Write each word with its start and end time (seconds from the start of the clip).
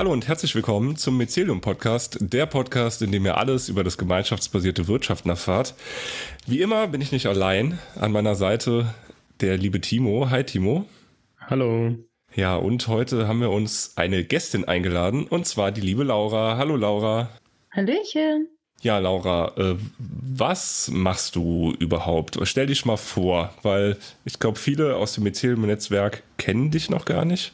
Hallo 0.00 0.14
und 0.14 0.28
herzlich 0.28 0.54
willkommen 0.54 0.96
zum 0.96 1.18
Mycelium 1.18 1.60
Podcast, 1.60 2.16
der 2.22 2.46
Podcast, 2.46 3.02
in 3.02 3.12
dem 3.12 3.26
ihr 3.26 3.36
alles 3.36 3.68
über 3.68 3.84
das 3.84 3.98
gemeinschaftsbasierte 3.98 4.88
Wirtschaften 4.88 5.28
erfahrt. 5.28 5.74
Wie 6.46 6.62
immer 6.62 6.88
bin 6.88 7.02
ich 7.02 7.12
nicht 7.12 7.26
allein. 7.26 7.78
An 7.96 8.10
meiner 8.10 8.34
Seite 8.34 8.94
der 9.42 9.58
liebe 9.58 9.78
Timo. 9.82 10.30
Hi 10.30 10.42
Timo. 10.42 10.86
Hallo. 11.38 11.96
Ja, 12.34 12.56
und 12.56 12.88
heute 12.88 13.28
haben 13.28 13.42
wir 13.42 13.50
uns 13.50 13.92
eine 13.96 14.24
Gästin 14.24 14.64
eingeladen 14.64 15.26
und 15.26 15.46
zwar 15.46 15.70
die 15.70 15.82
liebe 15.82 16.02
Laura. 16.04 16.56
Hallo 16.56 16.76
Laura. 16.76 17.28
Hallöchen. 17.70 18.48
Ja, 18.80 18.96
Laura, 19.00 19.52
äh, 19.58 19.76
was 19.98 20.88
machst 20.90 21.36
du 21.36 21.74
überhaupt? 21.78 22.38
Stell 22.44 22.68
dich 22.68 22.86
mal 22.86 22.96
vor, 22.96 23.52
weil 23.60 23.98
ich 24.24 24.38
glaube, 24.38 24.58
viele 24.58 24.96
aus 24.96 25.12
dem 25.12 25.24
Mycelium-Netzwerk 25.24 26.22
kennen 26.38 26.70
dich 26.70 26.88
noch 26.88 27.04
gar 27.04 27.26
nicht. 27.26 27.52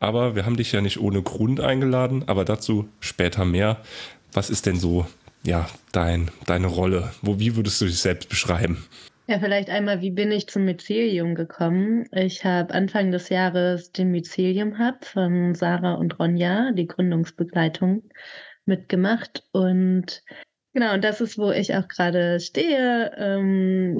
Aber 0.00 0.34
wir 0.34 0.46
haben 0.46 0.56
dich 0.56 0.72
ja 0.72 0.80
nicht 0.80 0.98
ohne 0.98 1.22
Grund 1.22 1.60
eingeladen, 1.60 2.24
aber 2.26 2.44
dazu 2.44 2.88
später 2.98 3.44
mehr. 3.44 3.76
Was 4.32 4.50
ist 4.50 4.66
denn 4.66 4.76
so, 4.76 5.06
ja, 5.44 5.68
dein, 5.92 6.30
deine 6.46 6.66
Rolle? 6.66 7.12
Wo, 7.22 7.38
wie 7.38 7.54
würdest 7.54 7.80
du 7.80 7.84
dich 7.84 7.98
selbst 7.98 8.28
beschreiben? 8.28 8.84
Ja, 9.28 9.38
vielleicht 9.38 9.70
einmal, 9.70 10.00
wie 10.00 10.10
bin 10.10 10.32
ich 10.32 10.48
zum 10.48 10.64
Mycelium 10.64 11.36
gekommen? 11.36 12.06
Ich 12.10 12.44
habe 12.44 12.74
Anfang 12.74 13.12
des 13.12 13.28
Jahres 13.28 13.92
den 13.92 14.10
Mycelium 14.10 14.78
Hub 14.78 15.04
von 15.04 15.54
Sarah 15.54 15.94
und 15.94 16.18
Ronja, 16.18 16.72
die 16.72 16.88
Gründungsbegleitung, 16.88 18.02
mitgemacht. 18.64 19.44
Und 19.52 20.22
genau, 20.72 20.94
und 20.94 21.04
das 21.04 21.20
ist, 21.20 21.38
wo 21.38 21.52
ich 21.52 21.76
auch 21.76 21.86
gerade 21.86 22.40
stehe, 22.40 23.12
ähm, 23.18 23.98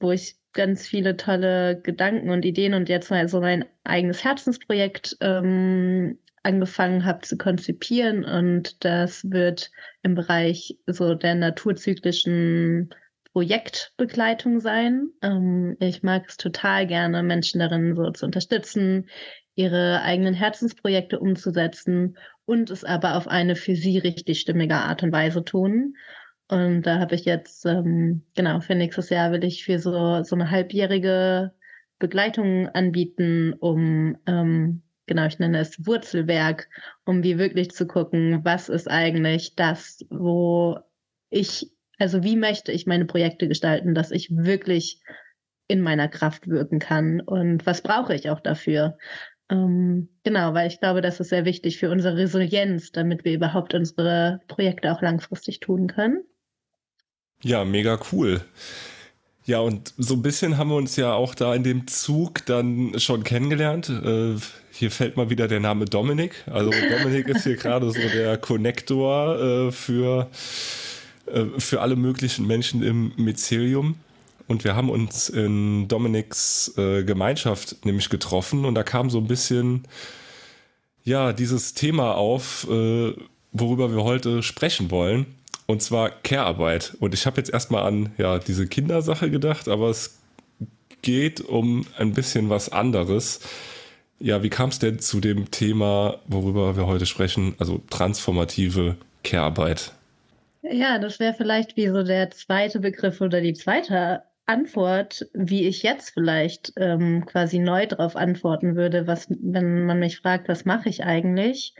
wo 0.00 0.12
ich 0.12 0.36
ganz 0.52 0.86
viele 0.86 1.16
tolle 1.16 1.80
Gedanken 1.80 2.30
und 2.30 2.44
Ideen 2.44 2.74
und 2.74 2.88
jetzt 2.88 3.10
mal 3.10 3.28
so 3.28 3.40
mein 3.40 3.64
eigenes 3.84 4.24
Herzensprojekt 4.24 5.16
ähm, 5.20 6.18
angefangen 6.42 7.04
habe 7.04 7.20
zu 7.20 7.36
konzipieren 7.36 8.24
und 8.24 8.84
das 8.84 9.30
wird 9.30 9.70
im 10.02 10.14
Bereich 10.14 10.76
so 10.86 11.14
der 11.14 11.34
naturzyklischen 11.34 12.90
Projektbegleitung 13.32 14.60
sein. 14.60 15.08
Ähm, 15.22 15.76
ich 15.80 16.02
mag 16.02 16.24
es 16.28 16.36
total 16.36 16.86
gerne, 16.86 17.22
Menschen 17.22 17.60
darin 17.60 17.96
so 17.96 18.10
zu 18.10 18.26
unterstützen, 18.26 19.08
ihre 19.54 20.02
eigenen 20.02 20.34
Herzensprojekte 20.34 21.18
umzusetzen 21.18 22.16
und 22.44 22.70
es 22.70 22.84
aber 22.84 23.16
auf 23.16 23.28
eine 23.28 23.56
für 23.56 23.76
sie 23.76 23.98
richtig 23.98 24.40
stimmige 24.40 24.74
Art 24.76 25.02
und 25.02 25.12
Weise 25.12 25.44
tun. 25.44 25.94
Und 26.48 26.82
da 26.82 26.98
habe 26.98 27.14
ich 27.14 27.24
jetzt, 27.24 27.64
ähm, 27.64 28.22
genau, 28.34 28.60
für 28.60 28.74
nächstes 28.74 29.08
Jahr 29.10 29.32
will 29.32 29.44
ich 29.44 29.64
für 29.64 29.78
so, 29.78 30.22
so 30.22 30.34
eine 30.36 30.50
halbjährige 30.50 31.52
Begleitung 31.98 32.68
anbieten, 32.68 33.54
um, 33.54 34.18
ähm, 34.26 34.82
genau, 35.06 35.26
ich 35.26 35.38
nenne 35.38 35.60
es 35.60 35.86
Wurzelwerk, 35.86 36.68
um 37.04 37.22
wie 37.22 37.38
wirklich 37.38 37.70
zu 37.70 37.86
gucken, 37.86 38.44
was 38.44 38.68
ist 38.68 38.90
eigentlich 38.90 39.54
das, 39.56 40.04
wo 40.10 40.78
ich, 41.30 41.70
also 41.98 42.22
wie 42.22 42.36
möchte 42.36 42.72
ich 42.72 42.86
meine 42.86 43.06
Projekte 43.06 43.48
gestalten, 43.48 43.94
dass 43.94 44.10
ich 44.10 44.28
wirklich 44.30 45.00
in 45.68 45.80
meiner 45.80 46.08
Kraft 46.08 46.48
wirken 46.48 46.80
kann 46.80 47.20
und 47.20 47.64
was 47.64 47.82
brauche 47.82 48.14
ich 48.14 48.28
auch 48.28 48.40
dafür. 48.40 48.98
Ähm, 49.48 50.08
genau, 50.24 50.54
weil 50.54 50.68
ich 50.68 50.80
glaube, 50.80 51.02
das 51.02 51.20
ist 51.20 51.28
sehr 51.28 51.44
wichtig 51.44 51.78
für 51.78 51.90
unsere 51.90 52.16
Resilienz, 52.16 52.92
damit 52.92 53.24
wir 53.24 53.32
überhaupt 53.32 53.74
unsere 53.74 54.40
Projekte 54.48 54.92
auch 54.92 55.02
langfristig 55.02 55.60
tun 55.60 55.86
können. 55.86 56.24
Ja, 57.42 57.64
mega 57.64 57.98
cool. 58.12 58.40
Ja, 59.44 59.58
und 59.58 59.92
so 59.98 60.14
ein 60.14 60.22
bisschen 60.22 60.56
haben 60.56 60.70
wir 60.70 60.76
uns 60.76 60.94
ja 60.94 61.14
auch 61.14 61.34
da 61.34 61.54
in 61.54 61.64
dem 61.64 61.88
Zug 61.88 62.46
dann 62.46 62.98
schon 63.00 63.24
kennengelernt. 63.24 63.88
Äh, 63.88 64.36
hier 64.70 64.90
fällt 64.90 65.16
mal 65.16 65.30
wieder 65.30 65.48
der 65.48 65.58
Name 65.58 65.84
Dominik. 65.84 66.44
Also 66.46 66.70
Dominik 66.70 67.26
ist 67.28 67.42
hier 67.42 67.56
gerade 67.56 67.90
so 67.90 67.98
der 67.98 68.38
Connector 68.38 69.40
äh, 69.40 69.72
für, 69.72 70.30
äh, 71.26 71.44
für 71.58 71.80
alle 71.80 71.96
möglichen 71.96 72.46
Menschen 72.46 72.84
im 72.84 73.12
Mycelium. 73.16 73.96
Und 74.46 74.62
wir 74.62 74.76
haben 74.76 74.90
uns 74.90 75.28
in 75.28 75.88
Dominiks 75.88 76.72
äh, 76.76 77.02
Gemeinschaft 77.02 77.84
nämlich 77.84 78.10
getroffen 78.10 78.64
und 78.64 78.74
da 78.74 78.82
kam 78.82 79.10
so 79.10 79.18
ein 79.18 79.26
bisschen 79.26 79.82
ja 81.04 81.32
dieses 81.32 81.74
Thema 81.74 82.14
auf, 82.14 82.66
äh, 82.70 83.12
worüber 83.52 83.92
wir 83.94 84.04
heute 84.04 84.42
sprechen 84.42 84.90
wollen. 84.90 85.26
Und 85.66 85.82
zwar 85.82 86.10
Care-Arbeit. 86.10 86.96
Und 87.00 87.14
ich 87.14 87.26
habe 87.26 87.38
jetzt 87.38 87.52
erstmal 87.52 87.84
an 87.84 88.12
ja, 88.18 88.38
diese 88.38 88.66
Kindersache 88.66 89.30
gedacht, 89.30 89.68
aber 89.68 89.88
es 89.88 90.18
geht 91.02 91.40
um 91.40 91.86
ein 91.98 92.12
bisschen 92.12 92.50
was 92.50 92.70
anderes. 92.70 93.40
Ja, 94.18 94.42
wie 94.42 94.50
kam 94.50 94.70
es 94.70 94.78
denn 94.78 94.98
zu 94.98 95.20
dem 95.20 95.50
Thema, 95.50 96.20
worüber 96.26 96.76
wir 96.76 96.86
heute 96.86 97.06
sprechen, 97.06 97.54
also 97.58 97.82
transformative 97.90 98.96
Care-Arbeit? 99.24 99.92
Ja, 100.62 100.98
das 100.98 101.18
wäre 101.18 101.34
vielleicht 101.34 101.76
wie 101.76 101.88
so 101.88 102.04
der 102.04 102.30
zweite 102.30 102.78
Begriff 102.78 103.20
oder 103.20 103.40
die 103.40 103.54
zweite 103.54 104.22
Antwort, 104.46 105.26
wie 105.34 105.66
ich 105.66 105.82
jetzt 105.82 106.10
vielleicht 106.10 106.72
ähm, 106.76 107.26
quasi 107.26 107.58
neu 107.58 107.86
darauf 107.86 108.16
antworten 108.16 108.76
würde, 108.76 109.06
was, 109.06 109.26
wenn 109.28 109.86
man 109.86 109.98
mich 109.98 110.18
fragt, 110.18 110.48
was 110.48 110.64
mache 110.64 110.88
ich 110.88 111.04
eigentlich? 111.04 111.74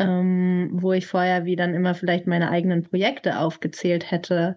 Ähm, 0.00 0.70
wo 0.72 0.92
ich 0.92 1.06
vorher 1.06 1.44
wie 1.44 1.56
dann 1.56 1.74
immer 1.74 1.94
vielleicht 1.94 2.26
meine 2.26 2.50
eigenen 2.50 2.82
Projekte 2.82 3.38
aufgezählt 3.38 4.10
hätte, 4.10 4.56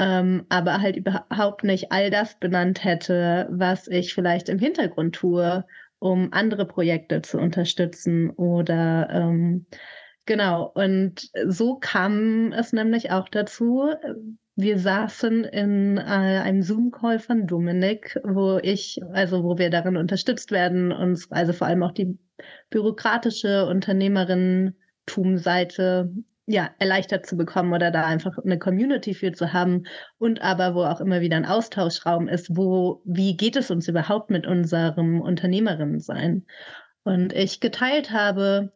ähm, 0.00 0.44
aber 0.48 0.80
halt 0.80 0.96
überhaupt 0.96 1.62
nicht 1.62 1.92
all 1.92 2.10
das 2.10 2.38
benannt 2.38 2.84
hätte, 2.84 3.48
was 3.50 3.86
ich 3.86 4.12
vielleicht 4.12 4.48
im 4.48 4.58
Hintergrund 4.58 5.14
tue, 5.14 5.64
um 6.00 6.32
andere 6.32 6.66
Projekte 6.66 7.22
zu 7.22 7.38
unterstützen 7.38 8.30
oder 8.30 9.08
ähm, 9.10 9.66
genau. 10.26 10.72
Und 10.74 11.30
so 11.46 11.76
kam 11.76 12.52
es 12.52 12.72
nämlich 12.72 13.12
auch 13.12 13.28
dazu. 13.28 13.90
Wir 14.56 14.78
saßen 14.78 15.44
in 15.44 15.98
äh, 15.98 16.02
einem 16.02 16.62
Zoom-Call 16.62 17.18
von 17.18 17.46
Dominik, 17.46 18.18
wo 18.22 18.58
ich, 18.62 19.00
also 19.12 19.42
wo 19.42 19.58
wir 19.58 19.68
darin 19.68 19.96
unterstützt 19.96 20.52
werden, 20.52 20.92
uns, 20.92 21.30
also 21.32 21.52
vor 21.52 21.66
allem 21.66 21.82
auch 21.82 21.92
die 21.92 22.16
bürokratische 22.70 23.66
Unternehmerinnentum-Seite 23.66 26.12
ja, 26.46 26.70
erleichtert 26.78 27.26
zu 27.26 27.36
bekommen 27.36 27.72
oder 27.72 27.90
da 27.90 28.06
einfach 28.06 28.38
eine 28.38 28.58
Community 28.58 29.14
für 29.14 29.32
zu 29.32 29.52
haben 29.52 29.84
und 30.18 30.42
aber 30.42 30.74
wo 30.74 30.84
auch 30.84 31.00
immer 31.00 31.20
wieder 31.20 31.36
ein 31.36 31.46
Austauschraum 31.46 32.28
ist, 32.28 32.56
wo, 32.56 33.02
wie 33.04 33.36
geht 33.36 33.56
es 33.56 33.70
uns 33.70 33.88
überhaupt 33.88 34.30
mit 34.30 34.46
unserem 34.46 35.20
Unternehmerinnensein? 35.20 36.46
Und 37.02 37.32
ich 37.32 37.60
geteilt 37.60 38.10
habe, 38.10 38.72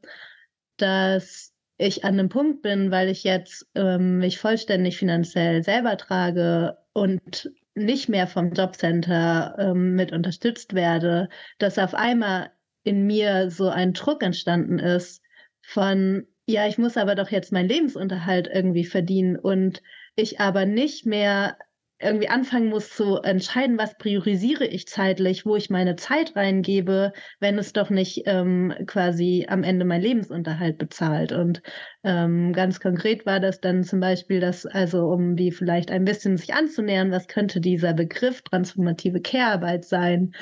dass 0.77 1.55
ich 1.78 2.05
an 2.05 2.15
einem 2.15 2.28
Punkt 2.28 2.62
bin, 2.62 2.91
weil 2.91 3.09
ich 3.09 3.25
jetzt 3.25 3.66
ähm, 3.75 4.19
mich 4.19 4.39
vollständig 4.39 4.99
finanziell 4.99 5.62
selber 5.62 5.97
trage 5.97 6.77
und 6.93 7.50
nicht 7.75 8.09
mehr 8.09 8.27
vom 8.27 8.53
Jobcenter 8.53 9.56
ähm, 9.59 9.94
mit 9.94 10.12
unterstützt 10.12 10.75
werde, 10.75 11.28
dass 11.59 11.78
auf 11.78 11.94
einmal 11.94 12.50
in 12.83 13.06
mir 13.06 13.50
so 13.50 13.69
ein 13.69 13.93
Druck 13.93 14.22
entstanden 14.22 14.78
ist 14.81 15.22
von, 15.62 16.27
ja, 16.47 16.67
ich 16.67 16.78
muss 16.78 16.97
aber 16.97 17.15
doch 17.15 17.31
jetzt 17.31 17.53
meinen 17.53 17.69
Lebensunterhalt 17.69 18.49
irgendwie 18.53 18.84
verdienen 18.84 19.37
und 19.37 19.83
ich 20.17 20.41
aber 20.41 20.67
nicht 20.67 21.06
mehr 21.06 21.56
irgendwie 22.00 22.28
anfangen 22.28 22.69
muss 22.69 22.91
zu 22.91 23.16
entscheiden, 23.16 23.76
was 23.76 23.98
priorisiere 23.98 24.64
ich 24.64 24.86
zeitlich, 24.86 25.44
wo 25.44 25.56
ich 25.56 25.69
meine 25.69 25.97
Zeit 25.97 26.36
reingebe, 26.36 27.12
wenn 27.41 27.59
es 27.59 27.72
doch 27.72 27.91
nicht 27.91 28.22
ähm, 28.26 28.72
quasi 28.86 29.47
am 29.48 29.64
Ende 29.64 29.84
mein 29.84 30.00
Lebensunterhalt 30.00 30.78
bezahlt. 30.78 31.32
Und 31.32 31.60
ähm, 32.04 32.53
ganz 32.53 32.78
konkret 32.78 33.26
war 33.26 33.41
das 33.41 33.60
dann 33.60 33.82
zum 33.82 33.98
Beispiel, 33.98 34.38
dass 34.38 34.64
also 34.64 35.08
um 35.08 35.37
wie 35.37 35.50
vielleicht 35.50 35.91
ein 35.91 36.04
bisschen 36.04 36.37
sich 36.37 36.54
anzunähern, 36.54 37.11
was 37.11 37.26
könnte 37.26 37.61
dieser 37.61 37.94
Begriff 37.94 38.43
transformative 38.43 39.20
Care-Arbeit 39.20 39.84
sein, 39.84 40.32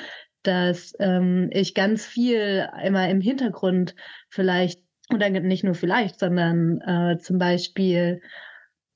dass 0.43 0.93
ähm, 0.99 1.49
ich 1.51 1.73
ganz 1.73 2.05
viel 2.05 2.69
immer 2.83 3.09
im 3.09 3.19
Hintergrund 3.19 3.95
vielleicht, 4.29 4.81
oder 5.11 5.29
nicht 5.29 5.63
nur 5.63 5.73
vielleicht, 5.73 6.19
sondern 6.19 6.81
äh, 6.81 7.17
zum 7.17 7.39
Beispiel 7.39 8.21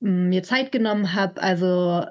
mm, 0.00 0.28
mir 0.28 0.44
Zeit 0.44 0.70
genommen 0.70 1.14
habe, 1.14 1.42
also 1.42 2.04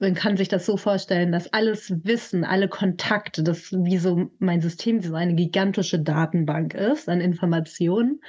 man 0.00 0.14
kann 0.14 0.38
sich 0.38 0.48
das 0.48 0.64
so 0.64 0.78
vorstellen, 0.78 1.30
dass 1.30 1.52
alles 1.52 1.92
Wissen, 2.04 2.44
alle 2.44 2.68
Kontakte, 2.68 3.42
das 3.42 3.70
wie 3.72 3.98
so 3.98 4.30
mein 4.38 4.62
System, 4.62 5.00
so 5.02 5.14
eine 5.14 5.34
gigantische 5.34 6.00
Datenbank 6.00 6.74
ist 6.74 7.08
an 7.08 7.20
Informationen. 7.20 8.20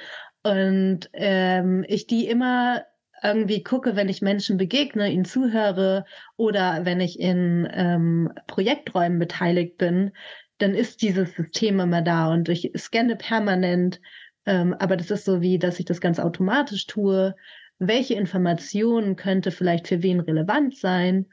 Und 0.42 1.08
ähm, 1.14 1.84
ich 1.88 2.06
die 2.06 2.28
immer 2.28 2.84
irgendwie 3.22 3.62
gucke, 3.62 3.96
wenn 3.96 4.10
ich 4.10 4.20
Menschen 4.20 4.58
begegne, 4.58 5.10
ihnen 5.10 5.24
zuhöre 5.24 6.04
oder 6.36 6.84
wenn 6.84 7.00
ich 7.00 7.18
in 7.18 7.66
ähm, 7.72 8.30
Projekträumen 8.48 9.18
beteiligt 9.18 9.78
bin, 9.78 10.12
dann 10.58 10.74
ist 10.74 11.00
dieses 11.00 11.34
System 11.34 11.80
immer 11.80 12.02
da 12.02 12.30
und 12.30 12.50
ich 12.50 12.70
scanne 12.76 13.16
permanent. 13.16 14.00
Ähm, 14.44 14.74
aber 14.78 14.96
das 14.98 15.10
ist 15.10 15.24
so 15.24 15.40
wie, 15.40 15.58
dass 15.58 15.78
ich 15.78 15.86
das 15.86 16.02
ganz 16.02 16.18
automatisch 16.18 16.86
tue. 16.86 17.34
Welche 17.78 18.14
Informationen 18.14 19.16
könnte 19.16 19.52
vielleicht 19.52 19.88
für 19.88 20.02
wen 20.02 20.20
relevant 20.20 20.76
sein? 20.76 21.26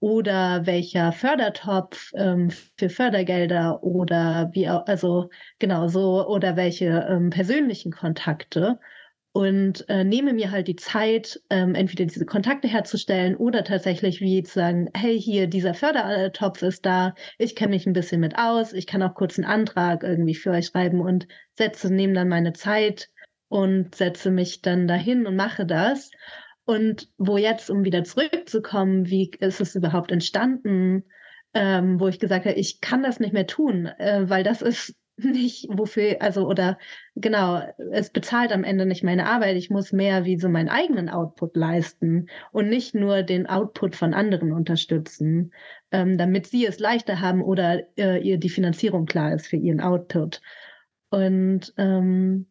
Oder 0.00 0.66
welcher 0.66 1.12
Fördertopf 1.12 2.12
ähm, 2.14 2.50
für 2.76 2.90
Fördergelder 2.90 3.82
oder 3.82 4.50
wie 4.52 4.68
auch, 4.68 4.86
also 4.86 5.30
genau 5.58 5.88
so 5.88 6.26
oder 6.26 6.56
welche 6.56 7.06
ähm, 7.08 7.30
persönlichen 7.30 7.92
Kontakte 7.92 8.78
und 9.36 9.86
äh, 9.90 10.02
nehme 10.02 10.32
mir 10.32 10.50
halt 10.50 10.66
die 10.66 10.76
Zeit, 10.76 11.42
ähm, 11.50 11.74
entweder 11.74 12.06
diese 12.06 12.24
Kontakte 12.24 12.68
herzustellen 12.68 13.36
oder 13.36 13.64
tatsächlich 13.64 14.22
wie 14.22 14.42
zu 14.42 14.54
sagen, 14.54 14.88
hey, 14.94 15.20
hier, 15.20 15.46
dieser 15.46 15.74
Fördertopf 15.74 16.62
ist 16.62 16.86
da, 16.86 17.14
ich 17.36 17.54
kenne 17.54 17.72
mich 17.72 17.84
ein 17.84 17.92
bisschen 17.92 18.22
mit 18.22 18.38
aus, 18.38 18.72
ich 18.72 18.86
kann 18.86 19.02
auch 19.02 19.14
kurz 19.14 19.38
einen 19.38 19.46
Antrag 19.46 20.04
irgendwie 20.04 20.34
für 20.34 20.52
euch 20.52 20.68
schreiben 20.68 21.02
und 21.02 21.28
setze, 21.52 21.92
nehme 21.92 22.14
dann 22.14 22.30
meine 22.30 22.54
Zeit 22.54 23.10
und 23.48 23.94
setze 23.94 24.30
mich 24.30 24.62
dann 24.62 24.88
dahin 24.88 25.26
und 25.26 25.36
mache 25.36 25.66
das. 25.66 26.10
Und 26.66 27.08
wo 27.16 27.38
jetzt, 27.38 27.70
um 27.70 27.84
wieder 27.84 28.04
zurückzukommen, 28.04 29.08
wie 29.08 29.30
ist 29.38 29.60
es 29.60 29.76
überhaupt 29.76 30.10
entstanden, 30.10 31.04
ähm, 31.54 32.00
wo 32.00 32.08
ich 32.08 32.18
gesagt 32.18 32.44
habe, 32.44 32.56
ich 32.56 32.80
kann 32.80 33.02
das 33.02 33.20
nicht 33.20 33.32
mehr 33.32 33.46
tun, 33.46 33.86
äh, 33.86 34.28
weil 34.28 34.42
das 34.42 34.62
ist 34.62 34.94
nicht, 35.16 35.68
wofür, 35.70 36.20
also, 36.20 36.46
oder 36.46 36.76
genau, 37.14 37.62
es 37.92 38.10
bezahlt 38.10 38.52
am 38.52 38.64
Ende 38.64 38.84
nicht 38.84 39.04
meine 39.04 39.26
Arbeit. 39.26 39.56
Ich 39.56 39.70
muss 39.70 39.92
mehr 39.92 40.24
wie 40.24 40.38
so 40.38 40.48
meinen 40.48 40.68
eigenen 40.68 41.08
Output 41.08 41.56
leisten 41.56 42.28
und 42.52 42.68
nicht 42.68 42.94
nur 42.94 43.22
den 43.22 43.46
Output 43.46 43.96
von 43.96 44.12
anderen 44.12 44.52
unterstützen, 44.52 45.54
ähm, 45.92 46.18
damit 46.18 46.48
sie 46.48 46.66
es 46.66 46.80
leichter 46.80 47.20
haben 47.20 47.42
oder 47.42 47.84
äh, 47.96 48.20
ihr 48.20 48.38
die 48.38 48.50
Finanzierung 48.50 49.06
klar 49.06 49.32
ist 49.32 49.46
für 49.46 49.56
ihren 49.56 49.80
Output. 49.80 50.42
Und 51.10 51.72
ähm, 51.78 52.46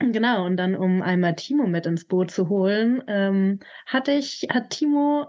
Genau, 0.00 0.46
und 0.46 0.56
dann, 0.56 0.76
um 0.76 1.02
einmal 1.02 1.34
Timo 1.34 1.66
mit 1.66 1.84
ins 1.84 2.04
Boot 2.04 2.30
zu 2.30 2.48
holen, 2.48 3.02
ähm, 3.08 3.58
hatte 3.84 4.12
ich, 4.12 4.46
hat 4.48 4.70
Timo 4.70 5.26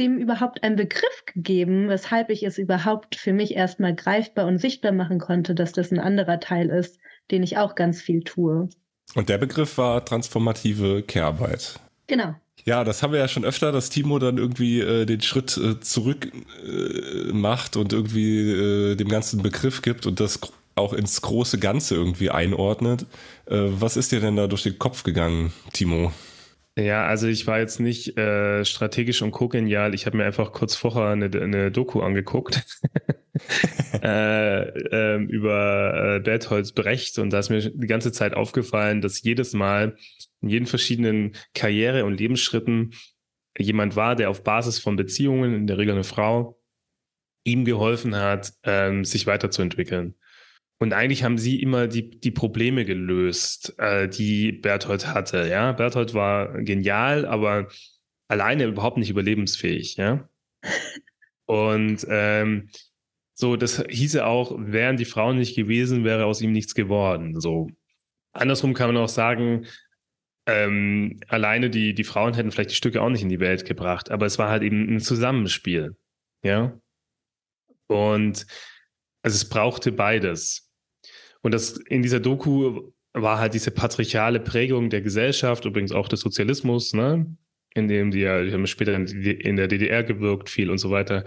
dem 0.00 0.18
überhaupt 0.18 0.64
einen 0.64 0.74
Begriff 0.74 1.24
gegeben, 1.26 1.88
weshalb 1.88 2.28
ich 2.30 2.42
es 2.42 2.58
überhaupt 2.58 3.14
für 3.14 3.32
mich 3.32 3.54
erstmal 3.54 3.94
greifbar 3.94 4.46
und 4.46 4.58
sichtbar 4.58 4.90
machen 4.90 5.20
konnte, 5.20 5.54
dass 5.54 5.72
das 5.72 5.92
ein 5.92 6.00
anderer 6.00 6.40
Teil 6.40 6.70
ist, 6.70 6.98
den 7.30 7.44
ich 7.44 7.56
auch 7.56 7.76
ganz 7.76 8.02
viel 8.02 8.22
tue. 8.24 8.68
Und 9.14 9.28
der 9.28 9.38
Begriff 9.38 9.78
war 9.78 10.04
transformative 10.04 11.02
Care-Arbeit. 11.02 11.78
Genau. 12.08 12.34
Ja, 12.64 12.82
das 12.82 13.02
haben 13.02 13.12
wir 13.12 13.20
ja 13.20 13.28
schon 13.28 13.44
öfter, 13.44 13.70
dass 13.70 13.90
Timo 13.90 14.18
dann 14.18 14.38
irgendwie 14.38 14.80
äh, 14.80 15.06
den 15.06 15.20
Schritt 15.20 15.56
äh, 15.56 15.78
zurück 15.80 16.30
äh, 16.66 17.32
macht 17.32 17.76
und 17.76 17.92
irgendwie 17.92 18.50
äh, 18.50 18.96
dem 18.96 19.08
ganzen 19.08 19.42
Begriff 19.42 19.82
gibt 19.82 20.06
und 20.06 20.20
das 20.20 20.40
auch 20.80 20.92
ins 20.92 21.22
große 21.22 21.58
Ganze 21.58 21.94
irgendwie 21.94 22.30
einordnet. 22.30 23.06
Äh, 23.46 23.56
was 23.58 23.96
ist 23.96 24.12
dir 24.12 24.20
denn 24.20 24.36
da 24.36 24.46
durch 24.48 24.64
den 24.64 24.78
Kopf 24.78 25.04
gegangen, 25.04 25.52
Timo? 25.72 26.12
Ja, 26.76 27.06
also 27.06 27.26
ich 27.26 27.46
war 27.46 27.58
jetzt 27.58 27.80
nicht 27.80 28.16
äh, 28.16 28.64
strategisch 28.64 29.22
und 29.22 29.32
co-genial. 29.32 29.94
Ich 29.94 30.06
habe 30.06 30.16
mir 30.16 30.24
einfach 30.24 30.52
kurz 30.52 30.74
vorher 30.74 31.08
eine, 31.08 31.26
eine 31.26 31.70
Doku 31.70 32.00
angeguckt 32.00 32.64
äh, 34.02 34.62
äh, 34.62 35.22
über 35.22 36.16
äh, 36.16 36.20
Bertholds 36.20 36.72
Brecht 36.72 37.18
und 37.18 37.30
da 37.30 37.40
ist 37.40 37.50
mir 37.50 37.70
die 37.70 37.86
ganze 37.86 38.12
Zeit 38.12 38.34
aufgefallen, 38.34 39.00
dass 39.00 39.22
jedes 39.22 39.52
Mal 39.52 39.96
in 40.40 40.48
jeden 40.48 40.66
verschiedenen 40.66 41.32
Karriere- 41.54 42.04
und 42.04 42.18
Lebensschritten 42.18 42.94
jemand 43.58 43.96
war, 43.96 44.16
der 44.16 44.30
auf 44.30 44.44
Basis 44.44 44.78
von 44.78 44.96
Beziehungen, 44.96 45.54
in 45.54 45.66
der 45.66 45.76
Regel 45.76 45.94
eine 45.94 46.04
Frau, 46.04 46.60
ihm 47.44 47.64
geholfen 47.64 48.14
hat, 48.16 48.52
ähm, 48.62 49.04
sich 49.04 49.26
weiterzuentwickeln. 49.26 50.14
Und 50.82 50.94
eigentlich 50.94 51.24
haben 51.24 51.36
sie 51.36 51.60
immer 51.60 51.88
die, 51.88 52.08
die 52.08 52.30
Probleme 52.30 52.86
gelöst, 52.86 53.74
äh, 53.78 54.08
die 54.08 54.50
Berthold 54.50 55.08
hatte. 55.08 55.46
Ja, 55.46 55.72
Berthold 55.72 56.14
war 56.14 56.62
genial, 56.62 57.26
aber 57.26 57.68
alleine 58.28 58.64
überhaupt 58.64 58.96
nicht 58.96 59.10
überlebensfähig. 59.10 59.96
Ja. 59.96 60.28
Und 61.46 62.06
ähm, 62.08 62.70
so, 63.34 63.56
das 63.56 63.84
hieße 63.88 64.24
auch, 64.24 64.54
wären 64.56 64.96
die 64.96 65.04
Frauen 65.04 65.36
nicht 65.36 65.54
gewesen, 65.54 66.04
wäre 66.04 66.24
aus 66.24 66.40
ihm 66.40 66.52
nichts 66.52 66.74
geworden. 66.74 67.38
So. 67.40 67.68
Andersrum 68.32 68.72
kann 68.72 68.94
man 68.94 69.02
auch 69.02 69.08
sagen, 69.08 69.66
ähm, 70.46 71.20
alleine 71.28 71.68
die, 71.68 71.92
die 71.92 72.04
Frauen 72.04 72.32
hätten 72.32 72.52
vielleicht 72.52 72.70
die 72.70 72.76
Stücke 72.76 73.02
auch 73.02 73.10
nicht 73.10 73.22
in 73.22 73.28
die 73.28 73.40
Welt 73.40 73.66
gebracht, 73.66 74.10
aber 74.10 74.24
es 74.24 74.38
war 74.38 74.48
halt 74.48 74.62
eben 74.62 74.94
ein 74.94 75.00
Zusammenspiel. 75.00 75.96
Ja. 76.42 76.80
Und 77.86 78.46
also 79.22 79.34
es 79.34 79.48
brauchte 79.48 79.92
beides. 79.92 80.69
Und 81.42 81.52
das 81.52 81.76
in 81.76 82.02
dieser 82.02 82.20
Doku 82.20 82.92
war 83.12 83.38
halt 83.38 83.54
diese 83.54 83.70
patriarchale 83.70 84.40
Prägung 84.40 84.90
der 84.90 85.00
Gesellschaft, 85.00 85.64
übrigens 85.64 85.92
auch 85.92 86.08
des 86.08 86.20
Sozialismus, 86.20 86.92
ne? 86.92 87.36
in 87.74 87.88
dem 87.88 88.10
die 88.10 88.20
ja, 88.20 88.42
die 88.42 88.52
haben 88.52 88.66
später 88.66 88.94
in 88.94 89.56
der 89.56 89.68
DDR 89.68 90.02
gewirkt, 90.02 90.48
viel 90.48 90.70
und 90.70 90.78
so 90.78 90.90
weiter, 90.90 91.24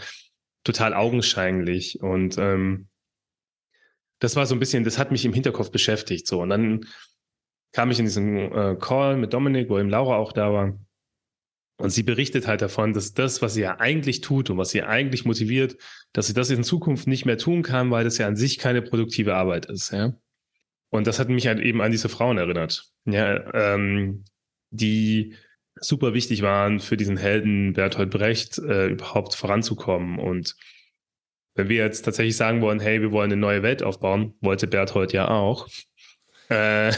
total 0.63 0.93
augenscheinlich. 0.93 2.01
Und 2.01 2.37
ähm, 2.37 2.87
das 4.19 4.35
war 4.35 4.45
so 4.45 4.55
ein 4.55 4.59
bisschen, 4.59 4.83
das 4.83 4.97
hat 4.97 5.11
mich 5.11 5.25
im 5.25 5.33
Hinterkopf 5.33 5.71
beschäftigt. 5.71 6.27
So. 6.27 6.41
Und 6.41 6.49
dann 6.49 6.85
kam 7.71 7.91
ich 7.91 7.99
in 7.99 8.05
diesen 8.05 8.37
äh, 8.51 8.77
Call 8.79 9.17
mit 9.17 9.33
Dominik, 9.33 9.69
wo 9.69 9.79
eben 9.79 9.89
Laura 9.89 10.17
auch 10.17 10.31
da 10.31 10.53
war. 10.53 10.77
Und 11.77 11.89
sie 11.89 12.03
berichtet 12.03 12.47
halt 12.47 12.61
davon, 12.61 12.93
dass 12.93 13.13
das, 13.13 13.41
was 13.41 13.55
sie 13.55 13.61
ja 13.61 13.79
eigentlich 13.79 14.21
tut 14.21 14.49
und 14.49 14.57
was 14.57 14.69
sie 14.69 14.83
eigentlich 14.83 15.25
motiviert, 15.25 15.77
dass 16.13 16.27
sie 16.27 16.33
das 16.33 16.49
in 16.49 16.63
Zukunft 16.63 17.07
nicht 17.07 17.25
mehr 17.25 17.37
tun 17.37 17.63
kann, 17.63 17.89
weil 17.89 18.03
das 18.03 18.17
ja 18.17 18.27
an 18.27 18.35
sich 18.35 18.59
keine 18.59 18.81
produktive 18.81 19.35
Arbeit 19.35 19.65
ist. 19.65 19.91
Ja? 19.91 20.13
Und 20.89 21.07
das 21.07 21.19
hat 21.19 21.29
mich 21.29 21.47
halt 21.47 21.59
eben 21.59 21.81
an 21.81 21.91
diese 21.91 22.09
Frauen 22.09 22.37
erinnert, 22.37 22.91
ja, 23.05 23.51
ähm, 23.53 24.23
die 24.69 25.35
super 25.75 26.13
wichtig 26.13 26.43
waren 26.43 26.79
für 26.79 26.97
diesen 26.97 27.17
Helden 27.17 27.73
Bertolt 27.73 28.11
Brecht 28.11 28.59
äh, 28.59 28.87
überhaupt 28.87 29.33
voranzukommen. 29.33 30.19
Und 30.19 30.55
wenn 31.55 31.69
wir 31.69 31.77
jetzt 31.77 32.03
tatsächlich 32.03 32.37
sagen 32.37 32.61
wollen, 32.61 32.79
hey, 32.79 33.01
wir 33.01 33.11
wollen 33.11 33.31
eine 33.31 33.41
neue 33.41 33.63
Welt 33.63 33.81
aufbauen, 33.81 34.35
wollte 34.41 34.67
Bertolt 34.67 35.13
ja 35.13 35.29
auch, 35.29 35.67
äh, 36.49 36.91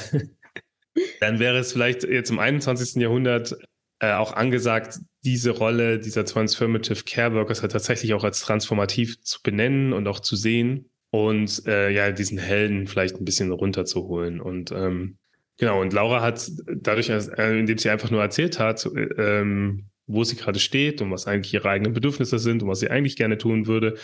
dann 1.21 1.39
wäre 1.39 1.57
es 1.57 1.71
vielleicht 1.71 2.03
jetzt 2.03 2.31
im 2.31 2.39
21. 2.39 3.01
Jahrhundert 3.01 3.55
äh, 3.99 4.13
auch 4.13 4.33
angesagt, 4.33 4.99
diese 5.23 5.51
Rolle 5.51 5.99
dieser 5.99 6.25
Transformative 6.25 7.03
Care 7.05 7.33
Workers 7.33 7.61
halt 7.61 7.71
tatsächlich 7.71 8.13
auch 8.13 8.23
als 8.23 8.41
transformativ 8.41 9.21
zu 9.21 9.41
benennen 9.41 9.93
und 9.93 10.07
auch 10.07 10.19
zu 10.19 10.35
sehen 10.35 10.89
und 11.11 11.65
äh, 11.65 11.89
ja, 11.91 12.11
diesen 12.11 12.37
Helden 12.37 12.87
vielleicht 12.87 13.15
ein 13.15 13.25
bisschen 13.25 13.51
runterzuholen. 13.51 14.41
Und 14.41 14.71
ähm, 14.71 15.17
genau, 15.57 15.81
und 15.81 15.93
Laura 15.93 16.21
hat 16.21 16.51
dadurch, 16.67 17.09
äh, 17.09 17.59
indem 17.59 17.77
sie 17.77 17.89
einfach 17.89 18.11
nur 18.11 18.21
erzählt 18.21 18.59
hat, 18.59 18.85
äh, 18.85 19.39
ähm, 19.39 19.85
wo 20.07 20.23
sie 20.23 20.35
gerade 20.35 20.59
steht 20.59 21.01
und 21.01 21.11
was 21.11 21.25
eigentlich 21.25 21.53
ihre 21.53 21.69
eigenen 21.69 21.93
Bedürfnisse 21.93 22.37
sind 22.37 22.61
und 22.61 22.69
was 22.69 22.81
sie 22.81 22.89
eigentlich 22.89 23.15
gerne 23.15 23.37
tun 23.37 23.65
würde 23.65 23.97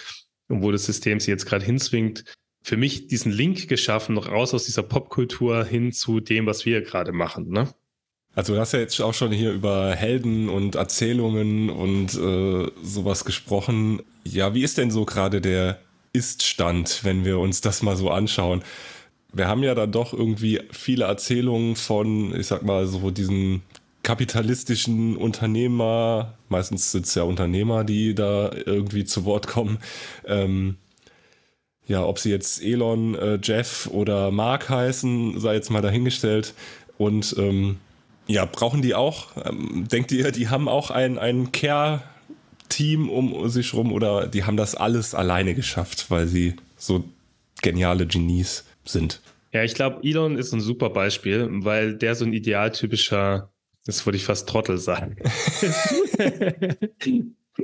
und 0.48 0.64
wo 0.64 0.72
das 0.72 0.86
System 0.86 1.20
sie 1.20 1.32
jetzt 1.32 1.46
gerade 1.46 1.66
hinzwingt, 1.66 2.24
für 2.64 2.78
mich 2.78 3.08
diesen 3.08 3.32
Link 3.32 3.68
geschaffen, 3.68 4.18
raus 4.18 4.54
aus 4.54 4.66
dieser 4.66 4.84
Popkultur 4.84 5.66
hin 5.66 5.92
zu 5.92 6.20
dem, 6.20 6.46
was 6.46 6.66
wir 6.66 6.82
gerade 6.82 7.12
machen. 7.12 7.50
Ne? 7.50 7.74
Also 8.34 8.54
du 8.54 8.60
hast 8.60 8.72
ja 8.72 8.80
jetzt 8.80 9.00
auch 9.02 9.14
schon 9.14 9.32
hier 9.32 9.52
über 9.52 9.94
Helden 9.94 10.48
und 10.48 10.76
Erzählungen 10.76 11.70
und 11.70 12.14
äh, 12.14 12.72
sowas 12.82 13.26
gesprochen. 13.26 14.02
Ja, 14.24 14.54
wie 14.54 14.64
ist 14.64 14.78
denn 14.78 14.90
so 14.90 15.04
gerade 15.04 15.42
der 15.42 15.80
Ist-Stand, 16.14 17.04
wenn 17.04 17.26
wir 17.26 17.40
uns 17.40 17.60
das 17.60 17.82
mal 17.82 17.98
so 17.98 18.10
anschauen? 18.10 18.64
Wir 19.34 19.48
haben 19.48 19.64
ja 19.64 19.76
dann 19.76 19.92
doch 19.92 20.14
irgendwie 20.14 20.62
viele 20.72 21.06
Erzählungen 21.06 21.76
von, 21.76 22.38
ich 22.38 22.48
sag 22.48 22.64
mal, 22.64 22.88
so 22.88 23.12
diesen 23.12 23.64
kapitalistischen 24.04 25.16
Unternehmer, 25.18 26.34
meistens 26.50 26.92
sind 26.92 27.06
es 27.06 27.16
ja 27.16 27.24
Unternehmer, 27.24 27.84
die 27.84 28.16
da 28.16 28.52
irgendwie 28.66 29.06
zu 29.06 29.26
Wort 29.26 29.48
kommen. 29.48 29.78
Ähm, 30.26 30.78
ja, 31.86 32.06
ob 32.06 32.20
sie 32.20 32.32
jetzt 32.32 32.64
Elon, 32.64 33.16
äh, 33.16 33.40
Jeff 33.44 33.88
oder 33.88 34.32
Mark 34.32 34.70
heißen, 34.70 35.40
sei 35.40 35.56
jetzt 35.56 35.70
mal 35.70 35.82
dahingestellt. 35.82 36.54
Und 36.98 37.36
ähm, 37.38 37.78
ja, 38.32 38.46
brauchen 38.46 38.82
die 38.82 38.96
auch? 38.96 39.28
Ähm, 39.46 39.88
denkt 39.92 40.12
ihr, 40.12 40.32
die 40.32 40.50
haben 40.50 40.68
auch 40.68 40.92
ein, 40.92 41.18
ein 41.18 41.52
Care-Team 41.52 43.10
um 43.10 43.50
sich 43.50 43.74
rum 43.74 43.92
oder 43.92 44.28
die 44.28 44.44
haben 44.44 44.58
das 44.58 44.76
alles 44.76 45.14
alleine 45.14 45.54
geschafft, 45.54 46.10
weil 46.10 46.28
sie 46.28 46.56
so 46.78 47.04
geniale 47.62 48.08
Genies 48.08 48.66
sind? 48.86 49.22
Ja, 49.54 49.64
ich 49.64 49.74
glaube, 49.74 50.00
Elon 50.04 50.38
ist 50.38 50.54
ein 50.54 50.62
super 50.62 50.90
Beispiel, 50.90 51.48
weil 51.52 51.96
der 51.96 52.16
so 52.16 52.24
ein 52.24 52.34
idealtypischer, 52.34 53.52
das 53.86 54.06
würde 54.06 54.18
ich 54.18 54.24
fast 54.24 54.48
Trottel 54.48 54.78
sagen. 54.78 55.18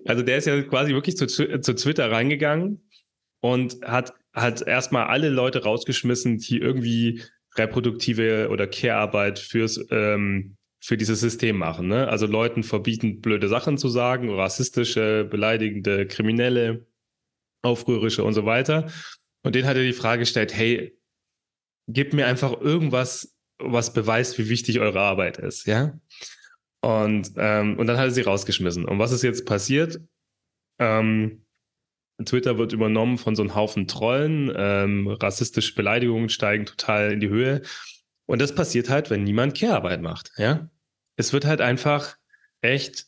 also 0.05 0.21
der 0.21 0.37
ist 0.37 0.47
ja 0.47 0.61
quasi 0.63 0.91
wirklich 0.93 1.15
zu, 1.15 1.27
zu 1.27 1.75
Twitter 1.75 2.11
reingegangen 2.11 2.81
und 3.39 3.77
hat, 3.85 4.13
hat 4.33 4.61
erstmal 4.67 5.07
alle 5.07 5.29
Leute 5.29 5.63
rausgeschmissen, 5.63 6.39
die 6.39 6.57
irgendwie 6.57 7.21
reproduktive 7.55 8.49
oder 8.51 8.67
Care-Arbeit 8.67 9.39
fürs 9.39 9.79
ähm, 9.89 10.56
für 10.87 10.95
dieses 10.95 11.19
System 11.19 11.57
machen. 11.57 11.89
Ne? 11.89 12.07
Also 12.07 12.27
Leuten 12.27 12.63
verbieten, 12.63 13.19
blöde 13.19 13.49
Sachen 13.49 13.77
zu 13.77 13.89
sagen, 13.89 14.33
rassistische, 14.33 15.25
beleidigende, 15.25 16.07
kriminelle, 16.07 16.87
aufrührische 17.61 18.23
und 18.23 18.33
so 18.33 18.45
weiter. 18.45 18.89
Und 19.43 19.53
den 19.55 19.65
hat 19.65 19.75
er 19.75 19.83
die 19.83 19.91
Frage 19.91 20.21
gestellt, 20.21 20.55
hey, 20.55 20.97
gib 21.89 22.13
mir 22.13 22.25
einfach 22.25 22.61
irgendwas, 22.61 23.35
was 23.59 23.91
beweist, 23.91 24.37
wie 24.37 24.47
wichtig 24.47 24.79
eure 24.79 25.01
Arbeit 25.01 25.39
ist, 25.39 25.67
ja? 25.67 25.99
Und, 26.79 27.33
ähm, 27.35 27.77
und 27.77 27.87
dann 27.87 27.97
hat 27.97 28.05
er 28.05 28.11
sie 28.11 28.21
rausgeschmissen. 28.21 28.85
Und 28.85 28.97
was 28.97 29.11
ist 29.11 29.23
jetzt 29.23 29.45
passiert? 29.45 29.99
Ähm, 30.79 31.45
Twitter 32.23 32.57
wird 32.57 32.71
übernommen 32.71 33.17
von 33.17 33.35
so 33.35 33.41
einem 33.41 33.55
Haufen 33.55 33.89
Trollen, 33.89 34.53
ähm, 34.55 35.09
rassistische 35.09 35.75
Beleidigungen 35.75 36.29
steigen 36.29 36.65
total 36.65 37.11
in 37.11 37.19
die 37.19 37.27
Höhe. 37.27 37.61
Und 38.25 38.41
das 38.41 38.55
passiert 38.55 38.89
halt, 38.89 39.09
wenn 39.09 39.23
niemand 39.23 39.57
Care-Arbeit 39.57 40.01
macht, 40.01 40.31
ja. 40.37 40.69
Es 41.17 41.33
wird 41.33 41.45
halt 41.45 41.59
einfach 41.61 42.17
echt, 42.61 43.07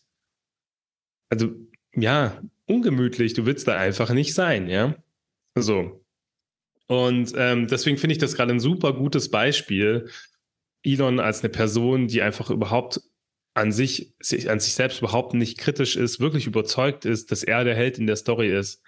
also 1.29 1.51
ja, 1.93 2.41
ungemütlich. 2.65 3.33
Du 3.33 3.45
willst 3.45 3.67
da 3.67 3.77
einfach 3.77 4.11
nicht 4.11 4.33
sein, 4.33 4.67
ja. 4.67 4.95
So. 5.55 6.03
Und 6.87 7.33
ähm, 7.35 7.67
deswegen 7.67 7.97
finde 7.97 8.13
ich 8.13 8.19
das 8.19 8.35
gerade 8.35 8.51
ein 8.51 8.59
super 8.59 8.93
gutes 8.93 9.29
Beispiel. 9.29 10.09
Elon 10.83 11.19
als 11.19 11.41
eine 11.41 11.49
Person, 11.49 12.07
die 12.07 12.21
einfach 12.21 12.49
überhaupt 12.49 13.01
an 13.53 13.71
sich, 13.71 14.13
an 14.47 14.59
sich 14.59 14.73
selbst 14.73 14.99
überhaupt 14.99 15.33
nicht 15.33 15.57
kritisch 15.57 15.95
ist, 15.95 16.19
wirklich 16.19 16.47
überzeugt 16.47 17.05
ist, 17.05 17.31
dass 17.31 17.43
er 17.43 17.63
der 17.63 17.75
Held 17.75 17.97
in 17.97 18.07
der 18.07 18.15
Story 18.15 18.49
ist. 18.55 18.81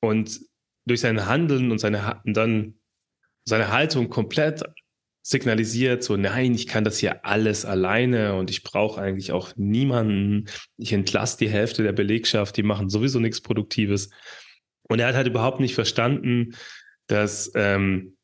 Und 0.00 0.40
durch 0.86 1.00
sein 1.00 1.26
Handeln 1.26 1.70
und 1.70 1.78
seine, 1.78 2.20
dann 2.24 2.74
seine 3.44 3.70
Haltung 3.72 4.08
komplett 4.08 4.62
signalisiert, 5.22 6.02
so 6.02 6.16
nein, 6.16 6.54
ich 6.54 6.66
kann 6.66 6.84
das 6.84 6.98
hier 6.98 7.24
alles 7.24 7.64
alleine 7.64 8.34
und 8.34 8.50
ich 8.50 8.62
brauche 8.62 9.00
eigentlich 9.00 9.32
auch 9.32 9.54
niemanden. 9.56 10.48
Ich 10.76 10.92
entlasse 10.92 11.38
die 11.38 11.48
Hälfte 11.48 11.82
der 11.82 11.92
Belegschaft, 11.92 12.56
die 12.56 12.64
machen 12.64 12.90
sowieso 12.90 13.20
nichts 13.20 13.40
Produktives. 13.40 14.10
Und 14.82 14.98
er 14.98 15.06
hat 15.08 15.14
halt 15.14 15.28
überhaupt 15.28 15.60
nicht 15.60 15.74
verstanden, 15.74 16.56
dass 17.06 17.52
ähm, 17.54 18.16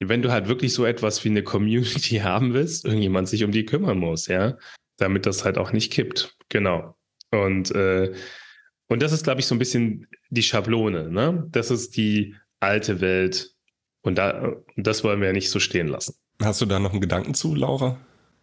wenn 0.00 0.22
du 0.22 0.30
halt 0.30 0.48
wirklich 0.48 0.74
so 0.74 0.84
etwas 0.84 1.24
wie 1.24 1.30
eine 1.30 1.42
Community 1.42 2.16
haben 2.22 2.52
willst, 2.54 2.84
irgendjemand 2.84 3.28
sich 3.28 3.42
um 3.42 3.50
die 3.50 3.64
kümmern 3.64 3.98
muss, 3.98 4.26
ja, 4.26 4.58
damit 4.98 5.26
das 5.26 5.44
halt 5.44 5.58
auch 5.58 5.72
nicht 5.72 5.92
kippt. 5.92 6.36
Genau. 6.50 6.96
Und 7.30 7.74
äh, 7.74 8.12
und 8.88 9.02
das 9.02 9.12
ist, 9.12 9.24
glaube 9.24 9.40
ich, 9.40 9.46
so 9.46 9.54
ein 9.54 9.58
bisschen 9.58 10.06
die 10.30 10.42
Schablone. 10.42 11.10
Ne? 11.10 11.46
Das 11.50 11.70
ist 11.70 11.96
die 11.96 12.34
alte 12.58 13.00
Welt, 13.00 13.54
und, 14.02 14.18
da, 14.18 14.56
das 14.76 15.04
wollen 15.04 15.20
wir 15.20 15.28
ja 15.28 15.32
nicht 15.32 15.50
so 15.50 15.60
stehen 15.60 15.88
lassen. 15.88 16.14
Hast 16.42 16.60
du 16.60 16.66
da 16.66 16.78
noch 16.78 16.92
einen 16.92 17.00
Gedanken 17.00 17.34
zu, 17.34 17.54
Laura? 17.54 17.98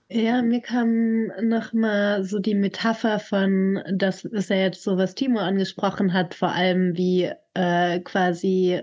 Ja, 0.10 0.44
mir 0.44 0.62
kam 0.62 1.32
nochmal 1.42 2.24
so 2.24 2.38
die 2.38 2.54
Metapher 2.54 3.20
von, 3.20 3.82
das 3.92 4.24
ist 4.24 4.52
ja 4.52 4.58
jetzt 4.58 4.84
so, 4.84 4.98
was 4.98 5.16
Timo 5.16 5.40
angesprochen 5.40 6.14
hat, 6.14 6.36
vor 6.36 6.52
allem 6.52 6.96
wie 6.96 7.32
äh, 7.56 8.00
quasi, 8.02 8.82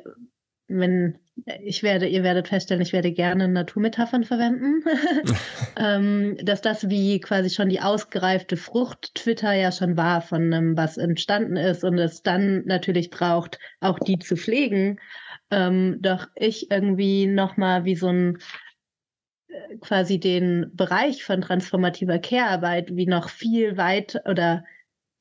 wenn 0.67 1.19
ich 1.63 1.83
werde, 1.83 2.09
ihr 2.09 2.25
werdet 2.25 2.49
feststellen, 2.49 2.83
ich 2.83 2.93
werde 2.93 3.13
gerne 3.13 3.49
Naturmetaphern 3.49 4.25
verwenden, 4.25 4.83
ähm, 5.77 6.37
dass 6.43 6.61
das 6.61 6.89
wie 6.91 7.21
quasi 7.21 7.51
schon 7.51 7.69
die 7.69 7.81
ausgereifte 7.81 8.57
Frucht 8.57 9.15
Twitter 9.15 9.53
ja 9.53 9.71
schon 9.71 9.97
war 9.97 10.23
von 10.23 10.53
einem, 10.53 10.77
was 10.77 10.97
entstanden 10.97 11.57
ist 11.57 11.85
und 11.85 11.99
es 11.99 12.23
dann 12.23 12.65
natürlich 12.67 13.11
braucht, 13.11 13.61
auch 13.81 13.99
die 14.01 14.19
zu 14.19 14.37
pflegen 14.37 14.99
ähm, 15.53 15.99
doch 16.01 16.27
ich 16.35 16.71
irgendwie 16.71 17.27
nochmal 17.27 17.85
wie 17.85 17.95
so 17.95 18.09
ein 18.09 18.39
äh, 19.49 19.77
quasi 19.81 20.19
den 20.19 20.73
Bereich 20.75 21.23
von 21.23 21.43
transformativer 21.43 22.19
Care-Arbeit 22.19 22.97
wie 22.97 23.07
noch 23.07 23.29
viel 23.29 23.77
weit 23.77 24.21
oder 24.27 24.65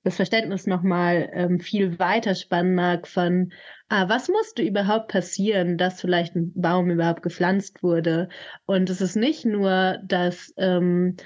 das 0.04 0.16
Verständnis 0.16 0.66
nochmal 0.66 1.30
ähm, 1.34 1.60
viel 1.60 2.00
weiter 2.00 2.34
spannen 2.34 2.74
mag 2.74 3.08
von, 3.08 3.52
ah, 3.90 4.10
was 4.10 4.30
musste 4.30 4.64
überhaupt 4.64 5.10
passieren, 5.10 5.78
dass 5.78 6.02
vielleicht 6.02 6.36
ein 6.36 6.52
Baum 6.56 6.90
überhaupt 6.90 7.22
gepflanzt 7.22 7.84
wurde? 7.84 8.30
Und 8.66 8.90
es 8.90 9.02
ist 9.02 9.16
nicht 9.16 9.46
nur, 9.46 10.00
dass 10.04 10.54
ähm, 10.58 11.18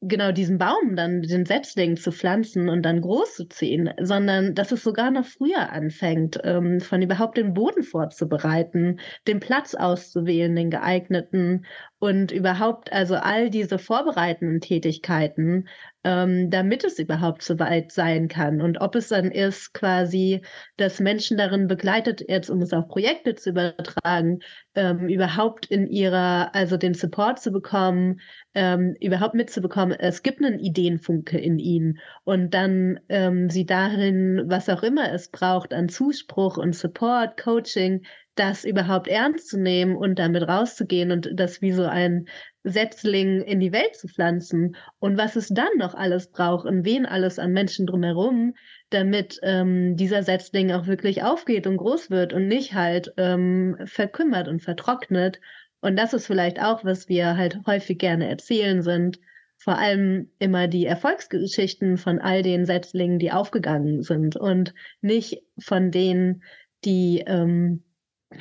genau 0.00 0.32
diesen 0.32 0.58
Baum 0.58 0.96
dann, 0.96 1.22
den 1.22 1.44
Setzling 1.44 1.96
zu 1.96 2.12
pflanzen 2.12 2.68
und 2.68 2.82
dann 2.82 3.00
groß 3.00 3.34
zu 3.34 3.48
ziehen, 3.48 3.90
sondern 4.00 4.54
dass 4.54 4.72
es 4.72 4.82
sogar 4.82 5.10
noch 5.10 5.26
früher 5.26 5.70
anfängt, 5.70 6.38
ähm, 6.44 6.80
von 6.80 7.02
überhaupt 7.02 7.36
den 7.36 7.54
Boden 7.54 7.82
vorzubereiten, 7.82 9.00
den 9.26 9.40
Platz 9.40 9.74
auszuwählen, 9.74 10.54
den 10.56 10.70
geeigneten 10.70 11.66
und 12.00 12.32
überhaupt 12.32 12.92
also 12.92 13.14
all 13.16 13.50
diese 13.50 13.78
vorbereitenden 13.78 14.60
Tätigkeiten, 14.62 15.68
ähm, 16.02 16.48
damit 16.50 16.82
es 16.82 16.98
überhaupt 16.98 17.42
so 17.42 17.58
weit 17.58 17.92
sein 17.92 18.26
kann. 18.26 18.62
Und 18.62 18.80
ob 18.80 18.94
es 18.94 19.08
dann 19.08 19.30
ist, 19.30 19.74
quasi, 19.74 20.40
dass 20.78 20.98
Menschen 20.98 21.36
darin 21.36 21.66
begleitet, 21.68 22.24
jetzt 22.26 22.48
um 22.48 22.62
es 22.62 22.72
auf 22.72 22.88
Projekte 22.88 23.34
zu 23.34 23.50
übertragen, 23.50 24.38
ähm, 24.74 25.10
überhaupt 25.10 25.66
in 25.66 25.86
ihrer, 25.86 26.54
also 26.54 26.78
den 26.78 26.94
Support 26.94 27.38
zu 27.38 27.52
bekommen, 27.52 28.20
ähm, 28.54 28.96
überhaupt 28.98 29.34
mitzubekommen, 29.34 29.94
es 30.00 30.22
gibt 30.22 30.42
einen 30.42 30.58
Ideenfunke 30.58 31.38
in 31.38 31.58
ihnen 31.58 31.98
und 32.24 32.54
dann 32.54 32.98
ähm, 33.10 33.50
sie 33.50 33.66
darin, 33.66 34.44
was 34.46 34.70
auch 34.70 34.82
immer 34.82 35.12
es 35.12 35.28
braucht, 35.30 35.74
an 35.74 35.90
Zuspruch 35.90 36.56
und 36.56 36.74
Support, 36.74 37.36
Coaching, 37.38 38.06
das 38.40 38.64
überhaupt 38.64 39.06
ernst 39.06 39.48
zu 39.48 39.60
nehmen 39.60 39.96
und 39.96 40.18
damit 40.18 40.48
rauszugehen 40.48 41.12
und 41.12 41.28
das 41.34 41.60
wie 41.60 41.72
so 41.72 41.84
ein 41.84 42.26
Setzling 42.64 43.42
in 43.42 43.60
die 43.60 43.72
Welt 43.72 43.94
zu 43.96 44.08
pflanzen 44.08 44.76
und 44.98 45.18
was 45.18 45.36
es 45.36 45.48
dann 45.48 45.68
noch 45.78 45.94
alles 45.94 46.30
braucht 46.30 46.64
und 46.64 46.86
wen 46.86 47.04
alles 47.04 47.38
an 47.38 47.52
Menschen 47.52 47.86
drumherum, 47.86 48.54
damit 48.88 49.38
ähm, 49.42 49.94
dieser 49.96 50.22
Setzling 50.22 50.72
auch 50.72 50.86
wirklich 50.86 51.22
aufgeht 51.22 51.66
und 51.66 51.76
groß 51.76 52.10
wird 52.10 52.32
und 52.32 52.48
nicht 52.48 52.72
halt 52.72 53.12
ähm, 53.18 53.76
verkümmert 53.84 54.48
und 54.48 54.62
vertrocknet. 54.62 55.38
Und 55.82 55.98
das 55.98 56.14
ist 56.14 56.26
vielleicht 56.26 56.62
auch, 56.62 56.82
was 56.82 57.10
wir 57.10 57.36
halt 57.36 57.60
häufig 57.66 57.98
gerne 57.98 58.26
erzählen 58.26 58.80
sind, 58.80 59.18
vor 59.58 59.76
allem 59.76 60.30
immer 60.38 60.66
die 60.66 60.86
Erfolgsgeschichten 60.86 61.98
von 61.98 62.18
all 62.18 62.42
den 62.42 62.64
Setzlingen, 62.64 63.18
die 63.18 63.32
aufgegangen 63.32 64.02
sind 64.02 64.36
und 64.36 64.72
nicht 65.02 65.42
von 65.58 65.90
denen, 65.90 66.42
die 66.86 67.22
ähm, 67.26 67.82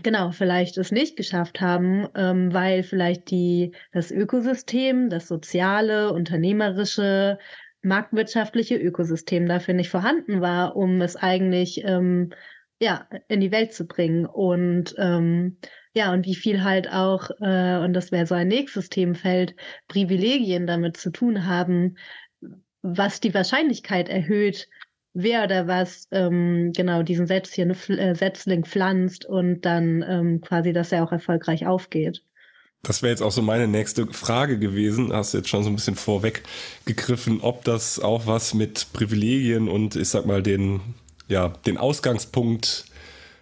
genau, 0.04 0.32
vielleicht 0.32 0.78
es 0.78 0.92
nicht 0.92 1.16
geschafft 1.16 1.62
haben, 1.62 2.08
ähm, 2.16 2.54
weil 2.54 2.84
vielleicht 2.84 3.32
die, 3.32 3.74
das 3.92 4.12
Ökosystem, 4.12 5.10
das 5.10 5.28
soziale, 5.28 6.14
unternehmerische, 6.14 7.38
marktwirtschaftliche 7.82 8.76
Ökosystem 8.76 9.48
dafür 9.48 9.74
nicht 9.74 9.90
vorhanden 9.90 10.42
war, 10.42 10.76
um 10.76 11.02
es 11.02 11.16
eigentlich 11.16 11.84
ähm, 11.86 12.32
ja, 12.80 13.08
in 13.28 13.40
die 13.40 13.52
Welt 13.52 13.74
zu 13.74 13.86
bringen. 13.88 14.26
Und 14.26 14.96
ähm, 14.98 15.58
ja, 15.94 16.14
und 16.14 16.26
wie 16.26 16.36
viel 16.36 16.64
halt 16.64 16.90
auch, 16.92 17.30
äh, 17.42 17.78
und 17.78 17.94
das 17.94 18.12
wäre 18.12 18.26
so 18.26 18.36
ein 18.36 18.48
nächstes 18.48 18.90
Themenfeld, 18.90 19.56
Privilegien 19.88 20.68
damit 20.68 20.98
zu 20.98 21.12
tun 21.12 21.46
haben, 21.46 21.98
was 22.82 23.20
die 23.20 23.34
Wahrscheinlichkeit 23.34 24.08
erhöht, 24.08 24.68
wer 25.14 25.44
oder 25.44 25.68
was 25.68 26.08
ähm, 26.12 26.72
genau 26.76 27.04
diesen 27.04 27.28
Setzchen, 27.28 27.72
äh, 27.72 28.16
Setzling 28.16 28.66
pflanzt 28.66 29.26
und 29.26 29.62
dann 29.62 30.04
ähm, 30.08 30.42
quasi, 30.42 30.74
dass 30.74 30.92
er 30.92 31.04
auch 31.04 31.12
erfolgreich 31.12 31.66
aufgeht. 31.66 32.24
Das 32.82 33.02
wäre 33.02 33.12
jetzt 33.12 33.22
auch 33.22 33.32
so 33.32 33.42
meine 33.42 33.68
nächste 33.68 34.08
Frage 34.08 34.58
gewesen. 34.58 35.12
Hast 35.12 35.34
du 35.34 35.40
jetzt 35.40 35.50
schon 35.50 35.64
so 35.64 35.70
ein 35.70 35.76
bisschen 35.76 35.96
vorweggegriffen, 35.96 37.42
ob 37.42 37.66
das 37.66 38.00
auch 38.00 38.26
was 38.26 38.54
mit 38.54 38.88
Privilegien 38.94 39.68
und 39.68 39.98
ich 39.98 40.08
sag 40.08 40.26
mal 40.26 40.42
den, 40.42 40.80
ja, 41.28 41.50
den 41.66 41.78
Ausgangspunkt 41.78 42.86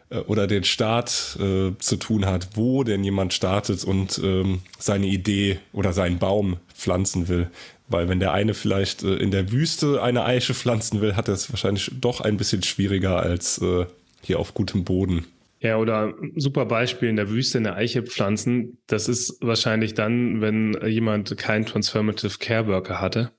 äh, 0.09 0.19
oder 0.19 0.47
den 0.47 0.63
Start 0.63 1.37
äh, 1.39 1.71
zu 1.77 1.97
tun 1.97 2.25
hat, 2.25 2.49
wo 2.55 2.83
denn 2.83 3.03
jemand 3.03 3.33
startet 3.33 3.83
und 3.83 4.19
ähm, 4.23 4.61
seine 4.79 5.05
Idee 5.05 5.59
oder 5.71 5.93
seinen 5.93 6.17
Baum 6.17 6.57
pflanzen 6.73 7.27
will. 7.27 7.51
Weil 7.89 8.09
wenn 8.09 8.19
der 8.19 8.33
eine 8.33 8.53
vielleicht 8.53 9.03
äh, 9.03 9.15
in 9.15 9.31
der 9.31 9.51
Wüste 9.51 10.01
eine 10.01 10.25
Eiche 10.25 10.53
pflanzen 10.53 11.01
will, 11.01 11.15
hat 11.15 11.27
er 11.27 11.33
es 11.33 11.51
wahrscheinlich 11.51 11.91
doch 11.99 12.21
ein 12.21 12.37
bisschen 12.37 12.63
schwieriger 12.63 13.17
als 13.17 13.61
äh, 13.61 13.85
hier 14.21 14.39
auf 14.39 14.53
gutem 14.53 14.83
Boden. 14.83 15.25
Ja, 15.59 15.77
oder 15.77 16.13
super 16.35 16.65
Beispiel 16.65 17.09
in 17.09 17.15
der 17.15 17.29
Wüste 17.29 17.57
eine 17.57 17.75
Eiche 17.75 18.03
pflanzen. 18.03 18.77
Das 18.87 19.07
ist 19.07 19.37
wahrscheinlich 19.41 19.95
dann, 19.95 20.41
wenn 20.41 20.77
jemand 20.85 21.35
keinen 21.37 21.65
Transformative 21.65 22.37
Care 22.39 22.67
Worker 22.67 23.01
hatte. 23.01 23.31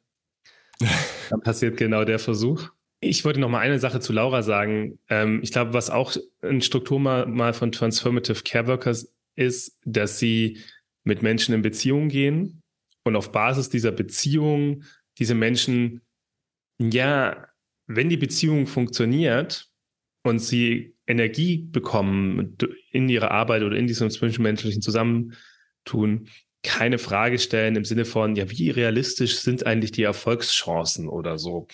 dann 1.31 1.41
passiert 1.41 1.77
genau 1.77 2.05
der 2.05 2.19
Versuch. 2.19 2.71
Ich 3.01 3.25
wollte 3.25 3.39
noch 3.39 3.49
mal 3.49 3.61
eine 3.61 3.79
Sache 3.79 4.01
zu 4.01 4.13
Laura 4.13 4.43
sagen. 4.43 4.99
Ähm, 5.09 5.41
ich 5.43 5.53
glaube, 5.53 5.75
was 5.75 5.91
auch 5.91 6.17
ein 6.43 6.63
Strukturmal 6.63 7.53
von 7.53 7.71
Transformative 7.71 8.43
Care 8.43 8.67
Workers 8.67 9.13
ist, 9.37 9.79
dass 9.85 10.19
sie 10.19 10.59
mit 11.05 11.23
Menschen 11.23 11.55
in 11.55 11.63
Beziehung 11.63 12.09
gehen 12.09 12.58
und 13.09 13.17
auf 13.17 13.33
Basis 13.33 13.69
dieser 13.69 13.93
Beziehung 13.93 14.85
diese 15.19 15.35
Menschen, 15.35 16.03
ja, 16.79 17.49
wenn 17.87 18.09
die 18.09 18.17
Beziehung 18.17 18.67
funktioniert 18.67 19.69
und 20.23 20.39
sie 20.39 20.95
Energie 21.07 21.59
bekommen 21.59 22.57
in 22.93 23.09
ihrer 23.09 23.31
Arbeit 23.31 23.63
oder 23.63 23.77
in 23.77 23.87
diesem 23.87 24.11
zwischenmenschlichen 24.11 24.83
Zusammentun, 24.83 26.29
keine 26.63 26.99
Frage 26.99 27.39
stellen 27.39 27.77
im 27.77 27.85
Sinne 27.85 28.05
von, 28.05 28.37
ja, 28.37 28.51
wie 28.51 28.71
realistisch 28.71 29.39
sind 29.39 29.65
eigentlich 29.65 29.93
die 29.93 30.03
Erfolgschancen 30.03 31.09
oder 31.09 31.39
so. 31.39 31.69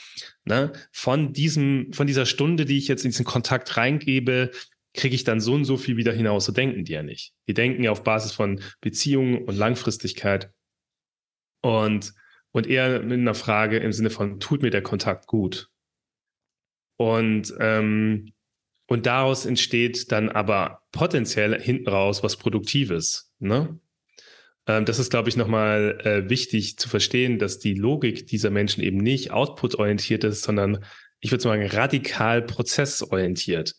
Ne? 0.44 0.72
Von 0.92 1.32
diesem, 1.32 1.92
von 1.92 2.06
dieser 2.06 2.26
Stunde, 2.26 2.64
die 2.64 2.78
ich 2.78 2.86
jetzt 2.86 3.04
in 3.04 3.10
diesen 3.10 3.24
Kontakt 3.24 3.76
reingebe, 3.76 4.50
kriege 4.92 5.14
ich 5.14 5.24
dann 5.24 5.40
so 5.40 5.54
und 5.54 5.64
so 5.64 5.76
viel 5.76 5.96
wieder 5.96 6.12
hinaus. 6.12 6.44
So 6.44 6.52
denken 6.52 6.84
die 6.84 6.92
ja 6.92 7.02
nicht. 7.02 7.32
Die 7.48 7.54
denken 7.54 7.82
ja 7.82 7.90
auf 7.90 8.04
Basis 8.04 8.32
von 8.32 8.60
Beziehungen 8.80 9.38
und 9.44 9.56
Langfristigkeit 9.56 10.52
und, 11.64 12.12
und 12.50 12.66
eher 12.66 13.00
mit 13.00 13.18
einer 13.18 13.34
Frage 13.34 13.78
im 13.78 13.90
Sinne 13.90 14.10
von, 14.10 14.38
tut 14.38 14.60
mir 14.60 14.68
der 14.68 14.82
Kontakt 14.82 15.26
gut? 15.26 15.70
Und, 16.96 17.54
ähm, 17.58 18.34
und 18.86 19.06
daraus 19.06 19.46
entsteht 19.46 20.12
dann 20.12 20.28
aber 20.28 20.82
potenziell 20.92 21.58
hinten 21.58 21.88
raus 21.88 22.22
was 22.22 22.36
Produktives. 22.36 23.32
Ne? 23.38 23.80
Ähm, 24.66 24.84
das 24.84 24.98
ist, 24.98 25.08
glaube 25.08 25.30
ich, 25.30 25.38
nochmal 25.38 25.98
äh, 26.04 26.28
wichtig 26.28 26.76
zu 26.76 26.90
verstehen, 26.90 27.38
dass 27.38 27.60
die 27.60 27.74
Logik 27.74 28.26
dieser 28.26 28.50
Menschen 28.50 28.82
eben 28.82 28.98
nicht 28.98 29.30
output-orientiert 29.30 30.22
ist, 30.24 30.42
sondern 30.42 30.84
ich 31.20 31.30
würde 31.30 31.42
sagen, 31.42 31.66
radikal 31.66 32.42
prozessorientiert. 32.42 33.74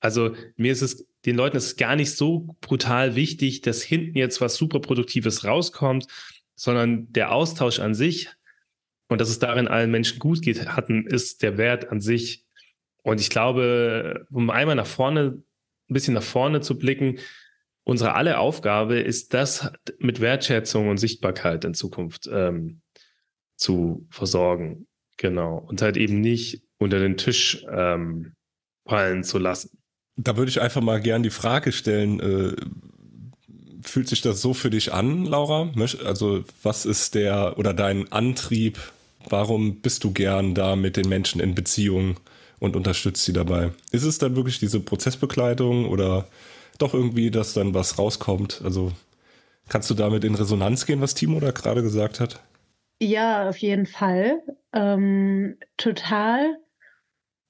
Also 0.00 0.34
mir 0.56 0.72
ist 0.72 0.82
es, 0.82 1.06
den 1.24 1.36
Leuten 1.36 1.56
ist 1.56 1.66
es 1.66 1.76
gar 1.76 1.94
nicht 1.94 2.10
so 2.10 2.56
brutal 2.60 3.14
wichtig, 3.14 3.60
dass 3.60 3.82
hinten 3.82 4.18
jetzt 4.18 4.40
was 4.40 4.56
super 4.56 4.80
Produktives 4.80 5.44
rauskommt, 5.44 6.08
sondern 6.54 7.12
der 7.12 7.32
Austausch 7.32 7.80
an 7.80 7.94
sich 7.94 8.30
und 9.08 9.20
dass 9.20 9.28
es 9.28 9.38
darin 9.38 9.68
allen 9.68 9.90
Menschen 9.90 10.18
gut 10.18 10.42
geht, 10.42 10.66
hatten, 10.68 11.06
ist 11.06 11.42
der 11.42 11.58
Wert 11.58 11.90
an 11.90 12.00
sich. 12.00 12.44
Und 13.02 13.20
ich 13.20 13.30
glaube, 13.30 14.26
um 14.30 14.50
einmal 14.50 14.76
nach 14.76 14.86
vorne, 14.86 15.42
ein 15.88 15.94
bisschen 15.94 16.14
nach 16.14 16.22
vorne 16.22 16.60
zu 16.60 16.78
blicken, 16.78 17.18
unsere 17.84 18.14
alle 18.14 18.38
Aufgabe 18.38 18.98
ist, 18.98 19.34
das 19.34 19.70
mit 19.98 20.20
Wertschätzung 20.20 20.88
und 20.88 20.96
Sichtbarkeit 20.96 21.64
in 21.64 21.74
Zukunft 21.74 22.28
ähm, 22.32 22.80
zu 23.56 24.06
versorgen. 24.10 24.86
Genau. 25.18 25.58
Und 25.58 25.82
halt 25.82 25.96
eben 25.96 26.20
nicht 26.20 26.62
unter 26.78 26.98
den 26.98 27.16
Tisch 27.16 27.64
ähm, 27.70 28.34
fallen 28.86 29.22
zu 29.22 29.38
lassen. 29.38 29.78
Da 30.16 30.36
würde 30.36 30.50
ich 30.50 30.60
einfach 30.60 30.80
mal 30.80 31.00
gern 31.00 31.22
die 31.22 31.30
Frage 31.30 31.72
stellen, 31.72 32.20
äh, 32.20 32.56
fühlt 33.84 34.08
sich 34.08 34.20
das 34.20 34.40
so 34.40 34.54
für 34.54 34.70
dich 34.70 34.92
an, 34.92 35.24
Laura? 35.24 35.70
Also 36.04 36.44
was 36.62 36.86
ist 36.86 37.14
der 37.14 37.58
oder 37.58 37.74
dein 37.74 38.10
Antrieb? 38.12 38.78
Warum 39.28 39.76
bist 39.76 40.04
du 40.04 40.12
gern 40.12 40.54
da 40.54 40.76
mit 40.76 40.96
den 40.96 41.08
Menschen 41.08 41.40
in 41.40 41.54
Beziehung 41.54 42.16
und 42.58 42.76
unterstützt 42.76 43.24
sie 43.24 43.32
dabei? 43.32 43.70
Ist 43.90 44.04
es 44.04 44.18
dann 44.18 44.36
wirklich 44.36 44.58
diese 44.58 44.80
Prozessbegleitung 44.80 45.88
oder 45.88 46.26
doch 46.78 46.94
irgendwie, 46.94 47.30
dass 47.30 47.54
dann 47.54 47.74
was 47.74 47.98
rauskommt? 47.98 48.60
Also 48.64 48.92
kannst 49.68 49.88
du 49.90 49.94
damit 49.94 50.24
in 50.24 50.34
Resonanz 50.34 50.86
gehen, 50.86 51.00
was 51.00 51.14
Timo 51.14 51.40
da 51.40 51.50
gerade 51.50 51.82
gesagt 51.82 52.20
hat? 52.20 52.40
Ja, 53.00 53.48
auf 53.48 53.58
jeden 53.58 53.86
Fall. 53.86 54.42
Ähm, 54.72 55.58
total. 55.76 56.58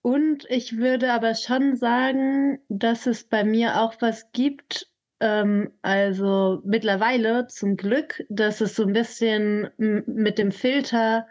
Und 0.03 0.45
ich 0.51 0.77
würde 0.77 1.13
aber 1.13 1.35
schon 1.35 1.77
sagen, 1.77 2.59
dass 2.69 3.07
es 3.07 3.25
bei 3.25 3.45
mir 3.45 3.81
auch 3.81 3.95
was 4.01 4.31
gibt, 4.33 4.89
ähm, 5.25 5.73
also 5.83 6.61
mittlerweile 6.65 7.47
zum 7.47 7.77
Glück, 7.77 8.23
dass 8.29 8.61
es 8.61 8.77
so 8.77 8.85
ein 8.85 8.93
bisschen 8.93 9.71
mit 9.79 10.39
dem 10.39 10.53
Filter 10.53 11.27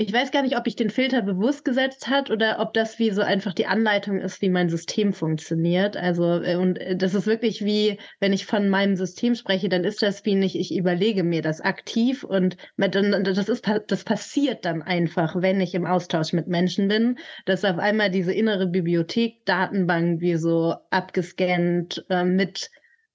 ich 0.00 0.12
weiß 0.12 0.30
gar 0.30 0.42
nicht, 0.42 0.56
ob 0.56 0.68
ich 0.68 0.76
den 0.76 0.90
Filter 0.90 1.22
bewusst 1.22 1.64
gesetzt 1.64 2.06
hat 2.06 2.30
oder 2.30 2.60
ob 2.60 2.72
das 2.72 3.00
wie 3.00 3.10
so 3.10 3.20
einfach 3.20 3.52
die 3.52 3.66
Anleitung 3.66 4.20
ist, 4.20 4.40
wie 4.40 4.48
mein 4.48 4.68
System 4.68 5.12
funktioniert. 5.12 5.96
Also, 5.96 6.40
äh, 6.40 6.54
und 6.54 6.78
äh, 6.78 6.96
das 6.96 7.14
ist 7.14 7.26
wirklich 7.26 7.64
wie, 7.64 7.98
wenn 8.20 8.32
ich 8.32 8.46
von 8.46 8.68
meinem 8.68 8.94
System 8.94 9.34
spreche, 9.34 9.68
dann 9.68 9.82
ist 9.82 10.00
das 10.00 10.24
wie 10.24 10.36
nicht, 10.36 10.54
ich 10.54 10.76
überlege 10.76 11.24
mir 11.24 11.42
das 11.42 11.60
aktiv 11.60 12.22
und 12.22 12.56
das 12.76 13.48
ist, 13.48 13.68
das 13.88 14.04
passiert 14.04 14.64
dann 14.64 14.82
einfach, 14.82 15.34
wenn 15.34 15.60
ich 15.60 15.74
im 15.74 15.84
Austausch 15.84 16.32
mit 16.32 16.46
Menschen 16.46 16.86
bin, 16.86 17.18
dass 17.44 17.64
auf 17.64 17.78
einmal 17.78 18.08
diese 18.12 18.32
innere 18.32 18.68
Bibliothek, 18.68 19.44
Datenbank 19.46 20.20
wie 20.20 20.36
so 20.36 20.76
abgescannt 20.90 22.06
äh, 22.08 22.22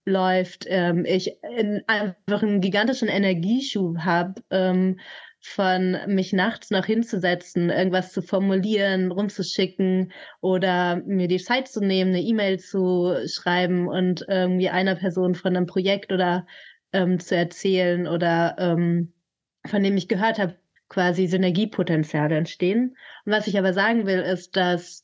mitläuft, 0.05 0.65
ähm, 0.67 1.05
ich 1.05 1.37
einfach 1.87 2.43
einen 2.43 2.61
gigantischen 2.61 3.07
Energieschub 3.07 3.99
habe, 3.99 4.41
ähm, 4.49 4.99
von 5.45 5.97
mich 6.07 6.31
nachts 6.31 6.69
noch 6.71 6.85
hinzusetzen, 6.85 7.69
irgendwas 7.69 8.13
zu 8.13 8.21
formulieren, 8.21 9.11
rumzuschicken 9.11 10.13
oder 10.39 10.97
mir 11.05 11.27
die 11.27 11.37
Zeit 11.37 11.67
zu 11.67 11.81
nehmen, 11.81 12.11
eine 12.11 12.21
E-Mail 12.21 12.59
zu 12.59 13.13
schreiben 13.27 13.89
und 13.89 14.25
irgendwie 14.29 14.69
einer 14.69 14.95
Person 14.95 15.35
von 15.35 15.55
einem 15.55 15.65
Projekt 15.65 16.13
oder 16.13 16.47
ähm, 16.93 17.19
zu 17.19 17.35
erzählen 17.35 18.07
oder 18.07 18.55
ähm, 18.57 19.11
von 19.65 19.83
dem 19.83 19.97
ich 19.97 20.07
gehört 20.07 20.39
habe, 20.39 20.55
quasi 20.87 21.27
Synergiepotenziale 21.27 22.37
entstehen. 22.37 22.95
Und 23.25 23.33
was 23.33 23.47
ich 23.47 23.57
aber 23.57 23.73
sagen 23.73 24.05
will, 24.05 24.19
ist, 24.19 24.55
dass 24.55 25.03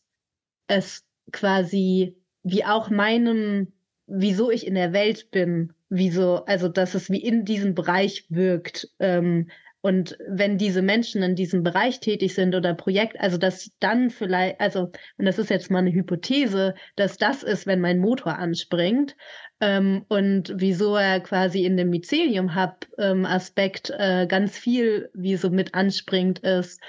es 0.67 1.03
quasi 1.33 2.15
wie 2.43 2.63
auch 2.63 2.89
meinem, 2.89 3.73
wieso 4.09 4.51
ich 4.51 4.67
in 4.67 4.75
der 4.75 4.93
Welt 4.93 5.31
bin, 5.31 5.73
wieso, 5.89 6.45
also 6.45 6.67
dass 6.67 6.95
es 6.95 7.09
wie 7.09 7.21
in 7.21 7.45
diesem 7.45 7.75
Bereich 7.75 8.25
wirkt, 8.29 8.89
ähm, 8.99 9.47
und 9.81 10.17
wenn 10.27 10.57
diese 10.57 10.81
Menschen 10.81 11.23
in 11.23 11.35
diesem 11.35 11.63
Bereich 11.63 12.01
tätig 12.01 12.33
sind 12.33 12.53
oder 12.53 12.73
Projekt, 12.73 13.19
also 13.19 13.37
dass 13.37 13.71
dann 13.79 14.09
vielleicht, 14.09 14.59
also, 14.59 14.91
und 15.17 15.25
das 15.25 15.39
ist 15.39 15.49
jetzt 15.49 15.71
mal 15.71 15.79
eine 15.79 15.93
Hypothese, 15.93 16.75
dass 16.97 17.17
das 17.17 17.43
ist, 17.43 17.65
wenn 17.65 17.79
mein 17.79 17.99
Motor 17.99 18.37
anspringt. 18.37 19.15
Ähm, 19.61 20.03
und 20.09 20.53
wieso 20.57 20.97
er 20.97 21.21
quasi 21.21 21.63
in 21.63 21.77
dem 21.77 21.91
Mycelium-Hub-Aspekt 21.91 23.93
ähm, 23.97 24.23
äh, 24.23 24.27
ganz 24.27 24.57
viel 24.57 25.09
wie 25.13 25.37
so 25.37 25.49
mit 25.49 25.73
anspringt, 25.73 26.39
ist, 26.39 26.81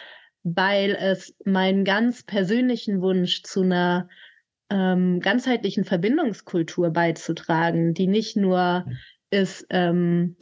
weil 0.42 0.96
es 1.00 1.36
meinen 1.44 1.84
ganz 1.84 2.24
persönlichen 2.24 3.02
Wunsch 3.02 3.44
zu 3.44 3.62
einer 3.62 4.08
ähm, 4.70 5.20
ganzheitlichen 5.20 5.84
Verbindungskultur 5.84 6.90
beizutragen, 6.90 7.94
die 7.94 8.06
nicht 8.06 8.36
nur 8.36 8.84
ist, 9.30 9.66
ähm, 9.70 10.36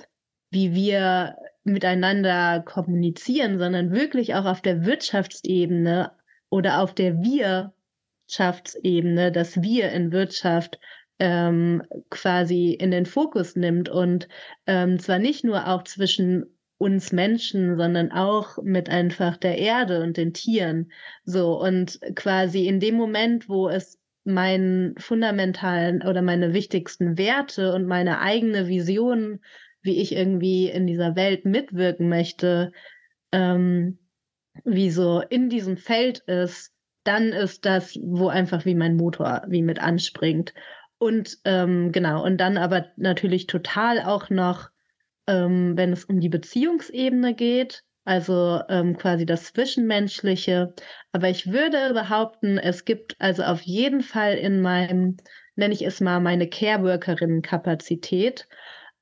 wie 0.51 0.75
wir 0.75 1.37
miteinander 1.65 2.63
kommunizieren, 2.65 3.59
sondern 3.59 3.93
wirklich 3.93 4.35
auch 4.35 4.47
auf 4.47 4.63
der 4.63 4.85
Wirtschaftsebene 4.85 6.13
oder 6.51 6.81
auf 6.81 6.95
der 6.95 7.23
Wirtschaftsebene, 7.23 9.31
dass 9.33 9.63
wir 9.63 9.93
in 9.93 10.13
Wirtschaft 10.13 10.79
ähm, 11.19 11.83
quasi 12.11 12.73
in 12.73 12.91
den 12.91 13.07
Fokus 13.07 13.57
nimmt 13.57 13.89
und 13.89 14.29
ähm, 14.67 14.99
zwar 14.99 15.19
nicht 15.19 15.43
nur 15.45 15.67
auch 15.69 15.85
zwischen 15.85 16.59
uns 16.79 17.13
Menschen, 17.13 17.77
sondern 17.77 18.13
auch 18.13 18.59
mit 18.63 18.89
einfach 18.89 19.37
der 19.37 19.59
Erde 19.59 20.03
und 20.03 20.17
den 20.17 20.33
Tieren. 20.33 20.93
So 21.25 21.61
und 21.61 22.01
quasi 22.15 22.69
in 22.69 22.79
dem 22.79 22.95
Moment, 22.95 23.49
wo 23.49 23.69
es 23.69 23.99
meinen 24.29 24.95
fundamentalen 24.99 26.03
oder 26.03 26.23
meine 26.23 26.55
wichtigsten 26.55 27.19
Werte 27.19 27.75
und 27.75 27.87
meine 27.87 28.21
eigene 28.21 28.69
Vision 28.69 29.41
wie 29.83 30.01
ich 30.01 30.15
irgendwie 30.15 30.69
in 30.69 30.87
dieser 30.87 31.17
Welt 31.17 31.45
mitwirken 31.45 32.09
möchte, 32.09 32.73
ähm, 33.33 33.99
wie 34.65 34.91
so 34.91 35.21
in 35.21 35.49
diesem 35.49 35.77
Feld 35.77 36.19
ist, 36.21 36.73
dann 37.05 37.29
ist 37.29 37.65
das, 37.65 37.99
wo 38.03 38.29
einfach 38.29 38.65
wie 38.65 38.75
mein 38.75 38.97
Motor 38.97 39.43
wie 39.49 39.63
mit 39.63 39.81
anspringt. 39.81 40.53
Und 40.99 41.39
ähm, 41.45 41.93
genau, 41.93 42.25
und 42.25 42.39
dann 42.39 42.59
aber 42.59 42.87
natürlich 42.97 43.47
total 43.47 44.03
auch 44.03 44.31
noch, 44.31 44.69
ähm, 45.27 45.77
wenn 45.77 45.93
es 45.93 46.05
um 46.05 46.21
die 46.21 46.29
Beziehungsebene 46.29 47.35
geht, 47.35 47.85
also 48.09 48.61
ähm, 48.69 48.97
quasi 48.97 49.27
das 49.27 49.53
Zwischenmenschliche. 49.53 50.75
Aber 51.13 51.29
ich 51.29 51.53
würde 51.53 51.93
behaupten, 51.95 52.59
es 52.59 52.85
gibt 52.85 53.17
also 53.21 53.43
auf 53.45 53.61
jeden 53.63 54.03
Fall 54.03 54.35
in 54.35 54.61
meinem, 54.61 55.17
nenne 55.57 55.75
ich 55.75 55.83
es 55.83 56.01
mal, 56.01 56.21
meine 56.21 56.49
Care-Workerinnen-Kapazität, 56.49 58.49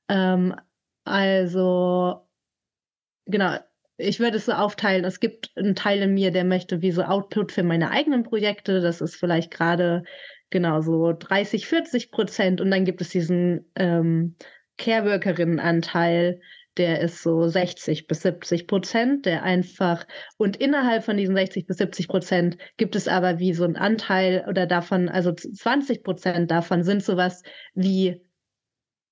ähm, 0.09 0.55
also, 1.05 2.27
genau, 3.25 3.57
ich 3.97 4.19
würde 4.19 4.37
es 4.37 4.45
so 4.45 4.53
aufteilen. 4.53 5.05
Es 5.05 5.19
gibt 5.19 5.51
einen 5.55 5.75
Teil 5.75 6.01
in 6.01 6.13
mir, 6.13 6.31
der 6.31 6.43
möchte 6.43 6.81
wie 6.81 6.91
so 6.91 7.03
Output 7.03 7.51
für 7.51 7.63
meine 7.63 7.91
eigenen 7.91 8.23
Projekte. 8.23 8.81
Das 8.81 9.01
ist 9.01 9.15
vielleicht 9.15 9.51
gerade 9.51 10.03
genau 10.49 10.81
so 10.81 11.13
30, 11.13 11.67
40 11.67 12.11
Prozent. 12.11 12.61
Und 12.61 12.71
dann 12.71 12.85
gibt 12.85 13.01
es 13.01 13.09
diesen 13.09 13.71
ähm, 13.75 14.35
Care-Workerinnen-Anteil, 14.77 16.41
der 16.77 17.01
ist 17.01 17.21
so 17.23 17.47
60 17.47 18.07
bis 18.07 18.21
70 18.21 18.67
Prozent, 18.67 19.25
der 19.25 19.43
einfach, 19.43 20.05
und 20.37 20.57
innerhalb 20.57 21.03
von 21.03 21.17
diesen 21.17 21.35
60 21.35 21.65
bis 21.67 21.77
70 21.77 22.07
Prozent 22.07 22.57
gibt 22.77 22.95
es 22.95 23.07
aber 23.07 23.39
wie 23.39 23.53
so 23.53 23.63
ein 23.63 23.75
Anteil 23.75 24.45
oder 24.47 24.65
davon, 24.65 25.09
also 25.09 25.33
20 25.33 26.03
Prozent 26.03 26.51
davon 26.51 26.83
sind 26.83 27.03
sowas 27.03 27.43
wie 27.73 28.21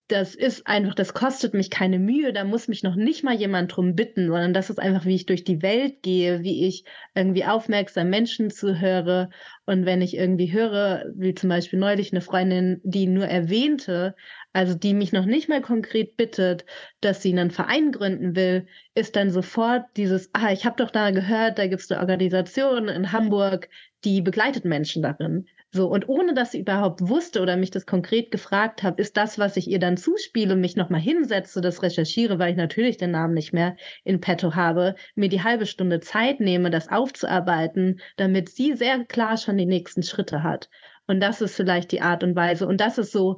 das 0.07 0.35
ist 0.35 0.67
einfach, 0.67 0.93
das 0.93 1.15
kostet 1.15 1.55
mich 1.55 1.71
keine 1.71 1.97
Mühe, 1.97 2.31
da 2.31 2.43
muss 2.43 2.67
mich 2.67 2.83
noch 2.83 2.95
nicht 2.95 3.23
mal 3.23 3.33
jemand 3.33 3.75
drum 3.75 3.95
bitten, 3.95 4.27
sondern 4.27 4.53
das 4.53 4.69
ist 4.69 4.77
einfach, 4.77 5.05
wie 5.05 5.15
ich 5.15 5.25
durch 5.25 5.43
die 5.43 5.63
Welt 5.63 6.03
gehe, 6.03 6.43
wie 6.43 6.67
ich 6.67 6.85
irgendwie 7.15 7.45
aufmerksam 7.45 8.11
Menschen 8.11 8.51
zuhöre. 8.51 9.31
Und 9.65 9.87
wenn 9.87 10.03
ich 10.03 10.15
irgendwie 10.15 10.53
höre, 10.53 11.05
wie 11.15 11.33
zum 11.33 11.49
Beispiel 11.49 11.79
neulich 11.79 12.11
eine 12.11 12.21
Freundin, 12.21 12.81
die 12.83 13.07
nur 13.07 13.25
erwähnte, 13.25 14.15
also 14.53 14.75
die 14.75 14.93
mich 14.93 15.11
noch 15.11 15.25
nicht 15.25 15.49
mal 15.49 15.61
konkret 15.61 16.17
bittet, 16.17 16.65
dass 17.01 17.23
sie 17.23 17.31
einen 17.31 17.49
Verein 17.49 17.91
gründen 17.91 18.35
will, 18.35 18.67
ist 18.93 19.15
dann 19.15 19.31
sofort 19.31 19.85
dieses, 19.97 20.29
ah, 20.33 20.51
ich 20.51 20.65
habe 20.65 20.75
doch 20.77 20.91
da 20.91 21.09
gehört, 21.09 21.57
da 21.57 21.65
gibt 21.65 21.81
es 21.81 21.91
eine 21.91 21.99
Organisation 21.99 22.89
in 22.89 23.11
Hamburg, 23.11 23.69
die 24.03 24.21
begleitet 24.21 24.65
Menschen 24.65 25.01
darin. 25.01 25.47
So, 25.75 25.89
und 25.89 26.07
ohne 26.07 26.33
dass 26.33 26.53
sie 26.53 26.61
überhaupt 26.61 27.09
wusste 27.09 27.41
oder 27.41 27.57
mich 27.57 27.69
das 27.69 27.85
konkret 27.85 28.31
gefragt 28.31 28.81
habe, 28.81 29.01
ist 29.01 29.17
das, 29.17 29.37
was 29.37 29.57
ich 29.57 29.67
ihr 29.67 29.77
dann 29.77 29.97
zuspiele 29.97 30.55
mich 30.55 30.77
nochmal 30.77 31.01
hinsetze, 31.01 31.59
das 31.59 31.83
recherchiere, 31.83 32.39
weil 32.39 32.51
ich 32.51 32.55
natürlich 32.55 32.95
den 32.95 33.11
Namen 33.11 33.33
nicht 33.33 33.51
mehr 33.51 33.75
in 34.05 34.21
petto 34.21 34.55
habe, 34.55 34.95
mir 35.15 35.27
die 35.27 35.43
halbe 35.43 35.65
Stunde 35.65 35.99
Zeit 35.99 36.39
nehme, 36.39 36.69
das 36.69 36.89
aufzuarbeiten, 36.89 37.99
damit 38.15 38.47
sie 38.47 38.71
sehr 38.71 39.03
klar 39.03 39.35
schon 39.35 39.57
die 39.57 39.65
nächsten 39.65 40.01
Schritte 40.01 40.43
hat. 40.43 40.69
Und 41.07 41.19
das 41.19 41.41
ist 41.41 41.57
vielleicht 41.57 41.91
die 41.91 41.99
Art 41.99 42.23
und 42.23 42.37
Weise. 42.37 42.67
Und 42.67 42.79
das 42.79 42.97
ist 42.97 43.11
so, 43.11 43.35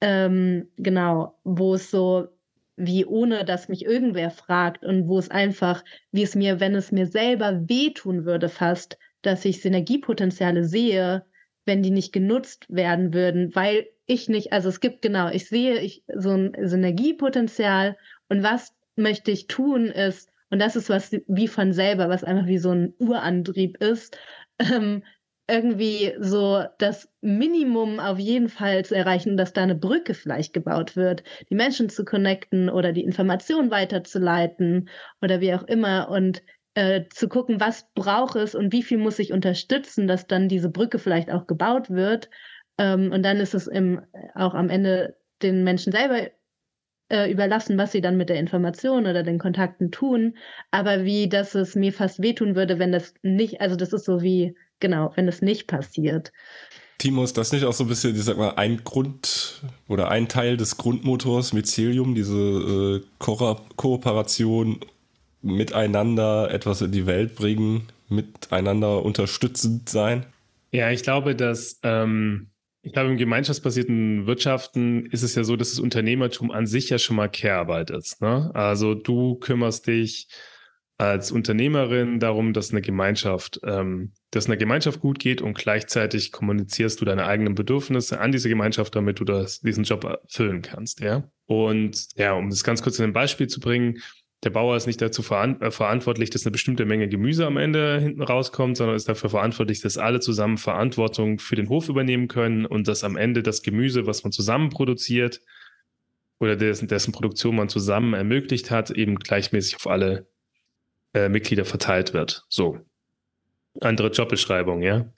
ähm, 0.00 0.68
genau, 0.76 1.40
wo 1.42 1.74
es 1.74 1.90
so 1.90 2.28
wie 2.76 3.04
ohne, 3.04 3.44
dass 3.44 3.68
mich 3.68 3.84
irgendwer 3.84 4.30
fragt 4.30 4.84
und 4.84 5.08
wo 5.08 5.18
es 5.18 5.28
einfach, 5.28 5.84
wie 6.12 6.22
es 6.22 6.36
mir, 6.36 6.60
wenn 6.60 6.76
es 6.76 6.92
mir 6.92 7.06
selber 7.06 7.68
wehtun 7.68 8.24
würde 8.26 8.48
fast, 8.48 8.96
dass 9.22 9.44
ich 9.44 9.60
Synergiepotenziale 9.60 10.62
sehe, 10.62 11.24
wenn 11.66 11.82
die 11.82 11.90
nicht 11.90 12.12
genutzt 12.12 12.66
werden 12.68 13.14
würden, 13.14 13.54
weil 13.54 13.86
ich 14.06 14.28
nicht, 14.28 14.52
also 14.52 14.68
es 14.68 14.80
gibt 14.80 15.02
genau, 15.02 15.30
ich 15.30 15.48
sehe 15.48 15.80
ich, 15.80 16.02
so 16.14 16.30
ein 16.30 16.52
Synergiepotenzial 16.60 17.96
und 18.28 18.42
was 18.42 18.74
möchte 18.96 19.30
ich 19.30 19.46
tun 19.46 19.86
ist, 19.86 20.30
und 20.50 20.60
das 20.60 20.76
ist 20.76 20.88
was 20.88 21.10
wie 21.26 21.48
von 21.48 21.72
selber, 21.72 22.08
was 22.08 22.22
einfach 22.22 22.46
wie 22.46 22.58
so 22.58 22.70
ein 22.70 22.94
Urantrieb 22.98 23.82
ist, 23.82 24.16
ähm, 24.58 25.02
irgendwie 25.48 26.14
so 26.20 26.64
das 26.78 27.08
Minimum 27.20 28.00
auf 28.00 28.18
jeden 28.18 28.48
Fall 28.48 28.84
zu 28.84 28.94
erreichen, 28.94 29.36
dass 29.36 29.52
da 29.52 29.62
eine 29.62 29.74
Brücke 29.74 30.14
vielleicht 30.14 30.54
gebaut 30.54 30.96
wird, 30.96 31.22
die 31.50 31.54
Menschen 31.54 31.90
zu 31.90 32.04
connecten 32.04 32.70
oder 32.70 32.92
die 32.92 33.04
Information 33.04 33.70
weiterzuleiten 33.70 34.88
oder 35.20 35.40
wie 35.40 35.52
auch 35.54 35.64
immer. 35.64 36.08
Und 36.08 36.42
äh, 36.74 37.02
zu 37.10 37.28
gucken, 37.28 37.60
was 37.60 37.88
braucht 37.94 38.36
es 38.36 38.54
und 38.54 38.72
wie 38.72 38.82
viel 38.82 38.98
muss 38.98 39.18
ich 39.18 39.32
unterstützen, 39.32 40.06
dass 40.06 40.26
dann 40.26 40.48
diese 40.48 40.70
Brücke 40.70 40.98
vielleicht 40.98 41.30
auch 41.30 41.46
gebaut 41.46 41.90
wird. 41.90 42.30
Ähm, 42.78 43.12
und 43.12 43.22
dann 43.22 43.38
ist 43.38 43.54
es 43.54 43.66
im, 43.66 44.00
auch 44.34 44.54
am 44.54 44.70
Ende 44.70 45.16
den 45.42 45.62
Menschen 45.64 45.92
selber 45.92 46.28
äh, 47.10 47.30
überlassen, 47.30 47.78
was 47.78 47.92
sie 47.92 48.00
dann 48.00 48.16
mit 48.16 48.28
der 48.28 48.40
Information 48.40 49.06
oder 49.06 49.22
den 49.22 49.38
Kontakten 49.38 49.90
tun. 49.90 50.36
Aber 50.70 51.04
wie, 51.04 51.28
dass 51.28 51.54
es 51.54 51.76
mir 51.76 51.92
fast 51.92 52.20
wehtun 52.22 52.56
würde, 52.56 52.78
wenn 52.78 52.92
das 52.92 53.14
nicht, 53.22 53.60
also 53.60 53.76
das 53.76 53.92
ist 53.92 54.04
so 54.04 54.22
wie, 54.22 54.56
genau, 54.80 55.12
wenn 55.14 55.28
es 55.28 55.42
nicht 55.42 55.68
passiert. 55.68 56.32
Timo, 56.98 57.24
ist 57.24 57.36
das 57.36 57.52
nicht 57.52 57.64
auch 57.64 57.72
so 57.72 57.84
ein 57.84 57.88
bisschen, 57.88 58.14
ich 58.14 58.22
sag 58.22 58.36
mal, 58.36 58.54
ein 58.54 58.82
Grund 58.84 59.62
oder 59.88 60.10
ein 60.10 60.28
Teil 60.28 60.56
des 60.56 60.76
Grundmotors 60.76 61.52
Mycelium, 61.52 62.14
diese 62.14 62.36
äh, 62.36 63.06
Ko 63.18 63.56
Kooperation 63.76 64.80
miteinander 65.44 66.50
etwas 66.50 66.80
in 66.80 66.92
die 66.92 67.06
Welt 67.06 67.36
bringen, 67.36 67.88
miteinander 68.08 69.04
unterstützend 69.04 69.88
sein? 69.88 70.26
Ja, 70.72 70.90
ich 70.90 71.02
glaube, 71.02 71.36
dass 71.36 71.78
ähm, 71.82 72.48
ich 72.82 72.92
glaube, 72.92 73.10
im 73.10 73.16
gemeinschaftsbasierten 73.16 74.26
Wirtschaften 74.26 75.06
ist 75.06 75.22
es 75.22 75.34
ja 75.34 75.42
so, 75.42 75.56
dass 75.56 75.70
das 75.70 75.78
Unternehmertum 75.78 76.50
an 76.50 76.66
sich 76.66 76.90
ja 76.90 76.98
schon 76.98 77.16
mal 77.16 77.28
Care-Arbeit 77.28 77.90
ist. 77.90 78.20
Ne? 78.20 78.50
Also 78.54 78.94
du 78.94 79.36
kümmerst 79.36 79.86
dich 79.86 80.28
als 80.98 81.32
Unternehmerin 81.32 82.20
darum, 82.20 82.52
dass 82.52 82.70
eine 82.70 82.82
Gemeinschaft, 82.82 83.60
ähm, 83.64 84.12
dass 84.30 84.46
eine 84.46 84.58
Gemeinschaft 84.58 85.00
gut 85.00 85.18
geht 85.18 85.40
und 85.40 85.56
gleichzeitig 85.56 86.30
kommunizierst 86.30 87.00
du 87.00 87.04
deine 87.04 87.24
eigenen 87.24 87.54
Bedürfnisse 87.54 88.20
an 88.20 88.32
diese 88.32 88.48
Gemeinschaft, 88.48 88.94
damit 88.94 89.18
du 89.18 89.24
das, 89.24 89.60
diesen 89.60 89.84
Job 89.84 90.04
erfüllen 90.04 90.62
kannst, 90.62 91.00
ja. 91.00 91.24
Und 91.46 92.06
ja, 92.16 92.34
um 92.34 92.48
das 92.48 92.64
ganz 92.64 92.82
kurz 92.82 92.98
in 92.98 93.06
ein 93.06 93.12
Beispiel 93.12 93.48
zu 93.48 93.60
bringen, 93.60 94.00
der 94.44 94.50
Bauer 94.50 94.76
ist 94.76 94.86
nicht 94.86 95.00
dazu 95.00 95.22
veran 95.22 95.60
äh, 95.60 95.70
verantwortlich, 95.70 96.30
dass 96.30 96.44
eine 96.44 96.52
bestimmte 96.52 96.84
Menge 96.84 97.08
Gemüse 97.08 97.46
am 97.46 97.56
Ende 97.56 97.98
hinten 98.00 98.22
rauskommt, 98.22 98.76
sondern 98.76 98.96
ist 98.96 99.08
dafür 99.08 99.30
verantwortlich, 99.30 99.80
dass 99.80 99.98
alle 99.98 100.20
zusammen 100.20 100.58
Verantwortung 100.58 101.38
für 101.38 101.56
den 101.56 101.68
Hof 101.68 101.88
übernehmen 101.88 102.28
können 102.28 102.66
und 102.66 102.86
dass 102.88 103.04
am 103.04 103.16
Ende 103.16 103.42
das 103.42 103.62
Gemüse, 103.62 104.06
was 104.06 104.22
man 104.22 104.32
zusammen 104.32 104.70
produziert 104.70 105.40
oder 106.38 106.56
dessen, 106.56 106.88
dessen 106.88 107.12
Produktion 107.12 107.56
man 107.56 107.68
zusammen 107.68 108.14
ermöglicht 108.14 108.70
hat, 108.70 108.90
eben 108.90 109.16
gleichmäßig 109.16 109.76
auf 109.76 109.86
alle 109.86 110.28
äh, 111.14 111.28
Mitglieder 111.28 111.64
verteilt 111.64 112.12
wird. 112.12 112.44
So. 112.48 112.78
Andere 113.80 114.08
Jobbeschreibung, 114.10 114.82
ja. 114.82 115.12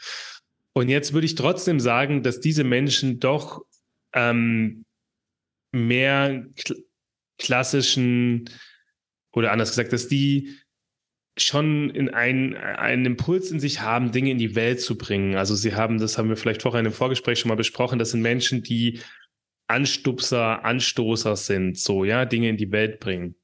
Und 0.73 0.89
jetzt 0.89 1.13
würde 1.13 1.27
ich 1.27 1.35
trotzdem 1.35 1.81
sagen, 1.81 2.23
dass 2.23 2.41
diese 2.41 2.65
Menschen 2.65 3.19
doch 3.19 3.65
ähm, 4.13 4.85
mehr 5.73 6.47
kl 6.57 6.77
klassischen 7.39 8.49
oder 9.37 9.53
anders 9.53 9.71
gesagt, 9.71 9.93
dass 9.93 10.09
die 10.09 10.57
schon 11.39 11.91
in 11.91 12.09
einen, 12.09 12.55
einen 12.55 13.05
Impuls 13.05 13.51
in 13.51 13.61
sich 13.61 13.83
haben, 13.83 14.11
Dinge 14.11 14.31
in 14.31 14.39
die 14.39 14.55
Welt 14.55 14.81
zu 14.81 14.97
bringen. 14.97 15.37
Also 15.37 15.55
sie 15.55 15.75
haben, 15.75 15.99
das 15.99 16.17
haben 16.17 16.31
wir 16.31 16.37
vielleicht 16.37 16.63
vorher 16.63 16.81
in 16.81 16.87
einem 16.87 16.95
Vorgespräch 16.95 17.39
schon 17.39 17.51
mal 17.51 17.57
besprochen, 17.57 17.99
das 17.99 18.13
sind 18.13 18.23
Menschen, 18.23 18.63
die 18.63 19.01
Anstupser, 19.69 20.65
Anstoßer 20.65 21.37
sind, 21.37 21.79
so, 21.79 22.05
ja, 22.05 22.25
Dinge 22.25 22.49
in 22.49 22.57
die 22.57 22.73
Welt 22.73 23.01
bringen. 23.01 23.35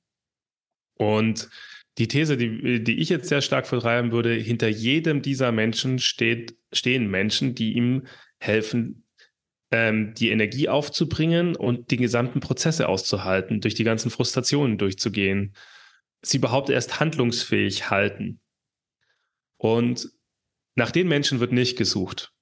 Und 0.97 1.51
die 1.99 2.09
These, 2.09 2.39
die, 2.39 2.83
die 2.83 2.99
ich 2.99 3.11
jetzt 3.11 3.29
sehr 3.29 3.43
stark 3.43 3.67
vertreiben 3.67 4.13
würde, 4.13 4.33
hinter 4.33 4.69
jedem 4.69 5.21
dieser 5.21 5.53
Menschen 5.53 5.99
steht, 5.99 6.57
stehen 6.73 7.11
Menschen, 7.11 7.55
die 7.55 7.75
ihm 7.75 8.07
helfen, 8.41 9.05
ähm, 9.71 10.15
die 10.15 10.31
Energie 10.31 10.71
aufzubringen 10.71 11.57
und 11.57 11.91
die 11.91 11.99
gesamten 11.99 12.41
Prozesse 12.41 12.89
auszuhalten, 12.89 13.61
durch 13.61 13.75
die 13.75 13.85
ganzen 13.85 14.11
Frustrationen 14.11 14.79
durchzugehen 14.79 15.53
sie 16.23 16.39
überhaupt 16.39 16.71
erst 16.71 17.01
handlungsfähig 17.01 17.91
halten. 17.91 18.41
Und 19.57 20.11
nach 20.75 20.91
den 20.91 21.09
Menschen 21.09 21.41
wird 21.41 21.53
nicht 21.53 21.77
gesucht. 21.77 22.33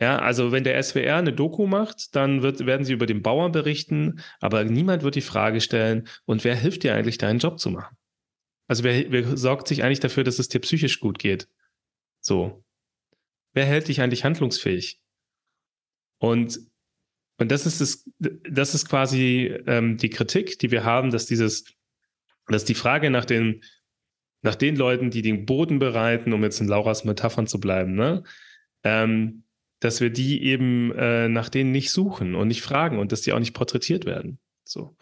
Ja, 0.00 0.18
also 0.18 0.52
wenn 0.52 0.64
der 0.64 0.82
SWR 0.82 1.16
eine 1.16 1.32
Doku 1.32 1.66
macht, 1.66 2.14
dann 2.14 2.42
wird, 2.42 2.66
werden 2.66 2.84
sie 2.84 2.92
über 2.92 3.06
den 3.06 3.22
Bauern 3.22 3.52
berichten, 3.52 4.20
aber 4.40 4.64
niemand 4.64 5.02
wird 5.02 5.14
die 5.14 5.22
Frage 5.22 5.60
stellen, 5.62 6.06
und 6.26 6.44
wer 6.44 6.54
hilft 6.54 6.82
dir 6.82 6.94
eigentlich, 6.94 7.16
deinen 7.16 7.38
Job 7.38 7.58
zu 7.58 7.70
machen? 7.70 7.96
Also 8.68 8.84
wer, 8.84 9.10
wer 9.10 9.36
sorgt 9.36 9.68
sich 9.68 9.82
eigentlich 9.82 10.00
dafür, 10.00 10.24
dass 10.24 10.38
es 10.38 10.48
dir 10.48 10.60
psychisch 10.60 11.00
gut 11.00 11.18
geht? 11.18 11.48
So. 12.20 12.62
Wer 13.54 13.64
hält 13.64 13.88
dich 13.88 14.02
eigentlich 14.02 14.24
handlungsfähig? 14.24 15.00
Und, 16.18 16.60
und 17.38 17.50
das 17.50 17.64
ist 17.64 17.80
das, 17.80 18.10
das 18.18 18.74
ist 18.74 18.88
quasi 18.88 19.46
ähm, 19.66 19.96
die 19.96 20.10
Kritik, 20.10 20.58
die 20.58 20.70
wir 20.70 20.84
haben, 20.84 21.10
dass 21.10 21.24
dieses 21.24 21.75
dass 22.48 22.64
die 22.64 22.74
Frage 22.74 23.10
nach 23.10 23.24
den, 23.24 23.62
nach 24.42 24.54
den 24.54 24.76
Leuten, 24.76 25.10
die 25.10 25.22
den 25.22 25.46
Boden 25.46 25.78
bereiten, 25.78 26.32
um 26.32 26.42
jetzt 26.42 26.60
in 26.60 26.68
Lauras 26.68 27.04
Metaphern 27.04 27.46
zu 27.46 27.60
bleiben, 27.60 27.94
ne, 27.94 28.22
ähm, 28.84 29.44
dass 29.80 30.00
wir 30.00 30.10
die 30.10 30.42
eben 30.44 30.92
äh, 30.92 31.28
nach 31.28 31.48
denen 31.48 31.72
nicht 31.72 31.90
suchen 31.90 32.34
und 32.34 32.48
nicht 32.48 32.62
fragen 32.62 32.98
und 32.98 33.12
dass 33.12 33.22
die 33.22 33.32
auch 33.32 33.38
nicht 33.38 33.54
porträtiert 33.54 34.06
werden. 34.06 34.38
So. 34.64 34.96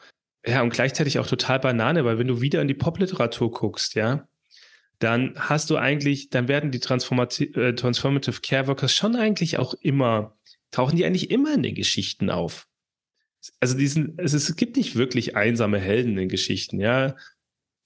Ja, 0.46 0.62
und 0.62 0.72
gleichzeitig 0.72 1.18
auch 1.18 1.26
total 1.26 1.60
Banane, 1.60 2.04
weil 2.04 2.18
wenn 2.18 2.26
du 2.26 2.40
wieder 2.40 2.60
in 2.60 2.68
die 2.68 2.74
Popliteratur 2.74 3.50
guckst, 3.50 3.94
ja, 3.94 4.28
dann 4.98 5.34
hast 5.36 5.70
du 5.70 5.76
eigentlich, 5.76 6.30
dann 6.30 6.48
werden 6.48 6.70
die 6.70 6.80
Transformati 6.80 7.44
äh, 7.54 7.74
Transformative 7.74 8.40
Care 8.40 8.66
Workers 8.66 8.94
schon 8.94 9.16
eigentlich 9.16 9.58
auch 9.58 9.74
immer, 9.74 10.36
tauchen 10.70 10.96
die 10.96 11.04
eigentlich 11.04 11.30
immer 11.30 11.54
in 11.54 11.62
den 11.62 11.74
Geschichten 11.74 12.30
auf. 12.30 12.66
Also 13.60 13.76
diesen, 13.76 14.18
es, 14.18 14.32
es 14.32 14.54
gibt 14.56 14.76
nicht 14.76 14.96
wirklich 14.96 15.36
einsame 15.36 15.78
Helden 15.78 16.16
in 16.18 16.28
Geschichten, 16.28 16.80
ja. 16.80 17.16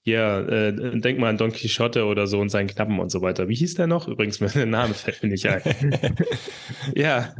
Ja, 0.09 0.41
äh, 0.41 0.99
denk 0.99 1.19
mal 1.19 1.29
an 1.29 1.37
Don 1.37 1.51
Quixote 1.51 2.05
oder 2.05 2.27
so 2.27 2.39
und 2.39 2.49
seinen 2.49 2.67
Knappen 2.67 2.99
und 2.99 3.11
so 3.11 3.21
weiter. 3.21 3.47
Wie 3.47 3.55
hieß 3.55 3.75
der 3.75 3.87
noch? 3.87 4.07
Übrigens, 4.07 4.39
der 4.53 4.65
Name 4.65 4.93
fällt 4.93 5.21
mir 5.23 5.29
nicht 5.29 5.47
ein. 5.47 5.61
ja, 6.95 7.35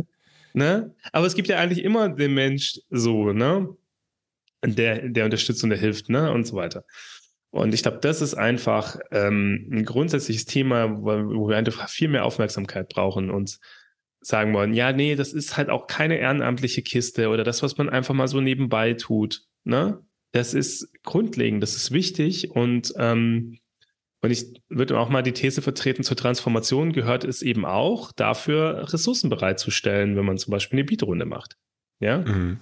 ne? 0.53 0.93
Aber 1.11 1.25
es 1.25 1.35
gibt 1.35 1.47
ja 1.47 1.57
eigentlich 1.57 1.83
immer 1.83 2.09
den 2.09 2.33
Mensch 2.33 2.79
so, 2.89 3.31
ne? 3.33 3.69
Der, 4.63 5.07
der 5.07 5.25
unterstützt 5.25 5.63
und 5.63 5.69
der 5.69 5.79
hilft, 5.79 6.09
ne? 6.09 6.31
Und 6.31 6.45
so 6.45 6.55
weiter. 6.55 6.83
Und 7.51 7.73
ich 7.73 7.81
glaube, 7.81 7.99
das 8.01 8.21
ist 8.21 8.35
einfach 8.35 8.99
ähm, 9.11 9.67
ein 9.71 9.85
grundsätzliches 9.85 10.45
Thema, 10.45 11.01
wo 11.01 11.49
wir 11.49 11.57
einfach 11.57 11.89
viel 11.89 12.09
mehr 12.09 12.25
Aufmerksamkeit 12.25 12.89
brauchen 12.89 13.31
und 13.31 13.59
sagen 14.21 14.53
wollen, 14.53 14.73
ja, 14.73 14.91
nee, 14.91 15.15
das 15.15 15.33
ist 15.33 15.57
halt 15.57 15.69
auch 15.69 15.87
keine 15.87 16.17
ehrenamtliche 16.17 16.83
Kiste 16.83 17.29
oder 17.29 17.43
das, 17.43 17.63
was 17.63 17.77
man 17.77 17.89
einfach 17.89 18.13
mal 18.13 18.27
so 18.27 18.41
nebenbei 18.41 18.93
tut, 18.93 19.43
ne? 19.63 20.03
Das 20.31 20.53
ist 20.53 20.91
grundlegend, 21.03 21.63
das 21.63 21.75
ist 21.75 21.91
wichtig 21.91 22.51
und, 22.51 22.93
ähm, 22.97 23.59
und 24.21 24.31
ich 24.31 24.61
würde 24.67 24.99
auch 24.99 25.09
mal 25.09 25.23
die 25.23 25.31
These 25.31 25.61
vertreten, 25.61 26.03
zur 26.03 26.17
Transformation 26.17 26.91
gehört 26.91 27.23
es 27.23 27.41
eben 27.41 27.65
auch, 27.65 28.11
dafür 28.11 28.91
Ressourcen 28.91 29.29
bereitzustellen, 29.29 30.17
wenn 30.17 30.25
man 30.25 30.37
zum 30.37 30.51
Beispiel 30.51 30.77
eine 30.77 30.85
Bietrunde 30.85 31.25
macht. 31.25 31.55
Ja. 31.99 32.19
Mhm. 32.19 32.59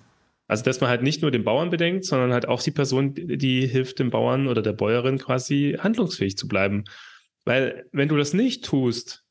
Also, 0.47 0.63
dass 0.63 0.79
man 0.79 0.89
halt 0.89 1.03
nicht 1.03 1.21
nur 1.21 1.31
den 1.31 1.43
Bauern 1.43 1.69
bedenkt, 1.69 2.05
sondern 2.05 2.31
halt 2.31 2.47
auch 2.47 2.61
die 2.61 2.71
Person, 2.71 3.13
die 3.15 3.67
hilft 3.67 3.99
dem 3.99 4.11
Bauern 4.11 4.47
oder 4.47 4.61
der 4.61 4.71
Bäuerin 4.71 5.17
quasi 5.17 5.77
handlungsfähig 5.77 6.37
zu 6.37 6.47
bleiben. 6.47 6.85
Weil, 7.43 7.85
wenn 7.91 8.07
du 8.07 8.15
das 8.15 8.33
nicht 8.33 8.63
tust, 8.63 9.25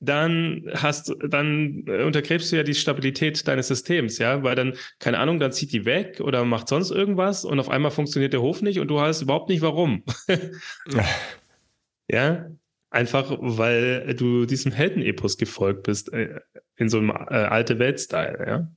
dann 0.00 0.64
hast 0.74 1.14
dann 1.26 1.84
äh, 1.86 2.04
untergräbst 2.04 2.52
du 2.52 2.56
ja 2.56 2.62
die 2.62 2.74
Stabilität 2.74 3.46
deines 3.48 3.68
Systems, 3.68 4.18
ja, 4.18 4.42
weil 4.42 4.54
dann, 4.54 4.74
keine 5.00 5.18
Ahnung, 5.18 5.40
dann 5.40 5.52
zieht 5.52 5.72
die 5.72 5.84
weg 5.84 6.20
oder 6.20 6.44
macht 6.44 6.68
sonst 6.68 6.90
irgendwas 6.90 7.44
und 7.44 7.58
auf 7.58 7.68
einmal 7.68 7.90
funktioniert 7.90 8.32
der 8.32 8.42
Hof 8.42 8.62
nicht 8.62 8.78
und 8.78 8.88
du 8.88 8.96
weißt 8.96 9.22
überhaupt 9.22 9.48
nicht 9.48 9.62
warum. 9.62 10.04
ja. 12.10 12.46
Einfach 12.90 13.36
weil 13.38 14.14
du 14.14 14.46
diesem 14.46 14.72
Heldenepos 14.72 15.36
gefolgt 15.36 15.82
bist, 15.82 16.10
äh, 16.12 16.40
in 16.76 16.88
so 16.88 16.98
einem 16.98 17.10
äh, 17.10 17.34
alte 17.34 17.78
Welt-Style, 17.78 18.44
ja. 18.46 18.68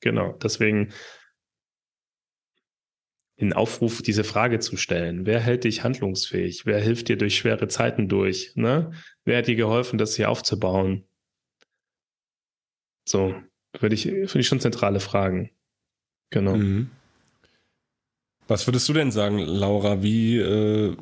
Genau. 0.00 0.32
Deswegen 0.42 0.92
den 3.40 3.52
Aufruf, 3.52 4.02
diese 4.02 4.24
Frage 4.24 4.60
zu 4.60 4.76
stellen. 4.76 5.26
Wer 5.26 5.40
hält 5.40 5.64
dich 5.64 5.82
handlungsfähig? 5.82 6.66
Wer 6.66 6.80
hilft 6.80 7.08
dir 7.08 7.16
durch 7.16 7.36
schwere 7.36 7.68
Zeiten 7.68 8.08
durch? 8.08 8.52
Ne? 8.54 8.92
Wer 9.24 9.38
hat 9.38 9.48
dir 9.48 9.56
geholfen, 9.56 9.98
das 9.98 10.16
hier 10.16 10.30
aufzubauen? 10.30 11.04
So, 13.08 13.34
würde 13.80 13.94
ich, 13.94 14.02
finde 14.02 14.40
ich 14.40 14.46
schon 14.46 14.60
zentrale 14.60 15.00
Fragen. 15.00 15.50
Genau. 16.30 16.56
Mhm. 16.56 16.90
Was 18.46 18.66
würdest 18.66 18.88
du 18.88 18.92
denn 18.92 19.10
sagen, 19.10 19.38
Laura? 19.38 20.02
Wie, 20.02 20.38
äh, 20.38 20.96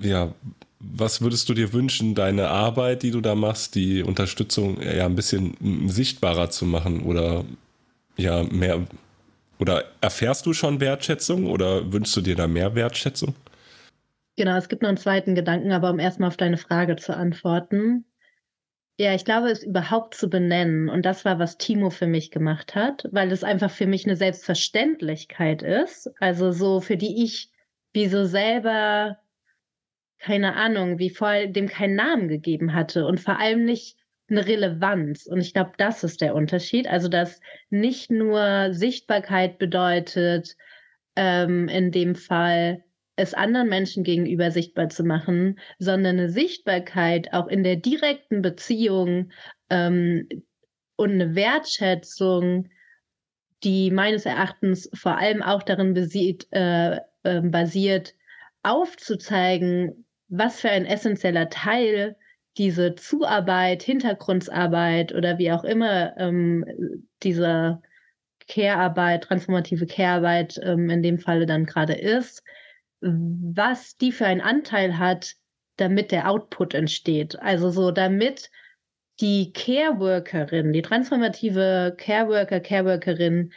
ja, 0.00 0.34
was 0.78 1.20
würdest 1.20 1.48
du 1.48 1.54
dir 1.54 1.72
wünschen, 1.72 2.14
deine 2.14 2.48
Arbeit, 2.48 3.02
die 3.02 3.12
du 3.12 3.20
da 3.20 3.34
machst, 3.34 3.76
die 3.76 4.02
Unterstützung 4.02 4.80
ja 4.82 5.06
ein 5.06 5.14
bisschen 5.14 5.56
sichtbarer 5.88 6.50
zu 6.50 6.66
machen 6.66 7.02
oder 7.02 7.44
ja 8.16 8.42
mehr 8.42 8.84
oder 9.62 9.84
erfährst 10.00 10.44
du 10.44 10.52
schon 10.52 10.80
Wertschätzung 10.80 11.46
oder 11.46 11.92
wünschst 11.92 12.16
du 12.16 12.20
dir 12.20 12.34
da 12.34 12.48
mehr 12.48 12.74
Wertschätzung? 12.74 13.36
Genau, 14.36 14.56
es 14.56 14.68
gibt 14.68 14.82
noch 14.82 14.88
einen 14.88 14.98
zweiten 14.98 15.36
Gedanken, 15.36 15.70
aber 15.70 15.90
um 15.90 16.00
erstmal 16.00 16.28
auf 16.28 16.36
deine 16.36 16.56
Frage 16.56 16.96
zu 16.96 17.16
antworten. 17.16 18.04
Ja, 18.98 19.14
ich 19.14 19.24
glaube, 19.24 19.50
es 19.50 19.62
überhaupt 19.62 20.14
zu 20.14 20.28
benennen. 20.28 20.88
Und 20.88 21.06
das 21.06 21.24
war, 21.24 21.38
was 21.38 21.58
Timo 21.58 21.90
für 21.90 22.08
mich 22.08 22.32
gemacht 22.32 22.74
hat, 22.74 23.08
weil 23.12 23.30
es 23.30 23.44
einfach 23.44 23.70
für 23.70 23.86
mich 23.86 24.04
eine 24.04 24.16
Selbstverständlichkeit 24.16 25.62
ist. 25.62 26.10
Also 26.18 26.50
so, 26.50 26.80
für 26.80 26.96
die 26.96 27.22
ich 27.22 27.50
wie 27.92 28.08
so 28.08 28.24
selber, 28.24 29.18
keine 30.18 30.56
Ahnung, 30.56 30.98
wie 30.98 31.10
vor 31.10 31.46
dem 31.46 31.68
keinen 31.68 31.94
Namen 31.94 32.26
gegeben 32.26 32.74
hatte 32.74 33.06
und 33.06 33.20
vor 33.20 33.38
allem 33.38 33.64
nicht 33.64 33.96
eine 34.28 34.46
Relevanz. 34.46 35.26
Und 35.26 35.40
ich 35.40 35.52
glaube, 35.52 35.72
das 35.78 36.04
ist 36.04 36.20
der 36.20 36.34
Unterschied. 36.34 36.86
Also, 36.86 37.08
dass 37.08 37.40
nicht 37.70 38.10
nur 38.10 38.72
Sichtbarkeit 38.72 39.58
bedeutet, 39.58 40.56
ähm, 41.16 41.68
in 41.68 41.90
dem 41.90 42.14
Fall 42.14 42.84
es 43.16 43.34
anderen 43.34 43.68
Menschen 43.68 44.04
gegenüber 44.04 44.50
sichtbar 44.50 44.88
zu 44.88 45.04
machen, 45.04 45.58
sondern 45.78 46.18
eine 46.18 46.30
Sichtbarkeit 46.30 47.32
auch 47.32 47.46
in 47.46 47.62
der 47.62 47.76
direkten 47.76 48.42
Beziehung 48.42 49.30
ähm, 49.68 50.28
und 50.96 51.10
eine 51.10 51.34
Wertschätzung, 51.34 52.68
die 53.64 53.90
meines 53.90 54.26
Erachtens 54.26 54.90
vor 54.94 55.18
allem 55.18 55.42
auch 55.42 55.62
darin 55.62 55.94
basiert, 55.94 56.46
äh, 56.52 56.96
äh, 57.22 57.40
basiert 57.42 58.14
aufzuzeigen, 58.62 60.06
was 60.28 60.60
für 60.60 60.70
ein 60.70 60.86
essentieller 60.86 61.50
Teil 61.50 62.16
diese 62.58 62.94
Zuarbeit, 62.94 63.82
Hintergrundarbeit 63.82 65.14
oder 65.14 65.38
wie 65.38 65.52
auch 65.52 65.64
immer 65.64 66.16
ähm, 66.18 66.64
diese 67.22 67.80
Care-Arbeit, 68.48 69.24
transformative 69.24 69.86
Care-Arbeit 69.86 70.60
ähm, 70.62 70.90
in 70.90 71.02
dem 71.02 71.18
Falle 71.18 71.46
dann 71.46 71.64
gerade 71.64 71.94
ist, 71.94 72.42
was 73.00 73.96
die 73.96 74.12
für 74.12 74.26
einen 74.26 74.40
Anteil 74.40 74.98
hat, 74.98 75.34
damit 75.76 76.12
der 76.12 76.28
Output 76.28 76.74
entsteht. 76.74 77.38
Also 77.40 77.70
so, 77.70 77.90
damit 77.90 78.50
die 79.20 79.52
Care-Workerin, 79.52 80.72
die 80.72 80.82
transformative 80.82 81.94
Care-Worker, 81.96 82.60
Care-Workerin 82.60 83.52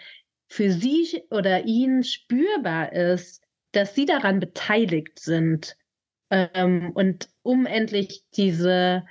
für 0.47 0.71
sie 0.71 1.23
oder 1.29 1.65
ihn 1.65 2.03
spürbar 2.03 2.93
ist, 2.93 3.43
dass 3.71 3.95
sie 3.95 4.05
daran 4.05 4.39
beteiligt 4.39 5.19
sind, 5.19 5.75
ähm, 6.29 6.91
und 6.93 7.29
um 7.43 7.65
endlich 7.65 8.23
diese 8.35 9.05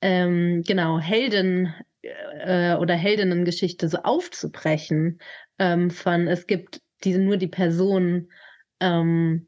ähm, 0.00 0.62
genau 0.66 0.98
Helden 0.98 1.74
äh, 2.02 2.74
oder 2.74 2.94
Heldinnengeschichte 2.94 3.88
so 3.88 3.98
aufzubrechen 3.98 5.18
ähm, 5.58 5.90
von 5.90 6.28
es 6.28 6.46
gibt 6.46 6.80
diese 7.04 7.20
nur 7.20 7.36
die 7.36 7.48
Person 7.48 8.30
ähm, 8.80 9.46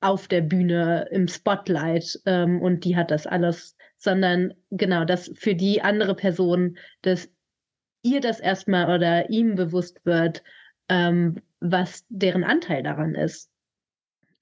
auf 0.00 0.26
der 0.26 0.40
Bühne 0.40 1.08
im 1.10 1.28
Spotlight 1.28 2.20
ähm, 2.26 2.60
und 2.60 2.84
die 2.84 2.96
hat 2.96 3.10
das 3.10 3.26
alles, 3.26 3.76
sondern 3.96 4.52
genau, 4.70 5.04
dass 5.04 5.30
für 5.34 5.54
die 5.54 5.80
andere 5.80 6.16
Person, 6.16 6.76
dass 7.02 7.30
ihr 8.02 8.20
das 8.20 8.40
erstmal 8.40 8.92
oder 8.92 9.30
ihm 9.30 9.54
bewusst 9.54 10.04
wird, 10.04 10.42
ähm, 10.88 11.40
was 11.60 12.04
deren 12.08 12.42
Anteil 12.42 12.82
daran 12.82 13.14
ist. 13.14 13.50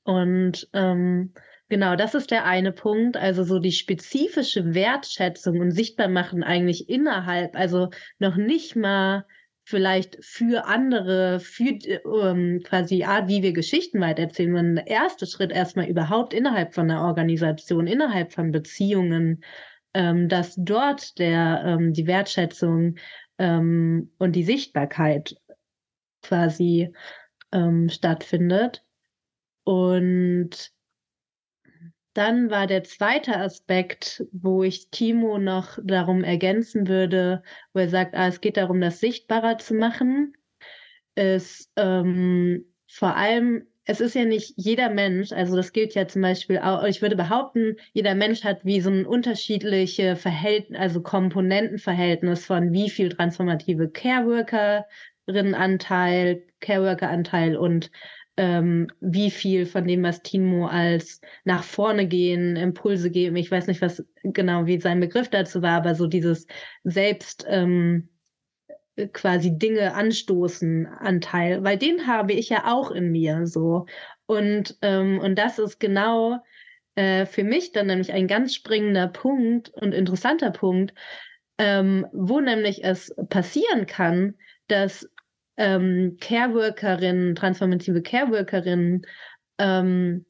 Und 0.04 0.66
ähm, 0.72 1.34
Genau, 1.70 1.94
das 1.94 2.16
ist 2.16 2.32
der 2.32 2.46
eine 2.46 2.72
Punkt. 2.72 3.16
Also 3.16 3.44
so 3.44 3.60
die 3.60 3.70
spezifische 3.70 4.74
Wertschätzung 4.74 5.60
und 5.60 5.70
Sichtbarmachen 5.70 6.42
eigentlich 6.42 6.88
innerhalb, 6.88 7.54
also 7.54 7.90
noch 8.18 8.34
nicht 8.36 8.74
mal 8.74 9.24
vielleicht 9.62 10.18
für 10.20 10.66
andere, 10.66 11.38
für 11.38 11.78
ähm, 12.24 12.60
quasi 12.64 12.96
die 12.96 13.04
Art, 13.04 13.28
wie 13.28 13.44
wir 13.44 13.52
Geschichten 13.52 14.00
weitererzählen, 14.00 14.52
sondern 14.52 14.74
der 14.74 14.88
erste 14.88 15.28
Schritt 15.28 15.52
erstmal 15.52 15.86
überhaupt 15.86 16.34
innerhalb 16.34 16.74
von 16.74 16.90
einer 16.90 17.04
Organisation, 17.04 17.86
innerhalb 17.86 18.32
von 18.32 18.50
Beziehungen, 18.50 19.44
ähm, 19.94 20.28
dass 20.28 20.56
dort 20.58 21.20
der, 21.20 21.62
ähm, 21.64 21.92
die 21.92 22.08
Wertschätzung 22.08 22.96
ähm, 23.38 24.10
und 24.18 24.34
die 24.34 24.44
Sichtbarkeit 24.44 25.36
quasi 26.22 26.92
ähm, 27.52 27.88
stattfindet. 27.88 28.82
Und 29.62 30.72
dann 32.14 32.50
war 32.50 32.66
der 32.66 32.84
zweite 32.84 33.36
Aspekt, 33.36 34.24
wo 34.32 34.62
ich 34.62 34.90
Timo 34.90 35.38
noch 35.38 35.78
darum 35.82 36.24
ergänzen 36.24 36.88
würde, 36.88 37.42
wo 37.72 37.80
er 37.80 37.88
sagt, 37.88 38.14
ah, 38.14 38.28
es 38.28 38.40
geht 38.40 38.56
darum, 38.56 38.80
das 38.80 39.00
sichtbarer 39.00 39.58
zu 39.58 39.74
machen, 39.74 40.34
ist 41.14 41.70
ähm, 41.76 42.64
vor 42.88 43.16
allem, 43.16 43.66
es 43.84 44.00
ist 44.00 44.14
ja 44.14 44.24
nicht 44.24 44.54
jeder 44.56 44.90
Mensch, 44.90 45.32
also 45.32 45.56
das 45.56 45.72
gilt 45.72 45.94
ja 45.94 46.06
zum 46.06 46.22
Beispiel 46.22 46.58
auch, 46.58 46.84
ich 46.84 47.02
würde 47.02 47.16
behaupten, 47.16 47.76
jeder 47.92 48.14
Mensch 48.14 48.44
hat 48.44 48.64
wie 48.64 48.80
so 48.80 48.90
ein 48.90 49.06
unterschiedliche 49.06 50.16
Verhältnis, 50.16 50.78
also 50.78 51.02
Komponentenverhältnis 51.02 52.44
von 52.44 52.72
wie 52.72 52.90
viel 52.90 53.08
transformative 53.10 53.90
Careworkerinnenanteil, 53.90 56.42
Careworker-Anteil 56.60 57.56
und 57.56 57.90
ähm, 58.40 58.86
wie 59.02 59.30
viel 59.30 59.66
von 59.66 59.86
dem, 59.86 60.02
was 60.02 60.22
Timo 60.22 60.66
als 60.66 61.20
nach 61.44 61.62
vorne 61.62 62.06
gehen, 62.06 62.56
Impulse 62.56 63.10
geben, 63.10 63.36
ich 63.36 63.50
weiß 63.50 63.66
nicht, 63.66 63.82
was 63.82 64.02
genau 64.22 64.64
wie 64.64 64.80
sein 64.80 64.98
Begriff 64.98 65.28
dazu 65.28 65.60
war, 65.60 65.72
aber 65.72 65.94
so 65.94 66.06
dieses 66.06 66.46
selbst 66.82 67.44
ähm, 67.46 68.08
quasi 69.12 69.58
Dinge 69.58 69.92
anstoßen 69.92 70.86
Anteil, 70.86 71.62
weil 71.64 71.76
den 71.76 72.06
habe 72.06 72.32
ich 72.32 72.48
ja 72.48 72.64
auch 72.72 72.90
in 72.90 73.12
mir 73.12 73.46
so. 73.46 73.84
Und, 74.24 74.78
ähm, 74.80 75.18
und 75.18 75.38
das 75.38 75.58
ist 75.58 75.78
genau 75.78 76.38
äh, 76.94 77.26
für 77.26 77.44
mich 77.44 77.72
dann 77.72 77.88
nämlich 77.88 78.10
ein 78.10 78.26
ganz 78.26 78.54
springender 78.54 79.08
Punkt 79.08 79.68
und 79.68 79.92
interessanter 79.92 80.50
Punkt, 80.50 80.94
ähm, 81.58 82.06
wo 82.14 82.40
nämlich 82.40 82.84
es 82.84 83.14
passieren 83.28 83.84
kann, 83.84 84.36
dass 84.66 85.06
ähm, 85.60 86.16
Careworkerinnen, 86.18 87.34
transformative 87.34 88.00
Careworkerinnen 88.00 89.02
ähm, 89.58 90.24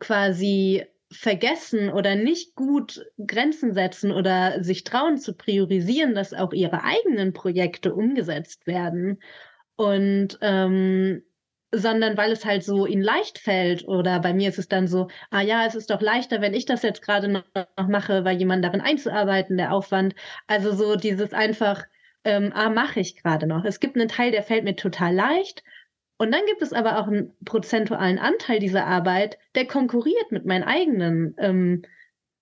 quasi 0.00 0.84
vergessen 1.12 1.88
oder 1.88 2.16
nicht 2.16 2.56
gut 2.56 3.06
Grenzen 3.24 3.74
setzen 3.74 4.10
oder 4.10 4.64
sich 4.64 4.82
trauen 4.82 5.18
zu 5.18 5.34
priorisieren, 5.34 6.16
dass 6.16 6.34
auch 6.34 6.52
ihre 6.52 6.82
eigenen 6.82 7.32
Projekte 7.32 7.94
umgesetzt 7.94 8.66
werden. 8.66 9.22
Und 9.76 10.36
ähm, 10.40 11.22
sondern 11.72 12.16
weil 12.16 12.32
es 12.32 12.44
halt 12.44 12.64
so 12.64 12.86
ihnen 12.86 13.02
leicht 13.02 13.38
fällt 13.38 13.86
oder 13.86 14.18
bei 14.20 14.32
mir 14.34 14.48
ist 14.48 14.58
es 14.58 14.68
dann 14.68 14.88
so, 14.88 15.08
ah 15.30 15.42
ja, 15.42 15.64
es 15.66 15.76
ist 15.76 15.90
doch 15.90 16.00
leichter, 16.00 16.40
wenn 16.40 16.54
ich 16.54 16.66
das 16.66 16.82
jetzt 16.82 17.02
gerade 17.02 17.28
noch, 17.28 17.44
noch 17.54 17.88
mache, 17.88 18.24
weil 18.24 18.36
jemand 18.36 18.64
darin 18.64 18.80
einzuarbeiten, 18.80 19.56
der 19.56 19.72
Aufwand. 19.72 20.14
Also 20.48 20.72
so 20.72 20.96
dieses 20.96 21.32
einfach 21.32 21.84
ähm, 22.24 22.52
ah, 22.54 22.70
mache 22.70 23.00
ich 23.00 23.16
gerade 23.16 23.46
noch. 23.46 23.64
Es 23.64 23.80
gibt 23.80 23.96
einen 23.96 24.08
Teil, 24.08 24.30
der 24.30 24.42
fällt 24.42 24.64
mir 24.64 24.76
total 24.76 25.14
leicht. 25.14 25.62
Und 26.16 26.32
dann 26.32 26.46
gibt 26.46 26.62
es 26.62 26.72
aber 26.72 26.98
auch 26.98 27.08
einen 27.08 27.32
prozentualen 27.44 28.18
Anteil 28.18 28.60
dieser 28.60 28.86
Arbeit, 28.86 29.38
der 29.54 29.66
konkurriert 29.66 30.30
mit 30.30 30.46
meinen 30.46 30.64
eigenen 30.64 31.34
ähm, 31.38 31.82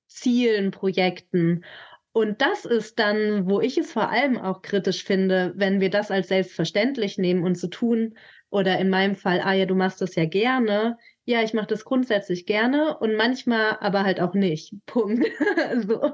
Zielen, 0.07 0.71
Projekten. 0.71 1.65
Und 2.13 2.43
das 2.43 2.67
ist 2.67 2.99
dann, 2.99 3.49
wo 3.49 3.61
ich 3.61 3.79
es 3.79 3.91
vor 3.93 4.11
allem 4.11 4.37
auch 4.39 4.61
kritisch 4.61 5.05
finde, 5.05 5.53
wenn 5.57 5.81
wir 5.81 5.89
das 5.89 6.11
als 6.11 6.29
selbstverständlich 6.29 7.17
nehmen 7.17 7.43
und 7.43 7.57
so 7.57 7.69
tun. 7.69 8.17
Oder 8.51 8.79
in 8.79 8.91
meinem 8.91 9.17
Fall, 9.17 9.41
ah 9.41 9.55
ja, 9.55 9.65
du 9.65 9.75
machst 9.75 10.03
das 10.03 10.15
ja 10.15 10.27
gerne 10.27 10.99
ja, 11.25 11.43
ich 11.43 11.55
mache 11.55 11.69
das 11.69 11.85
grundsätzlich 11.85 12.47
gerne 12.47 12.99
und 12.99 13.17
manchmal 13.17 13.79
aber 13.81 14.05
halt 14.05 14.21
auch 14.21 14.35
nicht. 14.35 14.75
Punkt. 14.87 15.27
so, 15.87 16.13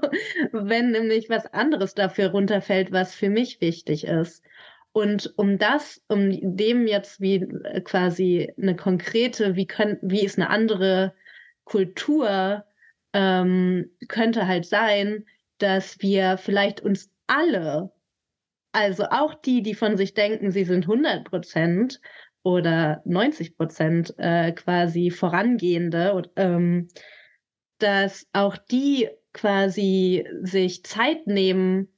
wenn 0.52 0.90
nämlich 0.90 1.30
was 1.30 1.46
anderes 1.46 1.94
dafür 1.94 2.30
runterfällt, 2.30 2.92
was 2.92 3.14
für 3.14 3.30
mich 3.30 3.60
wichtig 3.60 4.04
ist. 4.04 4.44
Und 4.92 5.32
um 5.36 5.58
das, 5.58 6.02
um 6.08 6.56
dem 6.56 6.86
jetzt 6.86 7.20
wie 7.20 7.36
äh, 7.36 7.80
quasi 7.82 8.52
eine 8.60 8.76
konkrete, 8.76 9.54
wie 9.54 9.66
können, 9.66 9.98
wie 10.02 10.24
ist 10.24 10.38
eine 10.38 10.50
andere 10.50 11.14
Kultur 11.64 12.64
ähm, 13.12 13.90
könnte 14.08 14.46
halt 14.46 14.66
sein, 14.66 15.24
dass 15.58 16.00
wir 16.00 16.38
vielleicht 16.38 16.80
uns 16.80 17.10
alle, 17.26 17.92
also 18.72 19.04
auch 19.10 19.34
die, 19.34 19.62
die 19.62 19.74
von 19.74 19.96
sich 19.96 20.14
denken, 20.14 20.50
sie 20.50 20.64
sind 20.64 20.84
100 20.84 21.24
Prozent 21.24 22.00
oder 22.48 23.02
90 23.04 23.56
Prozent 23.56 24.14
äh, 24.16 24.52
quasi 24.52 25.10
vorangehende, 25.10 26.22
ähm, 26.36 26.88
dass 27.78 28.26
auch 28.32 28.56
die 28.56 29.10
quasi 29.34 30.26
sich 30.40 30.82
Zeit 30.84 31.26
nehmen, 31.26 31.88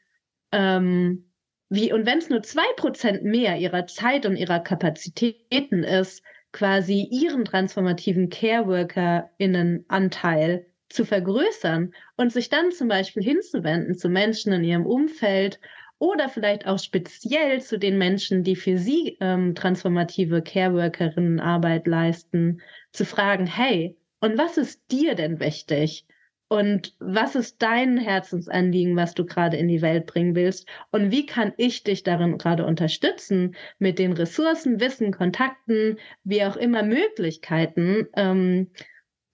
ähm, 0.51 1.31
wie, 1.69 1.93
und 1.93 2.05
wenn 2.05 2.19
es 2.19 2.31
nur 2.31 2.43
zwei 2.43 2.67
Prozent 2.77 3.23
mehr 3.23 3.59
ihrer 3.59 3.87
Zeit 3.87 4.27
und 4.27 4.35
ihrer 4.37 4.59
Kapazitäten 4.59 5.85
ist, 5.85 6.25
quasi 6.51 7.07
ihren 7.09 7.45
transformativen 7.45 8.29
Care-WorkerInnen-Anteil 8.29 10.67
zu 10.89 11.05
vergrößern 11.05 11.95
und 12.17 12.33
sich 12.33 12.49
dann 12.49 12.73
zum 12.73 12.89
Beispiel 12.89 13.23
hinzuwenden 13.23 13.97
zu 13.97 14.09
Menschen 14.09 14.53
in 14.53 14.65
ihrem 14.65 14.85
Umfeld 14.85 15.61
oder 16.01 16.31
vielleicht 16.31 16.67
auch 16.67 16.79
speziell 16.79 17.61
zu 17.61 17.79
den 17.79 17.99
Menschen, 17.99 18.43
die 18.43 18.57
für 18.57 18.79
sie 18.79 19.19
ähm, 19.21 19.55
transformative 19.55 20.43
Care-Workerinnenarbeit 20.43 21.87
leisten, 21.87 22.63
zu 22.91 23.05
fragen, 23.05 23.47
hey, 23.47 23.97
und 24.21 24.39
was 24.39 24.57
ist 24.57 24.91
dir 24.91 25.15
denn 25.15 25.41
wichtig? 25.41 26.07
Und 26.49 26.97
was 26.99 27.37
ist 27.37 27.63
dein 27.63 27.99
Herzensanliegen, 27.99 28.97
was 28.97 29.15
du 29.15 29.25
gerade 29.25 29.57
in 29.59 29.69
die 29.69 29.83
Welt 29.83 30.07
bringen 30.07 30.35
willst? 30.35 30.67
Und 30.91 31.13
wie 31.13 31.27
kann 31.27 31.53
ich 31.59 31.85
dich 31.85 32.03
darin 32.03 32.39
gerade 32.39 32.67
unterstützen 32.67 33.55
mit 33.79 33.99
den 33.99 34.15
Ressourcen, 34.15 34.81
Wissen, 34.81 35.13
Kontakten, 35.13 35.99
wie 36.25 36.43
auch 36.45 36.57
immer 36.57 36.83
Möglichkeiten, 36.83 38.09
ähm, 38.17 38.71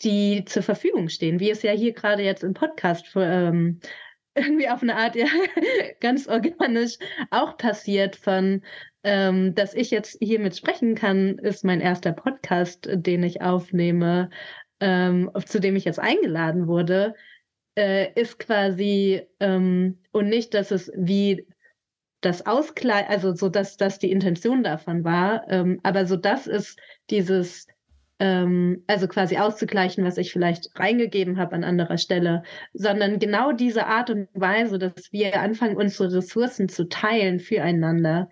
die 0.02 0.44
zur 0.44 0.62
Verfügung 0.62 1.08
stehen, 1.08 1.40
wie 1.40 1.50
es 1.50 1.62
ja 1.62 1.72
hier 1.72 1.92
gerade 1.92 2.22
jetzt 2.22 2.44
im 2.44 2.54
Podcast 2.54 3.06
ähm, 3.16 3.80
irgendwie 4.36 4.68
auf 4.68 4.82
eine 4.82 4.96
Art 4.96 5.16
ja 5.16 5.26
ganz 6.00 6.28
organisch 6.28 6.98
auch 7.30 7.56
passiert 7.56 8.16
von 8.16 8.62
ähm, 9.02 9.54
dass 9.54 9.72
ich 9.74 9.92
jetzt 9.92 10.18
hier 10.20 10.40
mit 10.40 10.56
sprechen 10.56 10.96
kann, 10.96 11.38
ist 11.38 11.64
mein 11.64 11.80
erster 11.80 12.12
Podcast, 12.12 12.88
den 12.90 13.22
ich 13.22 13.40
aufnehme 13.40 14.30
ähm, 14.80 15.30
zu 15.44 15.60
dem 15.60 15.76
ich 15.76 15.84
jetzt 15.84 16.00
eingeladen 16.00 16.66
wurde, 16.66 17.14
äh, 17.76 18.12
ist 18.20 18.38
quasi 18.38 19.22
ähm, 19.40 19.98
und 20.12 20.28
nicht, 20.28 20.54
dass 20.54 20.70
es 20.70 20.90
wie 20.96 21.46
das 22.20 22.46
Ausgleich, 22.46 23.08
also 23.08 23.34
so 23.34 23.48
dass 23.48 23.76
das 23.76 23.98
die 23.98 24.10
Intention 24.10 24.62
davon 24.62 25.04
war, 25.04 25.44
ähm, 25.48 25.80
aber 25.82 26.06
so 26.06 26.16
das 26.16 26.46
ist 26.46 26.78
dieses 27.10 27.66
ähm, 28.18 28.82
also 28.86 29.08
quasi 29.08 29.36
auszugleichen, 29.36 30.04
was 30.04 30.16
ich 30.18 30.32
vielleicht 30.32 30.70
reingegeben 30.78 31.38
habe 31.38 31.54
an 31.54 31.64
anderer 31.64 31.98
Stelle, 31.98 32.42
sondern 32.72 33.18
genau 33.18 33.52
diese 33.52 33.86
Art 33.86 34.10
und 34.10 34.28
Weise, 34.32 34.78
dass 34.78 35.12
wir 35.12 35.40
anfangen, 35.40 35.76
unsere 35.76 36.12
Ressourcen 36.12 36.68
zu 36.68 36.88
teilen 36.88 37.40
füreinander 37.40 38.30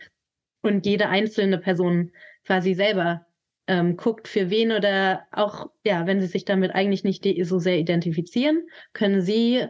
und 0.62 0.86
jede 0.86 1.08
einzelne 1.08 1.58
Person 1.58 2.12
quasi 2.46 2.74
selber 2.74 3.26
ähm, 3.66 3.96
guckt, 3.96 4.28
für 4.28 4.50
wen 4.50 4.72
oder 4.72 5.22
auch, 5.32 5.70
ja, 5.84 6.06
wenn 6.06 6.20
sie 6.20 6.26
sich 6.26 6.44
damit 6.44 6.74
eigentlich 6.74 7.04
nicht 7.04 7.26
so 7.42 7.58
sehr 7.58 7.78
identifizieren, 7.78 8.66
können 8.92 9.22
sie 9.22 9.66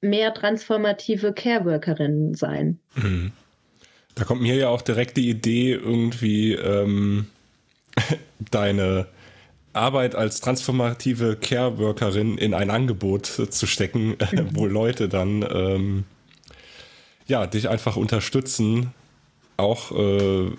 mehr 0.00 0.32
transformative 0.34 1.32
Care-Workerinnen 1.32 2.34
sein. 2.34 2.80
Mhm. 2.94 3.32
Da 4.14 4.24
kommt 4.24 4.42
mir 4.42 4.56
ja 4.56 4.68
auch 4.68 4.82
direkt 4.82 5.16
die 5.16 5.30
Idee, 5.30 5.72
irgendwie 5.72 6.54
ähm, 6.54 7.26
deine 8.50 9.06
Arbeit 9.72 10.14
als 10.14 10.40
transformative 10.40 11.36
Care-Workerin 11.36 12.38
in 12.38 12.54
ein 12.54 12.70
Angebot 12.70 13.26
zu 13.26 13.66
stecken, 13.66 14.16
mhm. 14.32 14.48
wo 14.52 14.66
Leute 14.66 15.08
dann 15.08 15.46
ähm, 15.50 16.04
ja, 17.26 17.46
dich 17.46 17.68
einfach 17.68 17.96
unterstützen, 17.96 18.92
auch 19.56 19.92
äh, 19.92 20.50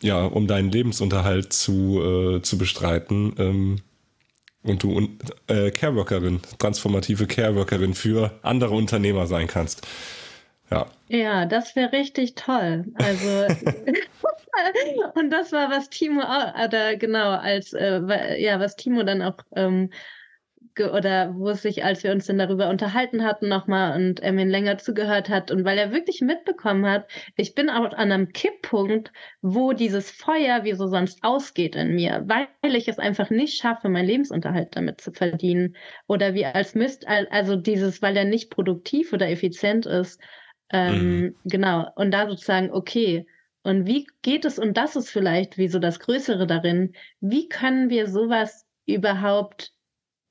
ja, 0.00 0.24
um 0.24 0.46
deinen 0.46 0.70
Lebensunterhalt 0.70 1.52
zu, 1.52 2.00
äh, 2.36 2.42
zu 2.42 2.58
bestreiten. 2.58 3.34
Ähm, 3.38 3.76
und 4.62 4.82
du 4.82 5.08
äh, 5.46 5.70
Careworkerin, 5.70 6.40
transformative 6.58 7.26
Careworkerin 7.26 7.94
für 7.94 8.32
andere 8.42 8.74
Unternehmer 8.74 9.26
sein 9.26 9.46
kannst. 9.46 9.86
Ja. 10.70 10.86
Ja, 11.08 11.46
das 11.46 11.74
wäre 11.74 11.92
richtig 11.92 12.34
toll. 12.34 12.84
Also 12.94 13.46
und 15.14 15.30
das 15.30 15.52
war 15.52 15.70
was 15.70 15.90
Timo 15.90 16.22
auch, 16.22 16.54
oder 16.64 16.96
genau 16.96 17.30
als 17.30 17.72
äh, 17.72 18.40
ja 18.40 18.60
was 18.60 18.76
Timo 18.76 19.02
dann 19.02 19.22
auch 19.22 19.36
ähm, 19.54 19.90
oder 20.86 21.34
wo 21.36 21.50
es 21.50 21.62
sich, 21.62 21.84
als 21.84 22.04
wir 22.04 22.12
uns 22.12 22.26
dann 22.26 22.38
darüber 22.38 22.68
unterhalten 22.68 23.24
hatten 23.24 23.48
nochmal 23.48 23.96
und 23.96 24.20
er 24.20 24.32
mir 24.32 24.44
länger 24.44 24.78
zugehört 24.78 25.28
hat 25.28 25.50
und 25.50 25.64
weil 25.64 25.78
er 25.78 25.92
wirklich 25.92 26.20
mitbekommen 26.20 26.86
hat, 26.86 27.08
ich 27.36 27.54
bin 27.54 27.70
auch 27.70 27.84
an 27.84 28.12
einem 28.12 28.32
Kipppunkt, 28.32 29.12
wo 29.42 29.72
dieses 29.72 30.10
Feuer 30.10 30.64
wie 30.64 30.74
so 30.74 30.86
sonst 30.86 31.22
ausgeht 31.22 31.76
in 31.76 31.94
mir, 31.94 32.24
weil 32.26 32.48
ich 32.62 32.88
es 32.88 32.98
einfach 32.98 33.30
nicht 33.30 33.60
schaffe, 33.60 33.88
meinen 33.88 34.06
Lebensunterhalt 34.06 34.76
damit 34.76 35.00
zu 35.00 35.12
verdienen 35.12 35.76
oder 36.06 36.34
wie 36.34 36.44
als 36.44 36.74
Mist, 36.74 37.06
also 37.08 37.56
dieses, 37.56 38.02
weil 38.02 38.16
er 38.16 38.24
nicht 38.24 38.50
produktiv 38.50 39.12
oder 39.12 39.28
effizient 39.28 39.86
ist. 39.86 40.20
Ähm, 40.70 41.20
mhm. 41.20 41.34
Genau. 41.44 41.88
Und 41.96 42.10
da 42.10 42.28
sozusagen, 42.28 42.70
okay, 42.70 43.26
und 43.68 43.86
wie 43.86 44.06
geht 44.22 44.46
es, 44.46 44.58
und 44.58 44.78
das 44.78 44.96
ist 44.96 45.10
vielleicht 45.10 45.58
wie 45.58 45.68
so 45.68 45.78
das 45.78 46.00
Größere 46.00 46.46
darin, 46.46 46.94
wie 47.20 47.50
können 47.50 47.90
wir 47.90 48.06
sowas 48.08 48.66
überhaupt 48.86 49.74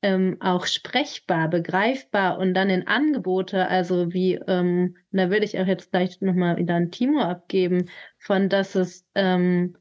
ähm, 0.01 0.37
auch 0.39 0.65
sprechbar, 0.65 1.47
begreifbar 1.47 2.39
und 2.39 2.55
dann 2.55 2.71
in 2.71 2.87
Angebote, 2.87 3.67
also 3.67 4.11
wie, 4.11 4.39
ähm, 4.47 4.97
da 5.11 5.29
würde 5.29 5.45
ich 5.45 5.59
auch 5.59 5.67
jetzt 5.67 5.91
gleich 5.91 6.19
nochmal 6.19 6.57
wieder 6.57 6.73
ein 6.73 6.89
Timo 6.89 7.21
abgeben, 7.21 7.89
von 8.17 8.49
dass 8.49 8.73
es, 8.73 9.05
ähm, 9.13 9.77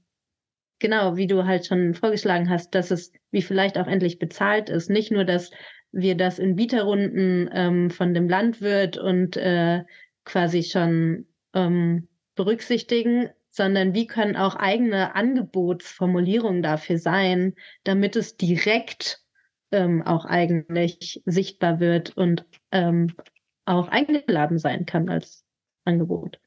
genau, 0.79 1.17
wie 1.17 1.27
du 1.27 1.47
halt 1.47 1.65
schon 1.65 1.95
vorgeschlagen 1.95 2.51
hast, 2.51 2.75
dass 2.75 2.91
es 2.91 3.11
wie 3.31 3.41
vielleicht 3.41 3.79
auch 3.79 3.87
endlich 3.87 4.19
bezahlt 4.19 4.69
ist. 4.69 4.91
Nicht 4.91 5.13
nur, 5.13 5.25
dass 5.25 5.51
wir 5.93 6.15
das 6.15 6.39
in 6.39 6.57
Bieterrunden 6.57 7.49
ähm, 7.55 7.89
von 7.89 8.13
dem 8.13 8.29
Landwirt 8.29 8.99
und 8.99 9.39
äh, 9.39 9.83
quasi 10.27 10.63
schon 10.63 11.27
ähm, 11.55 12.09
berücksichtigen, 12.35 13.31
sondern 13.57 13.95
wie 13.95 14.07
können 14.07 14.37
auch 14.37 14.55
eigene 14.55 15.15
Angebotsformulierungen 15.15 16.63
dafür 16.63 16.99
sein, 16.99 17.55
damit 17.85 18.15
es 18.15 18.37
direkt 18.37 19.23
ähm, 19.73 20.03
auch 20.03 20.27
eigentlich 20.27 21.23
sichtbar 21.25 21.81
wird 21.81 22.15
und 22.19 22.45
ähm, 22.71 23.15
auch 23.65 23.89
eingeladen 23.89 24.59
sein 24.59 24.85
kann 24.85 25.09
als 25.09 25.45
Angebot. 25.87 26.39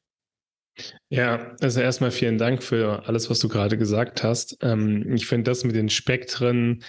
Ja, 1.08 1.56
also 1.60 1.80
erstmal 1.80 2.12
vielen 2.12 2.38
Dank 2.38 2.62
für 2.62 3.06
alles, 3.08 3.28
was 3.28 3.40
du 3.40 3.48
gerade 3.48 3.76
gesagt 3.76 4.22
hast. 4.22 4.58
Ähm, 4.62 5.12
ich 5.12 5.26
finde 5.26 5.50
das 5.50 5.64
mit 5.64 5.74
den 5.74 5.90
Spektren 5.90 6.84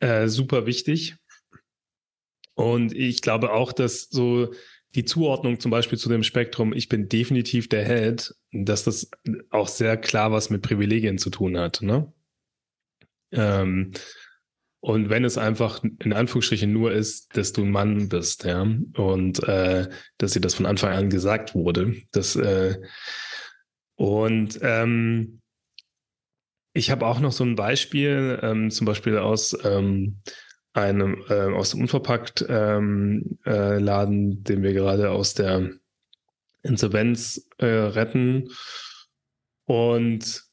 äh, 0.00 0.26
super 0.26 0.64
wichtig. 0.64 1.16
Und 2.54 2.94
ich 2.94 3.20
glaube 3.20 3.52
auch, 3.52 3.72
dass 3.74 4.08
so 4.08 4.54
die 4.94 5.04
Zuordnung 5.04 5.60
zum 5.60 5.70
Beispiel 5.70 5.98
zu 5.98 6.08
dem 6.08 6.22
Spektrum, 6.22 6.72
ich 6.72 6.88
bin 6.88 7.08
definitiv 7.08 7.68
der 7.68 7.84
Held, 7.84 8.34
dass 8.52 8.84
das 8.84 9.10
auch 9.50 9.68
sehr 9.68 9.96
klar 9.96 10.32
was 10.32 10.50
mit 10.50 10.62
Privilegien 10.62 11.18
zu 11.18 11.30
tun 11.30 11.56
hat. 11.56 11.82
Ne? 11.82 12.12
Ähm, 13.32 13.92
und 14.80 15.10
wenn 15.10 15.24
es 15.24 15.36
einfach 15.36 15.84
in 15.84 16.12
Anführungsstrichen 16.12 16.72
nur 16.72 16.92
ist, 16.92 17.36
dass 17.36 17.52
du 17.52 17.62
ein 17.62 17.70
Mann 17.70 18.08
bist, 18.08 18.44
ja, 18.44 18.62
und 18.62 19.42
äh, 19.46 19.88
dass 20.16 20.32
dir 20.32 20.40
das 20.40 20.54
von 20.54 20.64
Anfang 20.66 20.92
an 20.92 21.10
gesagt 21.10 21.54
wurde, 21.54 21.96
dass 22.12 22.34
äh, 22.34 22.78
und 23.96 24.58
ähm, 24.62 25.42
ich 26.72 26.90
habe 26.90 27.06
auch 27.06 27.20
noch 27.20 27.32
so 27.32 27.44
ein 27.44 27.56
Beispiel, 27.56 28.38
ähm, 28.42 28.70
zum 28.70 28.86
Beispiel 28.86 29.18
aus 29.18 29.56
ähm, 29.64 30.22
einem 30.72 31.24
äh, 31.28 31.52
aus 31.52 31.70
dem 31.70 31.80
Unverpackt-Laden, 31.80 33.38
ähm, 33.44 34.38
äh, 34.40 34.42
den 34.42 34.62
wir 34.62 34.72
gerade 34.72 35.10
aus 35.10 35.34
der 35.34 35.70
Insolvenz 36.62 37.48
äh, 37.58 37.66
retten. 37.66 38.50
Und 39.64 40.44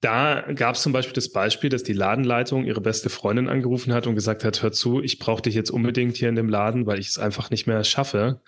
da 0.00 0.42
gab 0.54 0.74
es 0.76 0.82
zum 0.82 0.92
Beispiel 0.92 1.14
das 1.14 1.32
Beispiel, 1.32 1.70
dass 1.70 1.82
die 1.82 1.92
Ladenleitung 1.92 2.64
ihre 2.64 2.80
beste 2.80 3.10
Freundin 3.10 3.48
angerufen 3.48 3.92
hat 3.92 4.06
und 4.06 4.14
gesagt 4.14 4.44
hat, 4.44 4.62
hör 4.62 4.72
zu, 4.72 5.02
ich 5.02 5.18
brauche 5.18 5.42
dich 5.42 5.54
jetzt 5.54 5.70
unbedingt 5.70 6.16
hier 6.16 6.28
in 6.28 6.36
dem 6.36 6.48
Laden, 6.48 6.86
weil 6.86 6.98
ich 6.98 7.08
es 7.08 7.18
einfach 7.18 7.50
nicht 7.50 7.66
mehr 7.66 7.82
schaffe, 7.84 8.40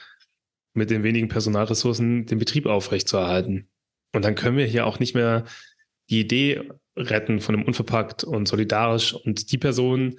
mit 0.74 0.90
den 0.90 1.02
wenigen 1.02 1.28
Personalressourcen 1.28 2.26
den 2.26 2.38
Betrieb 2.38 2.66
aufrechtzuerhalten. 2.66 3.68
Und 4.12 4.24
dann 4.24 4.34
können 4.34 4.56
wir 4.56 4.66
hier 4.66 4.86
auch 4.86 4.98
nicht 5.00 5.14
mehr 5.14 5.44
die 6.10 6.20
Idee 6.20 6.70
retten 6.96 7.40
von 7.40 7.56
dem 7.56 7.64
Unverpackt 7.64 8.24
und 8.24 8.46
solidarisch. 8.46 9.12
Und 9.14 9.52
die 9.52 9.58
Person 9.58 10.18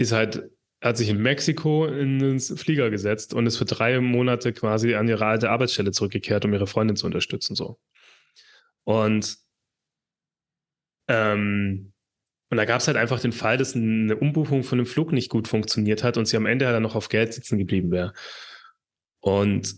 ist 0.00 0.12
halt, 0.12 0.50
hat 0.82 0.96
sich 0.96 1.08
in 1.10 1.22
Mexiko 1.22 1.86
in 1.86 2.18
den 2.18 2.40
Flieger 2.40 2.90
gesetzt 2.90 3.34
und 3.34 3.46
ist 3.46 3.58
für 3.58 3.66
drei 3.66 4.00
Monate 4.00 4.52
quasi 4.52 4.94
an 4.94 5.08
ihre 5.08 5.26
alte 5.26 5.50
Arbeitsstelle 5.50 5.92
zurückgekehrt, 5.92 6.44
um 6.44 6.54
ihre 6.54 6.66
Freundin 6.66 6.96
zu 6.96 7.06
unterstützen. 7.06 7.54
So. 7.54 7.78
Und 8.84 9.36
ähm, 11.08 11.92
Und 12.50 12.56
da 12.56 12.64
gab 12.64 12.80
es 12.80 12.86
halt 12.88 12.96
einfach 12.96 13.20
den 13.20 13.32
Fall, 13.32 13.58
dass 13.58 13.76
eine 13.76 14.16
Umbuchung 14.16 14.64
von 14.64 14.78
einem 14.78 14.86
Flug 14.86 15.12
nicht 15.12 15.30
gut 15.30 15.48
funktioniert 15.48 16.02
hat 16.02 16.16
und 16.16 16.26
sie 16.26 16.36
am 16.36 16.46
Ende 16.46 16.66
halt 16.66 16.74
dann 16.74 16.82
noch 16.82 16.96
auf 16.96 17.08
Geld 17.08 17.32
sitzen 17.34 17.58
geblieben 17.58 17.90
wäre. 17.92 18.12
Und 19.20 19.76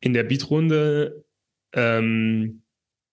in 0.00 0.14
der 0.14 0.24
Beat-Runde 0.24 1.24
ähm, 1.74 2.61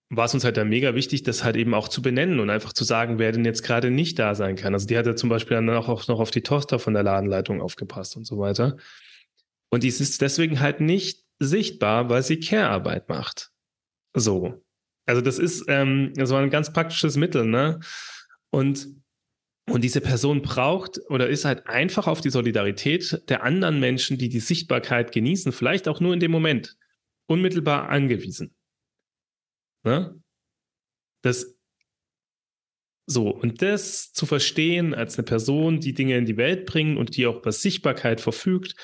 war 0.10 0.26
es 0.26 0.34
uns 0.34 0.44
halt 0.44 0.58
dann 0.58 0.70
mega 0.70 0.96
wichtig, 0.96 1.24
das 1.24 1.44
halt 1.44 1.56
eben 1.56 1.74
auch 1.76 1.88
zu 1.88 2.02
benennen 2.02 2.40
und 2.40 2.50
einfach 2.50 2.74
zu 2.74 2.84
sagen, 2.84 3.20
wer 3.20 3.32
denn 3.32 3.46
jetzt 3.46 3.62
gerade 3.62 3.92
nicht 3.92 4.18
da 4.18 4.34
sein 4.34 4.56
kann. 4.56 4.74
Also 4.74 4.88
die 4.88 4.98
hat 4.98 5.06
ja 5.06 5.16
zum 5.16 5.30
Beispiel 5.30 5.56
dann 5.56 5.70
auch, 5.70 6.08
noch 6.08 6.20
auf 6.20 6.32
die 6.32 6.42
Tochter 6.42 6.80
von 6.80 6.94
der 6.96 7.04
Ladenleitung 7.04 7.62
aufgepasst 7.62 8.18
und 8.18 8.26
so 8.26 8.40
weiter. 8.40 8.78
Und 9.70 9.84
die 9.84 9.88
ist 9.88 10.22
deswegen 10.22 10.60
halt 10.60 10.82
nicht 10.82 11.26
sichtbar, 11.38 12.10
weil 12.10 12.24
sie 12.24 12.40
Care-Arbeit 12.40 13.08
macht. 13.08 13.52
So. 14.16 14.64
Also 15.06 15.22
das 15.22 15.38
ist, 15.38 15.66
ähm, 15.68 16.12
das 16.16 16.32
war 16.32 16.42
ein 16.42 16.50
ganz 16.50 16.74
praktisches 16.74 17.16
Mittel, 17.16 17.46
ne? 17.46 17.80
Und, 18.50 18.88
und 19.70 19.84
diese 19.84 20.02
Person 20.02 20.42
braucht 20.42 21.00
oder 21.10 21.30
ist 21.30 21.46
halt 21.46 21.68
einfach 21.68 22.08
auf 22.08 22.22
die 22.22 22.32
Solidarität 22.32 23.22
der 23.30 23.44
anderen 23.44 23.80
Menschen, 23.80 24.18
die 24.18 24.30
die 24.30 24.40
Sichtbarkeit 24.40 25.12
genießen, 25.12 25.52
vielleicht 25.52 25.88
auch 25.88 26.00
nur 26.00 26.16
in 26.16 26.20
dem 26.20 26.32
Moment, 26.32 26.78
unmittelbar 27.28 27.90
angewiesen. 27.90 28.56
Ne? 29.84 30.22
Das 31.22 31.60
so, 33.12 33.30
und 33.30 33.64
das 33.64 34.14
zu 34.14 34.28
verstehen 34.28 34.94
als 34.94 35.18
eine 35.18 35.26
Person, 35.26 35.80
die 35.80 35.96
Dinge 35.96 36.16
in 36.16 36.26
die 36.26 36.38
Welt 36.38 36.68
bringt 36.68 37.00
und 37.00 37.18
die 37.18 37.26
auch 37.26 37.38
über 37.38 37.52
Sichtbarkeit 37.52 38.22
verfügt 38.22 38.76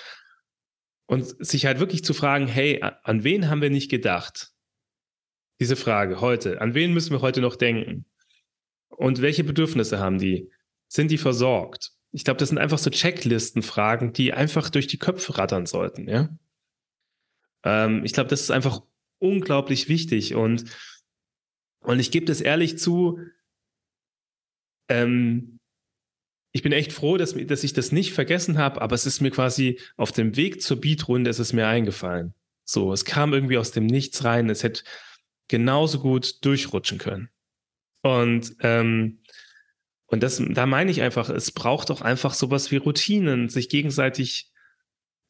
und 1.06 1.24
sich 1.46 1.68
halt 1.68 1.80
wirklich 1.80 2.04
zu 2.04 2.16
fragen, 2.16 2.48
hey, 2.48 2.82
an 2.82 3.24
wen 3.24 3.50
haben 3.52 3.62
wir 3.62 3.70
nicht 3.70 3.92
gedacht? 3.92 4.50
Diese 5.60 5.76
Frage 5.76 6.22
heute, 6.22 6.60
an 6.60 6.74
wen 6.74 6.92
müssen 6.92 7.12
wir 7.12 7.22
heute 7.22 7.40
noch 7.40 7.56
denken? 7.56 8.08
Und 8.90 9.22
welche 9.22 9.44
Bedürfnisse 9.44 10.00
haben 10.00 10.18
die? 10.18 10.50
Sind 10.88 11.12
die 11.12 11.20
versorgt? 11.20 11.92
Ich 12.12 12.24
glaube, 12.24 12.40
das 12.40 12.50
sind 12.50 12.58
einfach 12.58 12.80
so 12.80 12.90
Checklistenfragen, 12.90 14.12
die 14.12 14.34
einfach 14.34 14.72
durch 14.72 14.88
die 14.88 14.98
Köpfe 14.98 15.38
rattern 15.38 15.68
sollten, 15.68 16.10
ja. 16.10 16.36
Ähm, 17.64 18.04
ich 18.04 18.14
glaube, 18.14 18.30
das 18.32 18.42
ist 18.42 18.50
einfach 18.50 18.82
unglaublich 19.20 19.90
wichtig 19.90 20.36
und, 20.36 20.66
und 21.82 22.00
ich 22.00 22.12
gebe 22.12 22.26
das 22.26 22.42
ehrlich 22.42 22.78
zu, 22.78 23.20
ähm, 24.90 25.60
ich 26.52 26.62
bin 26.62 26.72
echt 26.72 26.94
froh, 26.94 27.18
dass, 27.18 27.36
dass 27.36 27.64
ich 27.64 27.74
das 27.74 27.92
nicht 27.92 28.14
vergessen 28.14 28.58
habe, 28.58 28.82
aber 28.82 28.96
es 28.96 29.06
ist 29.06 29.22
mir 29.22 29.32
quasi 29.32 29.80
auf 29.98 30.12
dem 30.12 30.38
Weg 30.38 30.62
zur 30.62 30.80
Beatrunde 30.80 31.30
ist 31.30 31.40
es 31.40 31.54
mir 31.54 31.68
eingefallen. 31.68 32.34
So, 32.64 32.94
es 32.94 33.06
kam 33.06 33.34
irgendwie 33.34 33.58
aus 33.58 33.72
dem 33.72 33.86
Nichts 33.86 34.24
rein, 34.24 34.50
es 34.50 34.64
hätte 34.64 34.84
genauso 35.48 36.00
gut 36.00 36.44
durchrutschen 36.46 36.98
können. 36.98 37.30
Und, 38.02 38.56
ähm, 38.62 39.20
und 40.08 40.24
das, 40.24 40.42
da 40.48 40.66
meine 40.66 40.92
ich 40.92 41.02
einfach, 41.02 41.30
es 41.30 41.52
braucht 41.52 41.90
doch 41.90 42.02
einfach 42.02 42.34
sowas 42.34 42.72
wie 42.72 42.78
Routinen, 42.78 43.50
sich 43.50 43.68
gegenseitig 43.70 44.52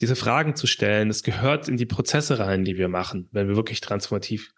diese 0.01 0.15
Fragen 0.15 0.55
zu 0.55 0.67
stellen. 0.67 1.09
Es 1.09 1.23
gehört 1.23 1.67
in 1.67 1.77
die 1.77 1.85
Prozesse 1.85 2.39
rein, 2.39 2.65
die 2.65 2.77
wir 2.77 2.87
machen, 2.87 3.29
wenn 3.31 3.47
wir 3.47 3.55
wirklich 3.55 3.81
transformativ 3.81 4.51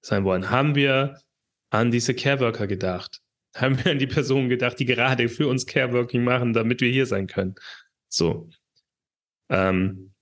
sein 0.00 0.24
wollen. 0.24 0.50
Haben 0.50 0.74
wir 0.74 1.20
an 1.70 1.90
diese 1.90 2.14
Careworker 2.14 2.66
gedacht? 2.66 3.20
Haben 3.54 3.82
wir 3.82 3.92
an 3.92 3.98
die 3.98 4.06
Personen 4.06 4.48
gedacht, 4.48 4.78
die 4.78 4.84
gerade 4.84 5.28
für 5.28 5.48
uns 5.48 5.66
Careworking 5.66 6.22
machen, 6.22 6.52
damit 6.52 6.80
wir 6.80 6.90
hier 6.90 7.06
sein 7.06 7.26
können? 7.26 7.54
So. 8.08 8.48
Ähm, 9.50 10.14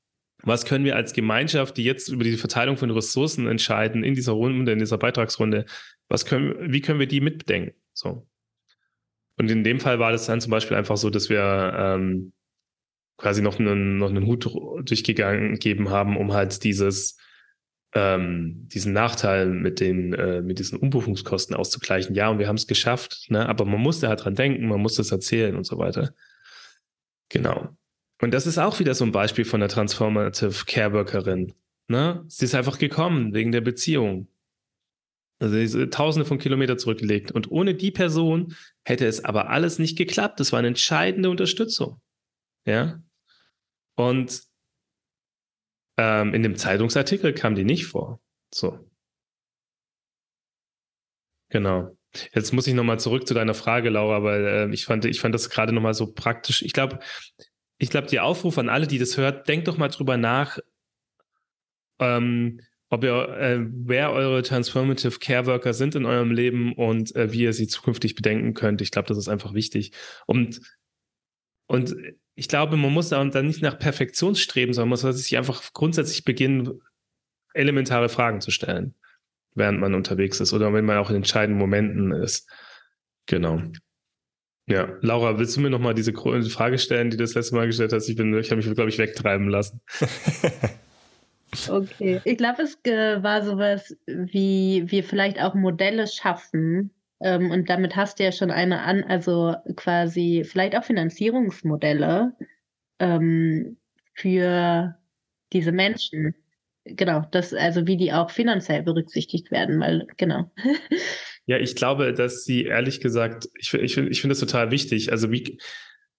was 0.43 0.65
können 0.65 0.85
wir 0.85 0.97
als 0.97 1.13
Gemeinschaft, 1.13 1.77
die 1.77 1.85
jetzt 1.85 2.09
über 2.09 2.23
die 2.23 2.37
Verteilung 2.37 2.77
von 2.77 2.91
Ressourcen 2.91 3.49
entscheiden, 3.49 4.05
in 4.05 4.15
dieser 4.15 4.33
Runde, 4.33 4.73
in 4.73 4.79
dieser 4.79 4.99
Beitragsrunde, 4.99 5.67
was 6.09 6.25
können, 6.25 6.73
wie 6.73 6.81
können 6.81 7.01
wir 7.01 7.09
die 7.09 7.21
mitbedenken? 7.21 7.75
So. 7.93 8.29
Und 9.39 9.51
in 9.51 9.65
dem 9.65 9.81
Fall 9.81 9.99
war 9.99 10.13
das 10.13 10.27
dann 10.27 10.41
zum 10.41 10.51
Beispiel 10.51 10.77
einfach 10.77 10.97
so, 10.97 11.11
dass 11.11 11.29
wir 11.29 11.75
ähm, 11.77 12.33
quasi 13.17 13.43
noch 13.43 13.59
einen, 13.59 13.99
noch 13.99 14.11
einen 14.11 14.27
Hut 14.27 14.45
durchgegangen 14.45 15.53
gegeben 15.53 15.91
haben, 15.91 16.17
um 16.17 16.33
halt 16.33 16.65
dieses, 16.65 17.17
ähm, 17.95 18.69
diesen 18.69 18.93
Nachteil 18.93 19.47
mit 19.47 19.81
den, 19.81 20.13
äh, 20.13 20.43
mit 20.43 20.59
diesen 20.59 20.79
Umbuchungskosten 20.79 21.57
auszugleichen. 21.57 22.15
Ja, 22.15 22.29
und 22.29 22.39
wir 22.39 22.49
haben 22.49 22.57
es 22.57 22.67
geschafft, 22.67 23.27
ne? 23.31 23.49
aber 23.49 23.65
man 23.65 23.81
musste 23.81 24.09
halt 24.09 24.25
dran 24.25 24.35
denken, 24.35 24.69
man 24.69 24.81
musste 24.81 25.03
es 25.03 25.13
erzählen 25.13 25.57
und 25.57 25.65
so 25.65 25.79
weiter. 25.79 26.15
Genau. 27.31 27.77
Und 28.21 28.33
das 28.33 28.47
ist 28.47 28.59
auch 28.59 28.79
wieder 28.81 28.95
so 28.95 29.05
ein 29.05 29.13
Beispiel 29.13 29.45
von 29.45 29.61
der 29.61 29.69
Transformative 29.69 30.65
Care 30.67 30.93
Workerin. 30.93 31.53
Ne? 31.89 32.25
Sie 32.29 32.45
ist 32.45 32.55
einfach 32.55 32.79
gekommen 32.79 33.35
wegen 33.35 33.53
der 33.53 33.61
Beziehung. 33.61 34.29
Also 35.39 35.57
diese 35.57 35.91
tausende 35.91 36.25
von 36.25 36.39
Kilometern 36.39 36.79
zurückgelegt. 36.79 37.31
Und 37.31 37.51
ohne 37.51 37.75
die 37.75 37.91
Person 37.91 38.55
hätte 38.85 39.07
es 39.07 39.25
aber 39.25 39.51
alles 39.51 39.79
nicht 39.79 39.99
geklappt. 39.99 40.41
Das 40.41 40.53
war 40.53 40.59
eine 40.59 40.69
entscheidende 40.69 41.29
Unterstützung. 41.29 42.01
Ja. 42.65 43.01
Und 43.97 44.43
ähm, 45.97 46.35
in 46.35 46.43
dem 46.43 46.57
Zeitungsartikel 46.57 47.33
kam 47.33 47.55
die 47.55 47.65
nicht 47.65 47.87
vor. 47.87 48.21
So. 48.53 48.79
Genau. 51.49 51.97
Jetzt 52.35 52.53
muss 52.53 52.67
ich 52.67 52.75
nochmal 52.75 53.01
zurück 53.01 53.27
zu 53.27 53.35
deiner 53.35 53.55
Frage, 53.55 53.91
Laura, 53.91 54.23
weil 54.23 54.47
äh, 54.47 54.73
ich 54.73 54.85
fand, 54.85 55.05
ich 55.05 55.21
fand 55.21 55.35
das 55.35 55.51
gerade 55.51 55.73
nochmal 55.73 55.95
so 55.95 56.13
praktisch. 56.13 56.63
Ich 56.63 56.73
glaube, 56.73 56.99
ich 57.79 57.91
glaube, 57.91 58.09
der 58.09 58.25
Aufruf 58.25 58.59
an 58.59 58.69
alle, 58.69 58.87
die 58.87 58.99
das 58.99 59.17
hört, 59.17 59.49
denkt 59.49 59.69
doch 59.69 59.77
mal 59.77 59.89
drüber 59.89 60.17
nach, 60.17 60.59
ähm, 61.99 62.61
ob 62.89 63.05
ihr, 63.05 63.29
äh, 63.39 63.59
wer 63.61 64.13
eure 64.13 64.43
Transformative 64.43 65.19
Care 65.19 65.47
Worker 65.47 65.75
sind 65.75 65.95
in 65.95 66.07
eurem 66.07 66.31
Leben 66.31 66.73
und 66.75 67.15
äh, 67.17 67.33
wie 67.33 67.43
ihr 67.43 67.53
sie 67.53 67.67
zukünftig 67.67 68.15
bedenken 68.15 68.55
könnt. 68.55 68.81
Ich 68.81 68.91
glaube, 68.91 69.09
das 69.09 69.19
ist 69.19 69.29
einfach 69.29 69.55
wichtig. 69.55 69.93
Und, 70.27 70.61
und 71.67 71.97
ich 72.37 72.49
glaube, 72.49 72.77
man 72.77 72.93
muss 72.93 73.09
dann 73.09 73.31
nicht 73.47 73.63
nach 73.63 73.79
Perfektion 73.79 74.35
streben, 74.37 74.75
sondern 74.75 74.91
man 74.91 74.99
soll 74.99 75.15
sich 75.15 75.37
einfach 75.37 75.73
grundsätzlich 75.73 76.25
beginnen, 76.25 76.81
elementare 77.55 78.11
Fragen 78.11 78.43
zu 78.43 78.51
stellen, 78.51 78.95
während 79.55 79.81
man 79.81 79.95
unterwegs 79.95 80.39
ist 80.41 80.53
oder 80.53 80.73
wenn 80.73 80.85
man 80.85 80.99
auch 80.99 81.09
in 81.09 81.17
entscheidenden 81.17 81.59
Momenten 81.59 82.13
ist. 82.13 82.49
Genau. 83.25 83.63
Ja, 84.69 84.97
Laura, 85.01 85.39
willst 85.39 85.57
du 85.57 85.61
mir 85.61 85.71
nochmal 85.71 85.95
diese 85.95 86.13
Frage 86.13 86.79
stellen, 86.79 87.11
die 87.11 87.17
du 87.17 87.23
das 87.23 87.35
letzte 87.35 87.55
Mal 87.55 87.67
gestellt 87.67 87.93
hast? 87.93 88.09
Ich, 88.09 88.19
ich 88.19 88.51
habe 88.51 88.57
mich, 88.57 88.75
glaube 88.75 88.91
ich, 88.91 88.99
wegtreiben 88.99 89.49
lassen. 89.49 89.81
Okay. 91.69 92.21
Ich 92.25 92.37
glaube, 92.37 92.63
es 92.63 92.77
war 92.85 93.43
sowas 93.43 93.97
wie 94.07 94.85
wir 94.87 95.05
vielleicht 95.05 95.41
auch 95.41 95.55
Modelle 95.55 96.07
schaffen. 96.07 96.91
Ähm, 97.21 97.51
und 97.51 97.69
damit 97.71 97.97
hast 97.97 98.19
du 98.19 98.25
ja 98.25 98.33
schon 98.33 98.51
eine 98.51 98.83
an, 98.83 99.05
also 99.05 99.55
quasi 99.75 100.45
vielleicht 100.47 100.77
auch 100.77 100.85
Finanzierungsmodelle 100.85 102.33
ähm, 102.99 103.77
für 104.15 104.97
diese 105.53 105.73
Menschen. 105.73 106.35
Genau, 106.85 107.25
das, 107.33 107.53
also 107.53 107.87
wie 107.87 107.97
die 107.97 108.13
auch 108.13 108.31
finanziell 108.31 108.83
berücksichtigt 108.83 109.51
werden, 109.51 109.81
weil, 109.81 110.07
genau. 110.17 110.51
Ja, 111.49 111.59
ich 111.59 111.77
glaube, 111.77 112.13
dass 112.13 112.43
sie 112.43 112.65
ehrlich 112.65 113.01
gesagt, 113.01 113.49
ich, 113.57 113.73
ich, 113.73 113.97
ich 113.97 114.21
finde 114.21 114.33
das 114.33 114.41
total 114.41 114.73
wichtig. 114.73 115.13
Also 115.13 115.31
wie, 115.31 115.61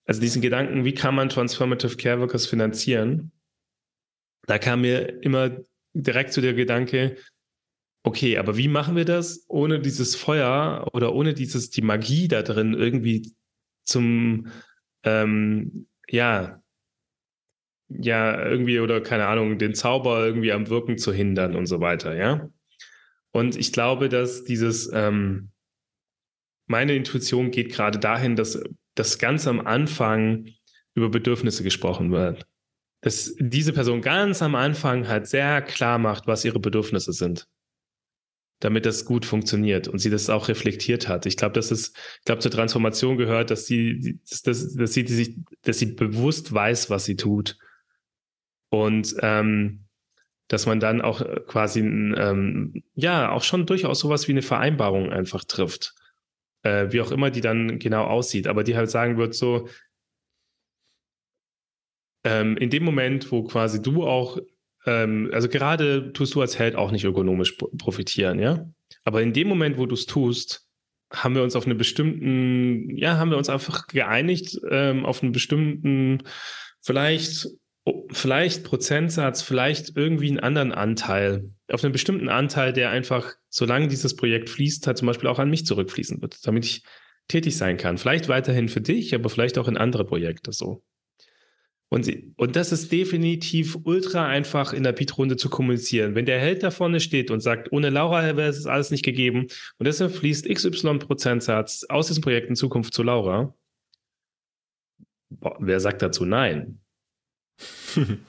also 0.05 0.21
diesen 0.21 0.41
Gedanken, 0.41 0.85
wie 0.85 0.93
kann 0.93 1.15
man 1.15 1.27
Transformative 1.27 1.97
Care 1.97 2.21
Workers 2.21 2.45
finanzieren? 2.45 3.33
da 4.47 4.57
kam 4.57 4.81
mir 4.81 5.21
immer 5.21 5.57
direkt 5.93 6.33
zu 6.33 6.41
der 6.41 6.53
Gedanke, 6.53 7.17
okay, 8.07 8.37
aber 8.37 8.55
wie 8.55 8.69
machen 8.69 8.95
wir 8.95 9.03
das, 9.03 9.45
ohne 9.49 9.81
dieses 9.81 10.15
Feuer 10.15 10.87
oder 10.93 11.13
ohne 11.13 11.33
dieses, 11.33 11.69
die 11.71 11.81
Magie 11.81 12.29
da 12.29 12.41
drin 12.41 12.73
irgendwie 12.73 13.33
zum, 13.83 14.47
ähm, 15.03 15.87
ja, 16.07 16.61
ja, 17.89 18.45
irgendwie 18.45 18.79
oder 18.79 19.01
keine 19.01 19.27
Ahnung, 19.27 19.57
den 19.57 19.73
Zauber 19.73 20.25
irgendwie 20.25 20.53
am 20.53 20.69
Wirken 20.69 20.97
zu 20.97 21.11
hindern 21.11 21.55
und 21.55 21.65
so 21.65 21.81
weiter, 21.81 22.15
ja. 22.15 22.49
Und 23.31 23.57
ich 23.57 23.73
glaube, 23.73 24.07
dass 24.07 24.45
dieses, 24.45 24.89
ähm, 24.93 25.51
meine 26.65 26.95
Intuition 26.95 27.51
geht 27.51 27.73
gerade 27.73 27.99
dahin, 27.99 28.37
dass 28.37 28.63
das 28.95 29.19
ganz 29.19 29.47
am 29.47 29.59
Anfang 29.59 30.47
über 30.95 31.09
Bedürfnisse 31.09 31.61
gesprochen 31.61 32.11
wird 32.11 32.47
dass 33.01 33.35
diese 33.39 33.73
Person 33.73 34.01
ganz 34.01 34.41
am 34.41 34.55
Anfang 34.55 35.07
halt 35.07 35.27
sehr 35.27 35.61
klar 35.61 35.99
macht, 35.99 36.27
was 36.27 36.43
ihre 36.45 36.59
Bedürfnisse 36.59 37.13
sind, 37.13 37.47
damit 38.59 38.85
das 38.85 39.05
gut 39.05 39.25
funktioniert 39.25 39.87
und 39.87 39.99
sie 39.99 40.09
das 40.09 40.29
auch 40.29 40.47
reflektiert 40.47 41.07
hat. 41.07 41.25
Ich 41.25 41.37
glaube, 41.37 41.53
dass 41.53 41.71
es, 41.71 41.93
ich 42.19 42.25
glaube, 42.25 42.41
zur 42.41 42.51
Transformation 42.51 43.17
gehört, 43.17 43.51
dass 43.51 43.67
sie, 43.67 44.19
dass, 44.29 44.41
dass, 44.41 44.75
dass 44.75 44.93
sie 44.93 45.05
sich, 45.07 45.35
dass 45.61 45.79
sie 45.79 45.93
bewusst 45.93 46.53
weiß, 46.53 46.89
was 46.89 47.05
sie 47.05 47.15
tut. 47.15 47.57
Und 48.69 49.15
ähm, 49.21 49.85
dass 50.47 50.65
man 50.65 50.79
dann 50.79 51.01
auch 51.01 51.21
quasi 51.45 51.81
ähm, 51.81 52.83
ja 52.95 53.31
auch 53.31 53.43
schon 53.43 53.65
durchaus 53.65 53.99
sowas 53.99 54.27
wie 54.27 54.31
eine 54.31 54.41
Vereinbarung 54.41 55.11
einfach 55.11 55.43
trifft, 55.43 55.93
äh, 56.63 56.87
wie 56.91 57.01
auch 57.01 57.11
immer 57.11 57.31
die 57.31 57.41
dann 57.41 57.79
genau 57.79 58.05
aussieht, 58.05 58.47
aber 58.47 58.63
die 58.63 58.75
halt 58.75 58.89
sagen 58.89 59.17
wird 59.17 59.35
so 59.35 59.67
ähm, 62.23 62.57
in 62.57 62.69
dem 62.69 62.83
Moment, 62.83 63.31
wo 63.31 63.43
quasi 63.43 63.81
du 63.81 64.05
auch, 64.05 64.37
ähm, 64.87 65.29
also 65.33 65.49
gerade 65.49 66.13
tust 66.13 66.33
du 66.33 66.41
als 66.41 66.57
Held 66.57 66.75
auch 66.75 66.91
nicht 66.91 67.03
ökonomisch 67.03 67.57
profitieren, 67.77 68.39
ja. 68.39 68.65
Aber 69.03 69.21
in 69.21 69.33
dem 69.33 69.47
Moment, 69.47 69.77
wo 69.77 69.85
du 69.85 69.93
es 69.93 70.05
tust, 70.05 70.65
haben 71.11 71.35
wir 71.35 71.43
uns 71.43 71.55
auf 71.55 71.65
eine 71.65 71.75
bestimmten, 71.75 72.95
ja, 72.95 73.17
haben 73.17 73.29
wir 73.29 73.37
uns 73.37 73.49
einfach 73.49 73.87
geeinigt 73.87 74.59
ähm, 74.69 75.05
auf 75.05 75.21
einen 75.21 75.33
bestimmten, 75.33 76.23
vielleicht, 76.81 77.47
vielleicht 78.11 78.63
Prozentsatz, 78.63 79.41
vielleicht 79.41 79.95
irgendwie 79.95 80.29
einen 80.29 80.39
anderen 80.39 80.71
Anteil, 80.71 81.51
auf 81.69 81.83
einen 81.83 81.93
bestimmten 81.93 82.29
Anteil, 82.29 82.73
der 82.73 82.89
einfach, 82.89 83.33
solange 83.49 83.89
dieses 83.89 84.15
Projekt 84.15 84.49
fließt, 84.49 84.87
halt 84.87 84.97
zum 84.97 85.05
Beispiel 85.05 85.29
auch 85.29 85.39
an 85.39 85.49
mich 85.49 85.65
zurückfließen 85.65 86.21
wird, 86.21 86.45
damit 86.45 86.65
ich 86.65 86.83
tätig 87.27 87.57
sein 87.57 87.77
kann. 87.77 87.97
Vielleicht 87.97 88.29
weiterhin 88.29 88.69
für 88.69 88.81
dich, 88.81 89.13
aber 89.13 89.29
vielleicht 89.29 89.57
auch 89.57 89.67
in 89.67 89.77
andere 89.77 90.05
Projekte 90.05 90.53
so. 90.53 90.81
Und, 91.89 92.03
sie, 92.03 92.33
und 92.35 92.57
das 92.57 92.73
ist 92.73 92.91
definitiv 92.91 93.77
ultra 93.83 94.27
einfach 94.27 94.73
in 94.73 94.83
der 94.83 94.91
Beat-Runde 94.91 95.37
zu 95.37 95.49
kommunizieren. 95.49 96.15
Wenn 96.15 96.25
der 96.25 96.39
Held 96.39 96.61
da 96.63 96.69
vorne 96.69 96.99
steht 96.99 97.31
und 97.31 97.39
sagt, 97.39 97.71
ohne 97.71 97.89
Laura 97.89 98.35
wäre 98.35 98.49
es 98.49 98.65
alles 98.65 98.91
nicht 98.91 99.05
gegeben 99.05 99.47
und 99.77 99.85
deshalb 99.85 100.13
fließt 100.13 100.49
XY-Prozentsatz 100.49 101.85
aus 101.87 102.07
diesem 102.07 102.23
Projekt 102.23 102.49
in 102.49 102.57
Zukunft 102.57 102.93
zu 102.93 103.03
Laura, 103.03 103.55
boah, 105.29 105.55
wer 105.59 105.79
sagt 105.79 106.01
dazu 106.01 106.25
nein? 106.25 106.79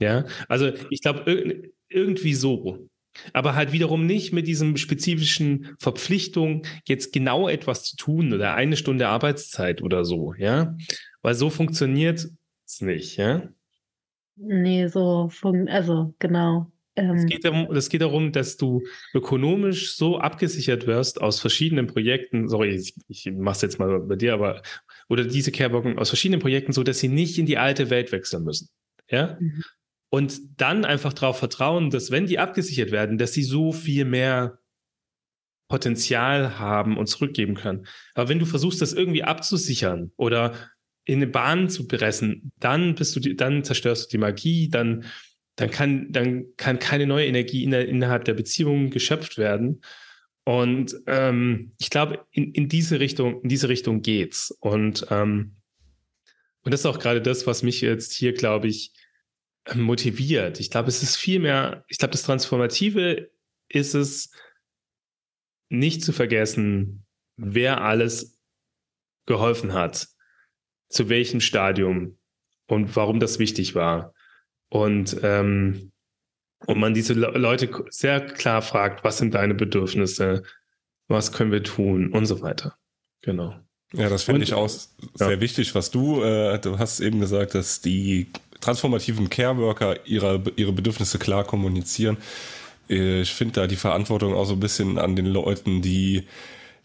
ja, 0.00 0.26
also 0.48 0.72
ich 0.90 1.00
glaube, 1.00 1.70
irgendwie 1.88 2.34
so. 2.34 2.88
Aber 3.34 3.54
halt 3.54 3.72
wiederum 3.72 4.06
nicht 4.06 4.32
mit 4.32 4.48
diesem 4.48 4.78
spezifischen 4.78 5.76
Verpflichtung, 5.78 6.66
jetzt 6.86 7.12
genau 7.12 7.46
etwas 7.46 7.84
zu 7.84 7.96
tun 7.96 8.32
oder 8.32 8.54
eine 8.54 8.76
Stunde 8.76 9.08
Arbeitszeit 9.08 9.82
oder 9.82 10.04
so, 10.04 10.34
ja. 10.34 10.74
Weil 11.22 11.34
so 11.34 11.50
funktioniert 11.50 12.28
es 12.66 12.80
nicht, 12.80 13.16
ja? 13.16 13.48
Nee, 14.36 14.88
so, 14.88 15.30
also 15.68 16.14
genau. 16.18 16.70
Ähm, 16.94 17.16
es, 17.16 17.26
geht 17.26 17.44
darum, 17.44 17.70
es 17.74 17.88
geht 17.88 18.02
darum, 18.02 18.32
dass 18.32 18.56
du 18.56 18.82
ökonomisch 19.14 19.96
so 19.96 20.18
abgesichert 20.18 20.86
wirst 20.86 21.20
aus 21.22 21.40
verschiedenen 21.40 21.86
Projekten. 21.86 22.48
Sorry, 22.48 22.74
ich, 22.74 22.94
ich 23.08 23.30
mache 23.32 23.56
es 23.56 23.62
jetzt 23.62 23.78
mal 23.78 24.00
bei 24.00 24.16
dir, 24.16 24.34
aber 24.34 24.62
oder 25.08 25.24
diese 25.24 25.52
Careblocken 25.52 25.98
aus 25.98 26.10
verschiedenen 26.10 26.40
Projekten, 26.40 26.72
so 26.72 26.82
dass 26.82 26.98
sie 26.98 27.08
nicht 27.08 27.38
in 27.38 27.46
die 27.46 27.56
alte 27.56 27.88
Welt 27.88 28.12
wechseln 28.12 28.44
müssen. 28.44 28.68
Ja. 29.08 29.38
Mhm. 29.40 29.64
Und 30.10 30.60
dann 30.60 30.84
einfach 30.84 31.14
darauf 31.14 31.38
vertrauen, 31.38 31.88
dass 31.88 32.10
wenn 32.10 32.26
die 32.26 32.38
abgesichert 32.38 32.90
werden, 32.90 33.16
dass 33.16 33.32
sie 33.32 33.42
so 33.42 33.72
viel 33.72 34.04
mehr 34.04 34.58
Potenzial 35.68 36.58
haben 36.58 36.98
und 36.98 37.06
zurückgeben 37.06 37.54
können. 37.54 37.86
Aber 38.14 38.28
wenn 38.28 38.38
du 38.38 38.44
versuchst, 38.44 38.82
das 38.82 38.92
irgendwie 38.92 39.24
abzusichern 39.24 40.12
oder 40.16 40.54
in 41.04 41.16
eine 41.16 41.26
Bahn 41.26 41.68
zu 41.68 41.86
pressen, 41.86 42.52
dann 42.60 42.94
bist 42.94 43.16
du, 43.16 43.20
die, 43.20 43.36
dann 43.36 43.64
zerstörst 43.64 44.06
du 44.06 44.16
die 44.16 44.20
Magie, 44.20 44.68
dann, 44.68 45.04
dann 45.56 45.70
kann, 45.70 46.12
dann 46.12 46.46
kann 46.56 46.78
keine 46.78 47.06
neue 47.06 47.26
Energie 47.26 47.64
in 47.64 47.70
der, 47.70 47.88
innerhalb 47.88 48.24
der 48.24 48.34
Beziehung 48.34 48.90
geschöpft 48.90 49.38
werden. 49.38 49.82
Und 50.44 50.96
ähm, 51.06 51.72
ich 51.78 51.90
glaube, 51.90 52.24
in, 52.30 52.52
in 52.52 52.68
diese 52.68 53.00
Richtung, 53.00 53.42
in 53.42 53.48
diese 53.48 53.68
Richtung 53.68 54.02
geht's. 54.02 54.50
Und, 54.60 55.06
ähm, 55.10 55.56
und 56.62 56.72
das 56.72 56.80
ist 56.80 56.86
auch 56.86 56.98
gerade 56.98 57.20
das, 57.20 57.46
was 57.46 57.62
mich 57.62 57.80
jetzt 57.80 58.12
hier, 58.12 58.32
glaube 58.32 58.68
ich, 58.68 58.92
motiviert. 59.74 60.60
Ich 60.60 60.70
glaube, 60.70 60.88
es 60.88 61.02
ist 61.02 61.16
viel 61.16 61.38
mehr, 61.38 61.84
ich 61.88 61.98
glaube, 61.98 62.12
das 62.12 62.22
Transformative 62.22 63.30
ist 63.68 63.94
es, 63.94 64.30
nicht 65.68 66.04
zu 66.04 66.12
vergessen, 66.12 67.06
wer 67.36 67.80
alles 67.80 68.38
geholfen 69.24 69.72
hat 69.72 70.11
zu 70.92 71.08
welchem 71.08 71.40
Stadium 71.40 72.18
und 72.66 72.94
warum 72.96 73.18
das 73.18 73.38
wichtig 73.38 73.74
war. 73.74 74.14
Und, 74.68 75.16
ähm, 75.22 75.92
und 76.66 76.78
man 76.78 76.94
diese 76.94 77.14
Le 77.14 77.30
Leute 77.38 77.68
sehr 77.90 78.20
klar 78.20 78.62
fragt, 78.62 79.04
was 79.04 79.18
sind 79.18 79.34
deine 79.34 79.54
Bedürfnisse, 79.54 80.42
was 81.08 81.32
können 81.32 81.52
wir 81.52 81.62
tun 81.62 82.12
und 82.12 82.26
so 82.26 82.40
weiter. 82.40 82.76
Genau. 83.22 83.54
Ja, 83.92 84.08
das 84.08 84.22
finde 84.22 84.42
ich 84.42 84.54
auch 84.54 84.68
sehr 84.68 85.30
ja. 85.30 85.40
wichtig, 85.40 85.74
was 85.74 85.90
du, 85.90 86.22
äh, 86.22 86.58
du 86.58 86.78
hast 86.78 87.00
eben 87.00 87.20
gesagt, 87.20 87.54
dass 87.54 87.80
die 87.80 88.28
transformativen 88.60 89.28
Care-Worker 89.28 90.06
ihre, 90.06 90.42
ihre 90.56 90.72
Bedürfnisse 90.72 91.18
klar 91.18 91.44
kommunizieren. 91.44 92.16
Ich 92.88 93.32
finde 93.32 93.54
da 93.54 93.66
die 93.66 93.76
Verantwortung 93.76 94.34
auch 94.34 94.44
so 94.44 94.54
ein 94.54 94.60
bisschen 94.60 94.98
an 94.98 95.16
den 95.16 95.26
Leuten, 95.26 95.82
die 95.82 96.24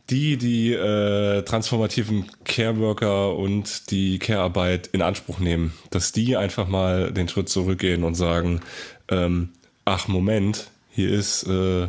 die 0.09 0.37
die 0.37 0.73
äh, 0.73 1.41
transformativen 1.43 2.25
Care-Worker 2.45 3.35
und 3.35 3.91
die 3.91 4.19
Care-Arbeit 4.19 4.87
in 4.87 5.01
Anspruch 5.01 5.39
nehmen, 5.39 5.73
dass 5.89 6.13
die 6.13 6.37
einfach 6.37 6.67
mal 6.67 7.11
den 7.11 7.27
Schritt 7.27 7.49
zurückgehen 7.49 8.03
und 8.03 8.15
sagen, 8.15 8.61
ähm, 9.09 9.49
ach 9.83 10.07
Moment, 10.07 10.71
hier 10.91 11.11
ist 11.11 11.43
äh, 11.43 11.87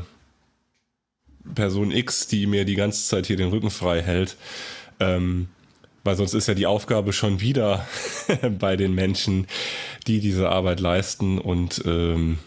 Person 1.55 1.93
X, 1.93 2.27
die 2.27 2.47
mir 2.47 2.65
die 2.65 2.75
ganze 2.75 3.07
Zeit 3.07 3.27
hier 3.27 3.37
den 3.37 3.51
Rücken 3.51 3.71
frei 3.71 4.03
hält, 4.03 4.37
ähm, 4.99 5.49
weil 6.03 6.17
sonst 6.17 6.35
ist 6.35 6.49
ja 6.49 6.55
die 6.55 6.67
Aufgabe 6.67 7.13
schon 7.13 7.41
wieder 7.41 7.87
bei 8.59 8.77
den 8.77 8.95
Menschen, 8.95 9.47
die 10.09 10.19
diese 10.19 10.49
Arbeit 10.49 10.81
leisten 10.81 11.39
und 11.39 11.83
ähm, 11.87 12.39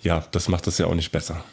ja, 0.00 0.26
das 0.30 0.48
macht 0.48 0.66
es 0.66 0.78
ja 0.78 0.86
auch 0.86 0.94
nicht 0.94 1.12
besser. 1.12 1.44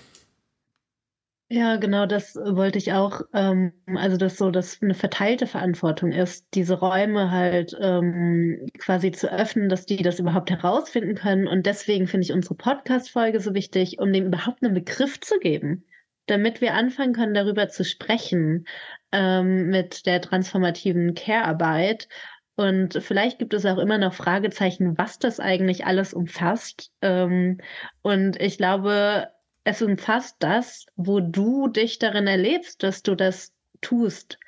Ja, 1.49 1.75
genau, 1.75 2.05
das 2.07 2.35
wollte 2.35 2.79
ich 2.79 2.93
auch. 2.93 3.21
Ähm, 3.33 3.73
also, 3.95 4.17
dass 4.17 4.37
so, 4.37 4.49
dass 4.49 4.81
eine 4.81 4.95
verteilte 4.95 5.45
Verantwortung 5.45 6.11
ist, 6.11 6.47
diese 6.55 6.79
Räume 6.79 7.29
halt 7.29 7.75
ähm, 7.79 8.65
quasi 8.79 9.11
zu 9.11 9.31
öffnen, 9.31 9.69
dass 9.69 9.85
die 9.85 9.97
das 9.97 10.19
überhaupt 10.19 10.49
herausfinden 10.49 11.13
können. 11.15 11.47
Und 11.47 11.65
deswegen 11.67 12.07
finde 12.07 12.25
ich 12.25 12.33
unsere 12.33 12.55
Podcast-Folge 12.55 13.39
so 13.39 13.53
wichtig, 13.53 13.99
um 13.99 14.11
dem 14.11 14.25
überhaupt 14.27 14.63
einen 14.63 14.73
Begriff 14.73 15.19
zu 15.19 15.37
geben, 15.37 15.85
damit 16.25 16.59
wir 16.59 16.73
anfangen 16.73 17.13
können, 17.13 17.35
darüber 17.35 17.67
zu 17.69 17.83
sprechen 17.85 18.65
ähm, 19.11 19.67
mit 19.69 20.07
der 20.07 20.21
transformativen 20.21 21.13
Care-Arbeit. 21.13 22.07
Und 22.55 22.95
vielleicht 23.03 23.37
gibt 23.37 23.53
es 23.53 23.65
auch 23.65 23.77
immer 23.77 23.97
noch 23.99 24.13
Fragezeichen, 24.13 24.97
was 24.97 25.19
das 25.19 25.39
eigentlich 25.39 25.85
alles 25.85 26.13
umfasst. 26.13 26.91
Und 28.03 28.39
ich 28.39 28.57
glaube, 28.57 29.27
es 29.64 29.82
umfasst 29.82 30.38
das, 30.39 30.86
wo 30.95 31.20
du 31.20 31.68
dich 31.68 31.99
darin 31.99 32.28
erlebst, 32.28 32.84
dass 32.84 33.03
du 33.03 33.16
das 33.16 33.53
tust. 33.82 34.39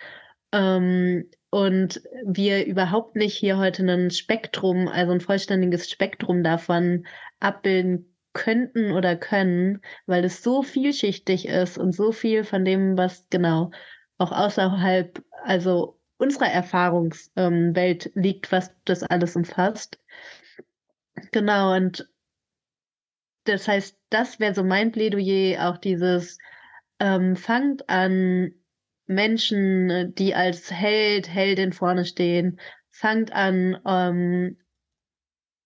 Ähm, 0.51 1.29
und 1.49 2.01
wir 2.25 2.65
überhaupt 2.65 3.15
nicht 3.15 3.35
hier 3.37 3.57
heute 3.57 3.83
ein 3.83 4.11
Spektrum, 4.11 4.87
also 4.87 5.13
ein 5.13 5.21
vollständiges 5.21 5.89
Spektrum 5.89 6.43
davon 6.43 7.05
abbilden 7.39 8.13
könnten 8.33 8.91
oder 8.91 9.15
können, 9.15 9.81
weil 10.05 10.25
es 10.25 10.43
so 10.43 10.61
vielschichtig 10.61 11.47
ist 11.47 11.77
und 11.77 11.93
so 11.93 12.11
viel 12.11 12.43
von 12.43 12.65
dem, 12.65 12.97
was 12.97 13.25
genau 13.29 13.71
auch 14.17 14.33
außerhalb, 14.33 15.23
also 15.43 15.97
unserer 16.17 16.47
Erfahrungswelt 16.47 18.05
ähm, 18.05 18.11
liegt, 18.15 18.51
was 18.51 18.75
das 18.83 19.03
alles 19.03 19.35
umfasst. 19.35 19.99
Genau, 21.31 21.73
und 21.73 22.07
das 23.45 23.67
heißt, 23.67 23.97
das 24.09 24.39
wäre 24.39 24.53
so 24.53 24.63
mein 24.63 24.91
Plädoyer, 24.91 25.69
auch 25.69 25.77
dieses 25.77 26.37
ähm, 26.99 27.35
fangt 27.35 27.89
an, 27.89 28.53
Menschen, 29.07 30.13
die 30.15 30.33
als 30.33 30.71
Held, 30.71 31.29
Heldin 31.29 31.73
vorne 31.73 32.05
stehen, 32.05 32.59
fangt 32.89 33.31
an, 33.33 33.77
ähm, 33.85 34.57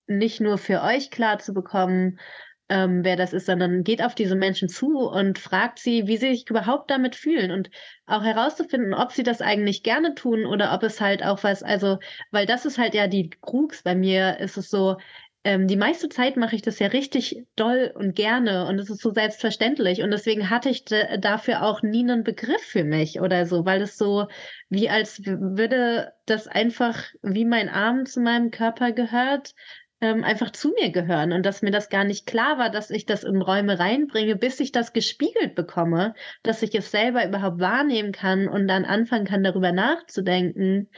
nicht 0.07 0.41
nur 0.41 0.57
für 0.57 0.81
euch 0.81 1.11
klar 1.11 1.39
zu 1.39 1.53
bekommen, 1.53 2.19
ähm, 2.67 3.03
wer 3.03 3.15
das 3.15 3.33
ist, 3.33 3.47
sondern 3.47 3.83
geht 3.83 4.03
auf 4.03 4.13
diese 4.13 4.35
Menschen 4.35 4.69
zu 4.69 4.99
und 4.99 5.39
fragt 5.39 5.79
sie, 5.79 6.07
wie 6.07 6.17
sie 6.17 6.31
sich 6.31 6.49
überhaupt 6.49 6.91
damit 6.91 7.15
fühlen 7.15 7.51
und 7.51 7.69
auch 8.05 8.23
herauszufinden, 8.23 8.93
ob 8.93 9.11
sie 9.11 9.23
das 9.23 9.41
eigentlich 9.41 9.81
gerne 9.83 10.13
tun 10.13 10.45
oder 10.45 10.73
ob 10.73 10.83
es 10.83 11.01
halt 11.01 11.23
auch 11.23 11.43
was, 11.43 11.63
also, 11.63 11.97
weil 12.31 12.45
das 12.45 12.65
ist 12.65 12.77
halt 12.77 12.93
ja 12.93 13.07
die 13.07 13.29
Krux. 13.41 13.81
Bei 13.83 13.95
mir 13.95 14.39
ist 14.39 14.57
es 14.57 14.69
so, 14.69 14.97
ähm, 15.43 15.67
die 15.67 15.77
meiste 15.77 16.09
Zeit 16.09 16.35
mache 16.35 16.55
ich 16.55 16.61
das 16.61 16.79
ja 16.79 16.87
richtig 16.87 17.45
doll 17.55 17.91
und 17.95 18.15
gerne 18.15 18.67
und 18.67 18.77
es 18.79 18.89
ist 18.89 19.01
so 19.01 19.13
selbstverständlich 19.13 20.01
und 20.01 20.11
deswegen 20.11 20.49
hatte 20.49 20.69
ich 20.69 20.83
dafür 20.85 21.63
auch 21.63 21.81
nie 21.81 22.03
einen 22.03 22.23
Begriff 22.23 22.61
für 22.61 22.83
mich 22.83 23.21
oder 23.21 23.45
so, 23.45 23.65
weil 23.65 23.81
es 23.81 23.97
so 23.97 24.27
wie 24.69 24.89
als 24.89 25.25
würde 25.25 26.11
das 26.25 26.47
einfach 26.47 27.03
wie 27.21 27.45
mein 27.45 27.69
Arm 27.69 28.05
zu 28.05 28.19
meinem 28.19 28.51
Körper 28.51 28.91
gehört, 28.91 29.55
ähm, 30.01 30.23
einfach 30.23 30.51
zu 30.51 30.69
mir 30.79 30.91
gehören 30.91 31.31
und 31.33 31.45
dass 31.45 31.61
mir 31.61 31.71
das 31.71 31.89
gar 31.89 32.03
nicht 32.03 32.25
klar 32.25 32.57
war, 32.57 32.69
dass 32.69 32.89
ich 32.89 33.05
das 33.05 33.23
in 33.23 33.41
Räume 33.41 33.79
reinbringe, 33.79 34.35
bis 34.35 34.59
ich 34.59 34.71
das 34.71 34.93
gespiegelt 34.93 35.55
bekomme, 35.55 36.15
dass 36.43 36.63
ich 36.63 36.73
es 36.75 36.91
selber 36.91 37.25
überhaupt 37.25 37.59
wahrnehmen 37.59 38.11
kann 38.11 38.47
und 38.47 38.67
dann 38.67 38.85
anfangen 38.85 39.25
kann, 39.25 39.43
darüber 39.43 39.71
nachzudenken. 39.71 40.89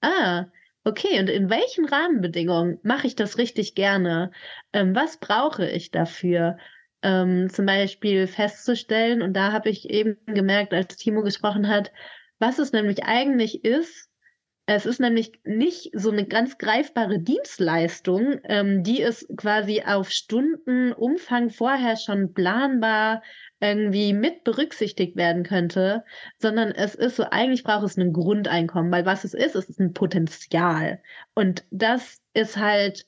Ah, 0.00 0.46
Okay, 0.88 1.18
und 1.20 1.28
in 1.28 1.50
welchen 1.50 1.84
Rahmenbedingungen 1.84 2.78
mache 2.82 3.06
ich 3.06 3.14
das 3.16 3.36
richtig 3.36 3.74
gerne? 3.74 4.30
Ähm, 4.72 4.94
was 4.94 5.18
brauche 5.18 5.68
ich 5.68 5.90
dafür? 5.90 6.56
Ähm, 7.02 7.50
zum 7.50 7.66
Beispiel 7.66 8.26
festzustellen, 8.26 9.20
und 9.22 9.34
da 9.34 9.52
habe 9.52 9.68
ich 9.68 9.90
eben 9.90 10.16
gemerkt, 10.26 10.72
als 10.72 10.96
Timo 10.96 11.22
gesprochen 11.22 11.68
hat, 11.68 11.92
was 12.38 12.58
es 12.58 12.72
nämlich 12.72 13.04
eigentlich 13.04 13.64
ist, 13.64 14.08
Es 14.66 14.86
ist 14.86 15.00
nämlich 15.00 15.32
nicht 15.44 15.90
so 15.94 16.10
eine 16.12 16.26
ganz 16.26 16.58
greifbare 16.58 17.20
Dienstleistung, 17.20 18.40
ähm, 18.44 18.82
die 18.84 19.02
ist 19.02 19.26
quasi 19.36 19.82
auf 19.86 20.10
Stundenumfang 20.10 21.50
vorher 21.50 21.96
schon 21.96 22.34
planbar 22.34 23.22
irgendwie 23.60 24.12
mit 24.12 24.44
berücksichtigt 24.44 25.16
werden 25.16 25.42
könnte, 25.42 26.04
sondern 26.38 26.70
es 26.70 26.94
ist 26.94 27.16
so, 27.16 27.24
eigentlich 27.24 27.64
braucht 27.64 27.84
es 27.84 27.96
ein 27.96 28.12
Grundeinkommen, 28.12 28.92
weil 28.92 29.04
was 29.04 29.24
es 29.24 29.34
ist, 29.34 29.56
es 29.56 29.68
ist 29.68 29.80
ein 29.80 29.92
Potenzial. 29.92 31.00
Und 31.34 31.64
das 31.70 32.20
ist 32.34 32.56
halt, 32.56 33.04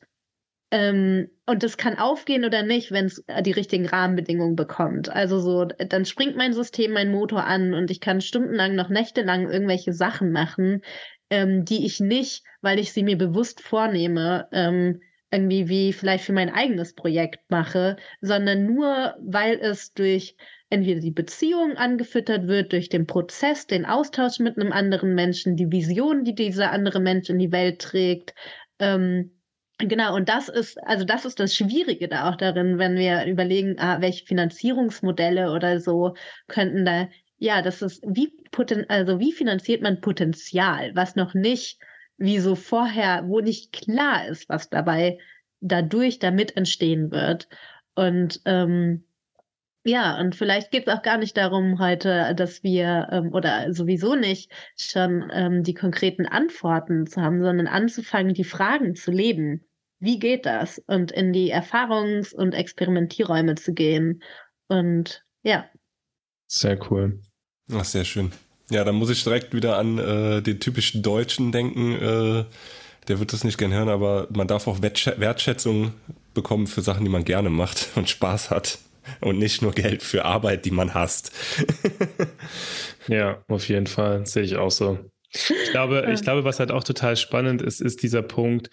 ähm, 0.72 1.30
und 1.46 1.62
das 1.62 1.76
kann 1.76 1.98
aufgehen 1.98 2.44
oder 2.44 2.62
nicht, 2.62 2.90
wenn 2.90 3.07
es 3.07 3.24
die 3.42 3.53
richtigen 3.53 3.86
Rahmenbedingungen 3.86 4.57
bekommt. 4.57 5.09
Also 5.09 5.38
so, 5.38 5.64
dann 5.64 6.05
springt 6.05 6.36
mein 6.36 6.53
System, 6.53 6.92
mein 6.92 7.12
Motor 7.12 7.44
an 7.44 7.74
und 7.74 7.90
ich 7.90 8.01
kann 8.01 8.20
stundenlang, 8.20 8.74
noch 8.74 8.88
nächtelang 8.88 9.48
irgendwelche 9.48 9.92
Sachen 9.92 10.32
machen, 10.32 10.82
ähm, 11.30 11.64
die 11.64 11.86
ich 11.86 12.01
nicht, 12.01 12.44
weil 12.61 12.78
ich 12.78 12.92
sie 12.92 13.05
mir 13.05 13.16
bewusst 13.16 13.61
vornehme, 13.61 14.48
ähm, 14.53 15.01
irgendwie 15.30 15.68
wie 15.68 15.92
vielleicht 15.92 16.24
für 16.24 16.32
mein 16.32 16.50
eigenes 16.50 16.94
Projekt 16.94 17.50
mache, 17.50 17.96
sondern 18.20 18.66
nur, 18.66 19.14
weil 19.20 19.58
es 19.60 19.92
durch 19.94 20.36
entweder 20.70 21.00
die 21.00 21.10
Beziehung 21.10 21.76
angefüttert 21.76 22.46
wird, 22.46 22.72
durch 22.72 22.88
den 22.88 23.06
Prozess, 23.06 23.66
den 23.66 23.84
Austausch 23.84 24.38
mit 24.38 24.58
einem 24.58 24.72
anderen 24.72 25.14
Menschen, 25.14 25.56
die 25.56 25.70
Vision, 25.70 26.24
die 26.24 26.34
dieser 26.34 26.70
andere 26.70 27.00
Mensch 27.00 27.28
in 27.28 27.38
die 27.38 27.52
Welt 27.52 27.80
trägt. 27.80 28.34
Ähm, 28.78 29.32
genau, 29.78 30.14
und 30.14 30.28
das 30.28 30.48
ist, 30.48 30.82
also 30.84 31.04
das 31.04 31.24
ist 31.24 31.40
das 31.40 31.54
Schwierige 31.54 32.08
da 32.08 32.30
auch 32.30 32.36
darin, 32.36 32.78
wenn 32.78 32.96
wir 32.96 33.26
überlegen, 33.26 33.76
ah, 33.78 34.00
welche 34.00 34.24
Finanzierungsmodelle 34.26 35.52
oder 35.52 35.80
so 35.80 36.14
könnten 36.46 36.84
da, 36.84 37.08
ja, 37.38 37.62
das 37.62 37.82
ist, 37.82 38.04
wie, 38.06 38.32
also 38.88 39.18
wie 39.18 39.32
finanziert 39.32 39.82
man 39.82 40.00
Potenzial, 40.00 40.94
was 40.94 41.16
noch 41.16 41.34
nicht 41.34 41.80
wie 42.20 42.38
so 42.38 42.54
vorher, 42.54 43.24
wo 43.26 43.40
nicht 43.40 43.72
klar 43.72 44.28
ist, 44.28 44.48
was 44.48 44.68
dabei 44.68 45.18
dadurch 45.60 46.18
damit 46.18 46.56
entstehen 46.56 47.10
wird. 47.10 47.48
Und 47.94 48.40
ähm, 48.44 49.04
ja, 49.84 50.20
und 50.20 50.36
vielleicht 50.36 50.70
geht 50.70 50.86
es 50.86 50.94
auch 50.94 51.02
gar 51.02 51.16
nicht 51.16 51.36
darum 51.38 51.78
heute, 51.78 52.34
dass 52.36 52.62
wir 52.62 53.08
ähm, 53.10 53.32
oder 53.32 53.72
sowieso 53.72 54.14
nicht 54.14 54.52
schon 54.76 55.30
ähm, 55.32 55.62
die 55.62 55.72
konkreten 55.72 56.26
Antworten 56.26 57.06
zu 57.06 57.22
haben, 57.22 57.42
sondern 57.42 57.66
anzufangen, 57.66 58.34
die 58.34 58.44
Fragen 58.44 58.94
zu 58.94 59.10
leben. 59.10 59.64
Wie 59.98 60.18
geht 60.18 60.44
das? 60.44 60.78
Und 60.86 61.12
in 61.12 61.32
die 61.32 61.52
Erfahrungs- 61.54 62.34
und 62.34 62.52
Experimentierräume 62.52 63.54
zu 63.54 63.72
gehen. 63.72 64.22
Und 64.68 65.24
ja. 65.42 65.64
Sehr 66.46 66.78
cool. 66.90 67.22
Ach, 67.72 67.84
sehr 67.84 68.04
schön. 68.04 68.32
Ja, 68.70 68.84
dann 68.84 68.94
muss 68.94 69.10
ich 69.10 69.22
direkt 69.22 69.52
wieder 69.52 69.76
an 69.78 69.98
äh, 69.98 70.42
den 70.42 70.60
typischen 70.60 71.02
Deutschen 71.02 71.52
denken. 71.52 71.94
Äh, 71.94 72.44
der 73.08 73.18
wird 73.18 73.32
das 73.32 73.44
nicht 73.44 73.58
gern 73.58 73.72
hören, 73.72 73.88
aber 73.88 74.28
man 74.30 74.46
darf 74.46 74.66
auch 74.66 74.80
Wertschätzung 74.80 75.92
bekommen 76.34 76.66
für 76.66 76.80
Sachen, 76.80 77.04
die 77.04 77.10
man 77.10 77.24
gerne 77.24 77.50
macht 77.50 77.88
und 77.96 78.08
Spaß 78.08 78.50
hat. 78.50 78.78
Und 79.20 79.38
nicht 79.38 79.62
nur 79.62 79.72
Geld 79.72 80.02
für 80.02 80.24
Arbeit, 80.24 80.64
die 80.64 80.70
man 80.70 80.94
hasst. 80.94 81.32
ja, 83.08 83.42
auf 83.48 83.68
jeden 83.68 83.88
Fall. 83.88 84.24
Sehe 84.26 84.44
ich 84.44 84.56
auch 84.56 84.70
so. 84.70 84.98
Ich 85.32 85.70
glaube, 85.72 86.08
ich 86.12 86.22
glaube, 86.22 86.44
was 86.44 86.60
halt 86.60 86.70
auch 86.70 86.84
total 86.84 87.16
spannend 87.16 87.62
ist, 87.62 87.80
ist 87.80 88.02
dieser 88.02 88.22
Punkt 88.22 88.70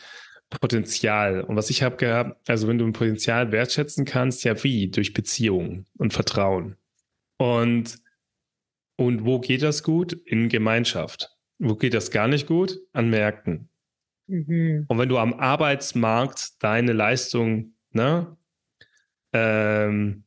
Potenzial. 0.49 1.41
Und 1.41 1.55
was 1.55 1.69
ich 1.69 1.83
habe 1.83 1.97
gehabt, 1.97 2.49
also 2.49 2.67
wenn 2.67 2.77
du 2.77 2.85
ein 2.85 2.93
Potenzial 2.93 3.51
wertschätzen 3.51 4.05
kannst, 4.05 4.43
ja 4.43 4.63
wie? 4.63 4.89
Durch 4.89 5.13
Beziehungen 5.13 5.85
und 5.97 6.13
Vertrauen. 6.13 6.77
Und 7.37 7.97
und 8.97 9.25
wo 9.25 9.39
geht 9.39 9.61
das 9.61 9.83
gut? 9.83 10.13
In 10.13 10.49
Gemeinschaft. 10.49 11.35
Wo 11.59 11.75
geht 11.75 11.93
das 11.93 12.11
gar 12.11 12.27
nicht 12.27 12.47
gut? 12.47 12.79
An 12.93 13.09
Märkten. 13.09 13.69
Mhm. 14.27 14.85
Und 14.87 14.97
wenn 14.97 15.09
du 15.09 15.17
am 15.17 15.33
Arbeitsmarkt 15.33 16.61
deine 16.61 16.93
Leistung 16.93 17.73
ne, 17.91 18.35
ähm, 19.33 20.25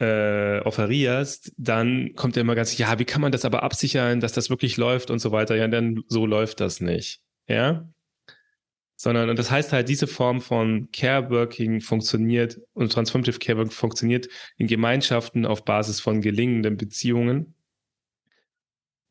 äh, 0.00 0.60
offerierst, 0.60 1.54
dann 1.56 2.14
kommt 2.14 2.36
ja 2.36 2.42
immer 2.42 2.54
ganz, 2.54 2.76
ja, 2.76 2.98
wie 2.98 3.04
kann 3.04 3.22
man 3.22 3.32
das 3.32 3.44
aber 3.44 3.62
absichern, 3.62 4.20
dass 4.20 4.32
das 4.32 4.50
wirklich 4.50 4.76
läuft 4.76 5.10
und 5.10 5.18
so 5.18 5.32
weiter. 5.32 5.56
Ja, 5.56 5.66
denn 5.66 6.04
so 6.08 6.26
läuft 6.26 6.60
das 6.60 6.80
nicht. 6.80 7.22
Ja 7.48 7.88
sondern 9.00 9.30
und 9.30 9.38
das 9.38 9.48
heißt 9.48 9.72
halt, 9.72 9.88
diese 9.88 10.08
Form 10.08 10.40
von 10.40 10.90
Care 10.90 11.30
Working 11.30 11.80
funktioniert 11.80 12.60
und 12.72 12.90
Transformative 12.92 13.38
Care 13.38 13.56
Working 13.56 13.70
funktioniert 13.70 14.28
in 14.56 14.66
Gemeinschaften 14.66 15.46
auf 15.46 15.64
Basis 15.64 16.00
von 16.00 16.20
gelingenden 16.20 16.76
Beziehungen. 16.76 17.54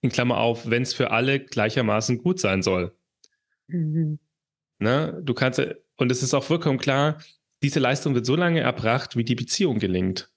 In 0.01 0.09
Klammer 0.09 0.37
auf, 0.37 0.69
wenn 0.69 0.83
es 0.83 0.93
für 0.93 1.11
alle 1.11 1.39
gleichermaßen 1.39 2.17
gut 2.17 2.39
sein 2.41 2.63
soll. 2.63 2.95
Mhm. 3.67 4.19
Ne? 4.79 5.21
Du 5.23 5.33
kannst, 5.33 5.61
und 5.95 6.11
es 6.11 6.21
ist 6.21 6.33
auch 6.33 6.43
vollkommen 6.43 6.79
klar, 6.79 7.23
diese 7.63 7.79
Leistung 7.79 8.13
wird 8.13 8.25
so 8.25 8.35
lange 8.35 8.59
erbracht, 8.59 9.15
wie 9.15 9.23
die 9.23 9.35
Beziehung 9.35 9.79
gelingt. 9.79 10.29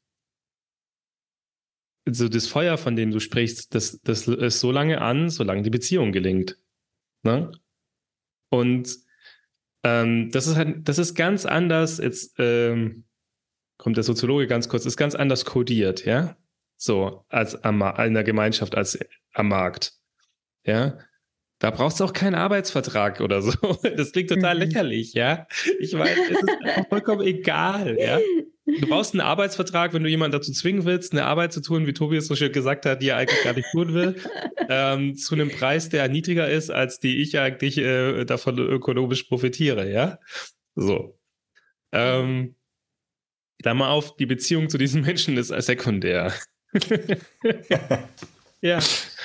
Also 2.07 2.29
das 2.29 2.47
Feuer, 2.47 2.79
von 2.79 2.95
dem 2.95 3.11
du 3.11 3.19
sprichst, 3.19 3.75
das, 3.75 4.01
das 4.03 4.29
ist 4.29 4.61
so 4.61 4.71
lange 4.71 5.01
an, 5.01 5.29
solange 5.29 5.63
die 5.63 5.71
Beziehung 5.71 6.13
gelingt. 6.13 6.57
Ne? 7.25 7.51
Und 8.49 9.10
ähm, 9.83 10.31
das 10.31 10.47
ist 10.47 10.57
halt, 10.57 10.89
das 10.89 10.99
ist 10.99 11.15
ganz 11.15 11.47
anders. 11.47 11.99
Jetzt 11.99 12.35
ähm, 12.39 13.05
kommt 13.79 13.97
der 13.97 14.05
Soziologe 14.05 14.47
ganz 14.47 14.69
kurz, 14.69 14.87
ist 14.87 14.97
ganz 14.97 15.15
anders 15.15 15.45
kodiert, 15.45 16.05
ja. 16.05 16.37
So, 16.77 17.25
als 17.29 17.63
am, 17.63 17.83
in 18.05 18.15
der 18.15 18.25
Gemeinschaft, 18.25 18.75
als 18.75 18.99
am 19.35 19.49
Markt. 19.49 19.93
Ja. 20.65 20.99
Da 21.59 21.71
brauchst 21.71 22.01
du 22.01 22.05
auch 22.05 22.15
keinen 22.15 22.35
Arbeitsvertrag 22.35 23.21
oder 23.21 23.43
so. 23.43 23.53
Das 23.97 24.13
klingt 24.13 24.31
total 24.31 24.55
mhm. 24.55 24.63
lächerlich, 24.63 25.13
ja. 25.13 25.47
Ich 25.79 25.97
weiß, 25.97 26.19
es 26.31 26.39
ist 26.39 26.89
vollkommen 26.89 27.21
egal, 27.23 27.99
ja. 27.99 28.19
Du 28.79 28.87
brauchst 28.87 29.15
einen 29.15 29.21
Arbeitsvertrag, 29.21 29.93
wenn 29.93 30.03
du 30.03 30.09
jemanden 30.09 30.33
dazu 30.33 30.53
zwingen 30.53 30.85
willst, 30.85 31.13
eine 31.13 31.25
Arbeit 31.25 31.53
zu 31.53 31.61
tun, 31.61 31.87
wie 31.87 31.93
Tobias 31.93 32.27
so 32.27 32.37
schön 32.37 32.53
gesagt 32.53 32.87
hat, 32.87 33.03
die 33.03 33.09
er 33.09 33.17
eigentlich 33.17 33.43
gar 33.43 33.55
nicht 33.55 33.69
tun 33.73 33.95
will, 33.95 34.17
ähm, 34.69 35.17
zu 35.17 35.35
einem 35.35 35.51
Preis, 35.51 35.89
der 35.89 36.09
niedriger 36.09 36.49
ist, 36.49 36.71
als 36.71 37.01
die 37.01 37.21
ich 37.21 37.39
eigentlich 37.39 37.79
äh, 37.79 38.25
davon 38.25 38.59
ökonomisch 38.59 39.25
profitiere, 39.25 39.91
ja? 39.91 40.19
So. 40.75 41.19
Ähm, 41.93 42.55
da 43.59 43.75
mal 43.75 43.91
auf, 43.91 44.17
die 44.17 44.27
Beziehung 44.27 44.69
zu 44.69 44.79
diesen 44.79 45.03
Menschen 45.03 45.37
ist 45.37 45.49
sekundär. 45.49 46.33
ja, 48.61 48.79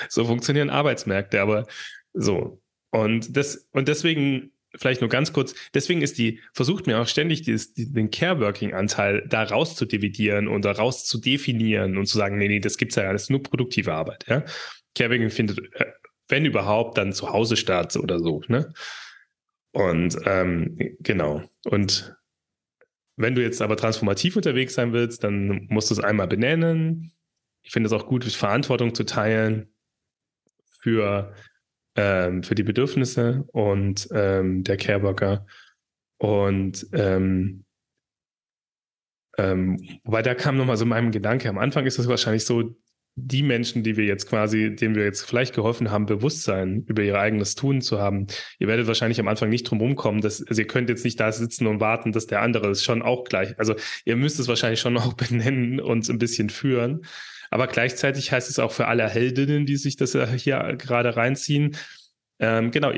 so 0.10 0.26
funktionieren 0.26 0.70
Arbeitsmärkte, 0.70 1.42
aber 1.42 1.68
so. 2.14 2.62
Und, 2.92 3.36
das, 3.36 3.68
und 3.72 3.88
deswegen 3.88 4.52
vielleicht 4.78 5.02
nur 5.02 5.10
ganz 5.10 5.34
kurz, 5.34 5.56
deswegen 5.74 6.02
ist 6.02 6.18
die, 6.18 6.42
versucht 6.54 6.88
mir 6.88 7.00
auch 7.00 7.08
ständig 7.08 7.42
dieses, 7.42 7.74
den 7.74 8.12
Care-Working-Anteil 8.12 9.26
da 9.28 9.44
raus 9.44 9.76
zu 9.76 9.86
dividieren 9.86 10.48
und 10.48 10.66
da 10.66 10.72
raus 10.72 11.06
zu 11.06 11.20
definieren 11.20 11.98
und 11.98 12.08
zu 12.08 12.18
sagen, 12.18 12.38
nee, 12.38 12.48
nee, 12.48 12.60
das 12.60 12.78
gibt's 12.78 12.96
ja 12.96 13.12
ist 13.12 13.30
nur 13.30 13.42
produktive 13.42 13.94
Arbeit, 13.94 14.26
ja. 14.28 14.44
Care-Working 14.96 15.30
findet, 15.30 15.60
äh, 15.76 15.86
wenn 16.28 16.46
überhaupt, 16.46 16.98
dann 16.98 17.14
zu 17.14 17.30
Hause 17.32 17.56
statt 17.58 17.96
oder 17.98 18.20
so, 18.20 18.42
ne? 18.48 18.74
Und 19.72 20.18
ähm, 20.26 20.78
genau. 21.02 21.44
Und 21.66 22.16
wenn 23.18 23.36
du 23.36 23.42
jetzt 23.42 23.62
aber 23.62 23.76
transformativ 23.76 24.36
unterwegs 24.36 24.74
sein 24.74 24.94
willst, 24.94 25.24
dann 25.24 25.68
musst 25.70 25.90
du 25.90 25.96
es 25.96 26.00
einmal 26.00 26.28
benennen. 26.28 27.12
Ich 27.62 27.72
finde 27.72 27.88
es 27.88 27.94
auch 27.94 28.08
gut, 28.08 28.24
Verantwortung 28.24 28.96
zu 28.96 29.04
teilen 29.04 29.74
für 30.80 31.34
ähm, 31.96 32.44
für 32.44 32.56
die 32.56 32.64
Bedürfnisse 32.64 33.46
und 33.52 34.08
ähm, 34.12 34.64
der 34.64 34.78
Careworker. 34.78 35.46
Und 36.18 36.88
ähm, 36.94 37.66
ähm, 39.38 40.00
wobei 40.04 40.22
da 40.22 40.34
kam 40.34 40.58
nochmal 40.58 40.78
so 40.78 40.86
mein 40.86 41.12
Gedanke, 41.12 41.50
am 41.50 41.58
Anfang 41.58 41.86
ist 41.86 42.00
es 42.00 42.08
wahrscheinlich 42.08 42.46
so, 42.46 42.76
die 43.18 43.44
Menschen, 43.44 43.82
die 43.84 43.96
wir 43.96 44.04
jetzt 44.04 44.28
quasi, 44.28 44.76
denen 44.76 44.96
wir 44.96 45.06
jetzt 45.06 45.24
vielleicht 45.24 45.56
geholfen 45.56 45.90
haben, 45.90 46.06
Bewusstsein 46.06 46.84
über 46.86 47.02
ihr 47.02 47.18
eigenes 47.18 47.56
Tun 47.56 47.82
zu 47.82 48.00
haben, 48.00 48.28
ihr 48.60 48.68
werdet 48.68 48.88
wahrscheinlich 48.88 49.22
am 49.22 49.30
Anfang 49.30 49.50
nicht 49.50 49.64
drum 49.64 49.80
rumkommen, 49.80 50.20
dass 50.20 50.46
also 50.46 50.62
ihr 50.62 50.68
könnt 50.68 50.90
jetzt 50.90 51.06
nicht 51.06 51.20
da 51.20 51.32
sitzen 51.32 51.66
und 51.68 51.80
warten, 51.80 52.12
dass 52.12 52.28
der 52.28 52.42
andere 52.42 52.70
es 52.70 52.84
schon 52.84 53.02
auch 53.02 53.24
gleich, 53.24 53.58
also 53.58 53.76
ihr 54.04 54.18
müsst 54.18 54.40
es 54.40 54.50
wahrscheinlich 54.50 54.82
schon 54.82 54.98
auch 54.98 55.14
benennen 55.14 55.80
und 55.80 56.08
ein 56.10 56.20
bisschen 56.20 56.50
führen. 56.50 57.06
Aber 57.52 57.68
gleichzeitig 57.68 58.32
heißt 58.32 58.50
es 58.50 58.60
auch 58.60 58.72
für 58.72 58.88
alle 58.88 59.08
Heldinnen, 59.08 59.66
die 59.66 59.78
sich 59.78 59.96
das 59.96 60.18
hier 60.38 60.76
gerade 60.78 61.16
reinziehen, 61.16 61.76
ähm, 62.40 62.72
genau, 62.72 62.92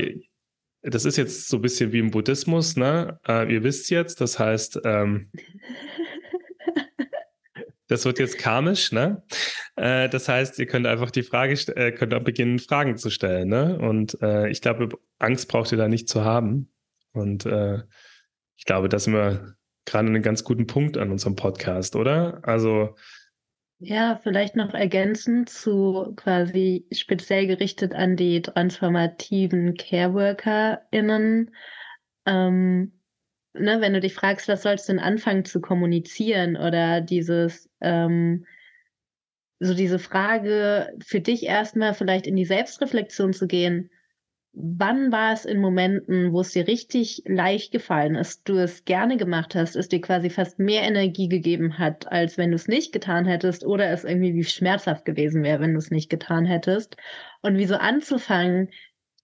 das 0.82 1.06
ist 1.06 1.18
jetzt 1.18 1.50
so 1.50 1.58
ein 1.58 1.62
bisschen 1.62 1.92
wie 1.92 2.00
im 2.00 2.12
Buddhismus, 2.12 2.76
ne? 2.76 3.20
Äh, 3.28 3.54
ihr 3.54 3.64
wisst 3.64 3.90
jetzt, 3.90 4.22
das 4.22 4.40
heißt, 4.40 4.82
ähm, 4.86 5.32
das 7.88 8.06
wird 8.06 8.20
jetzt 8.20 8.38
karmisch, 8.38 8.92
ne? 8.92 9.24
Äh, 9.76 10.10
das 10.10 10.30
heißt, 10.30 10.60
ihr 10.60 10.66
könnt 10.66 10.88
einfach 10.88 11.12
die 11.12 11.24
Frage, 11.24 11.54
äh, 11.76 11.92
könnt 11.92 12.14
auch 12.14 12.24
beginnen, 12.24 12.60
Fragen 12.60 12.98
zu 12.98 13.10
stellen, 13.10 13.50
ne? 13.50 13.78
Und 13.80 14.22
äh, 14.22 14.50
ich 14.50 14.62
glaube, 14.62 14.90
Angst 15.20 15.48
braucht 15.50 15.72
ihr 15.72 15.78
da 15.78 15.88
nicht 15.88 16.10
zu 16.10 16.24
haben. 16.24 16.72
Und 17.12 17.46
äh, 17.46 17.82
ich 18.56 18.66
glaube, 18.66 18.90
da 18.90 19.00
sind 19.00 19.14
wir 19.14 19.56
gerade 19.86 20.08
einen 20.08 20.22
ganz 20.22 20.44
guten 20.44 20.68
Punkt 20.68 20.98
an 20.98 21.12
unserem 21.12 21.36
Podcast, 21.36 21.96
oder? 21.96 22.40
Also 22.44 22.96
Ja, 23.80 24.20
vielleicht 24.24 24.56
noch 24.56 24.74
ergänzend 24.74 25.50
zu 25.50 26.14
quasi 26.16 26.88
speziell 26.92 27.46
gerichtet 27.46 27.94
an 27.94 28.16
die 28.16 28.42
transformativen 28.42 29.76
Care-WorkerInnen. 29.76 31.52
Ähm, 32.26 32.92
ne, 33.54 33.82
wenn 33.82 33.94
du 33.94 34.00
dich 34.00 34.16
fragst, 34.16 34.48
was 34.48 34.64
sollst 34.64 34.90
du 34.90 34.94
denn 34.94 35.00
anfangen 35.00 35.46
zu 35.46 35.62
kommunizieren 35.62 36.58
oder 36.58 37.02
dieses, 37.02 37.70
ähm, 37.80 38.48
so 39.60 39.76
diese 39.76 40.00
Frage 40.00 40.96
für 41.06 41.20
dich 41.20 41.44
erstmal 41.44 41.94
vielleicht 41.94 42.26
in 42.26 42.36
die 42.36 42.46
Selbstreflexion 42.46 43.34
zu 43.34 43.46
gehen, 43.46 43.92
wann 44.60 45.12
war 45.12 45.34
es 45.34 45.46
in 45.46 45.60
Momenten, 45.60 46.34
wo 46.34 46.42
es 46.42 46.52
dir 46.52 46.68
richtig 46.68 47.22
leicht 47.26 47.72
gefallen 47.72 48.16
ist, 48.16 48.50
du 48.50 48.58
es 48.58 48.86
gerne 48.86 49.18
gemacht 49.18 49.54
hast, 49.54 49.76
es 49.76 49.88
dir 49.88 50.02
quasi 50.02 50.32
fast 50.32 50.58
mehr 50.58 50.82
Energie 50.82 51.30
gegeben 51.30 51.78
hat, 51.78 52.12
als 52.12 52.38
wenn 52.38 52.50
du 52.50 52.56
es 52.56 52.68
nicht 52.68 52.92
getan 52.92 53.26
hättest 53.26 53.64
oder 53.66 53.92
es 53.92 54.04
irgendwie 54.04 54.34
wie 54.34 54.44
schmerzhaft 54.44 55.06
gewesen 55.06 55.44
wäre, 55.44 55.62
wenn 55.62 55.74
du 55.74 55.78
es 55.78 55.92
nicht 55.92 56.10
getan 56.10 56.46
hättest. 56.46 56.98
Und 57.42 57.58
wie 57.58 57.66
so 57.66 57.76
anzufangen, 57.76 58.70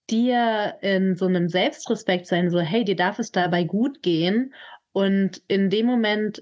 dir 0.08 0.76
in 0.82 1.16
so 1.16 1.26
einem 1.26 1.48
Selbstrespekt 1.48 2.26
sein, 2.26 2.50
so, 2.50 2.60
hey, 2.60 2.84
dir 2.84 2.96
darf 2.96 3.18
es 3.18 3.32
dabei 3.32 3.64
gut 3.64 4.02
gehen. 4.02 4.54
Und 4.92 5.42
in 5.48 5.68
dem 5.68 5.86
Moment 5.86 6.40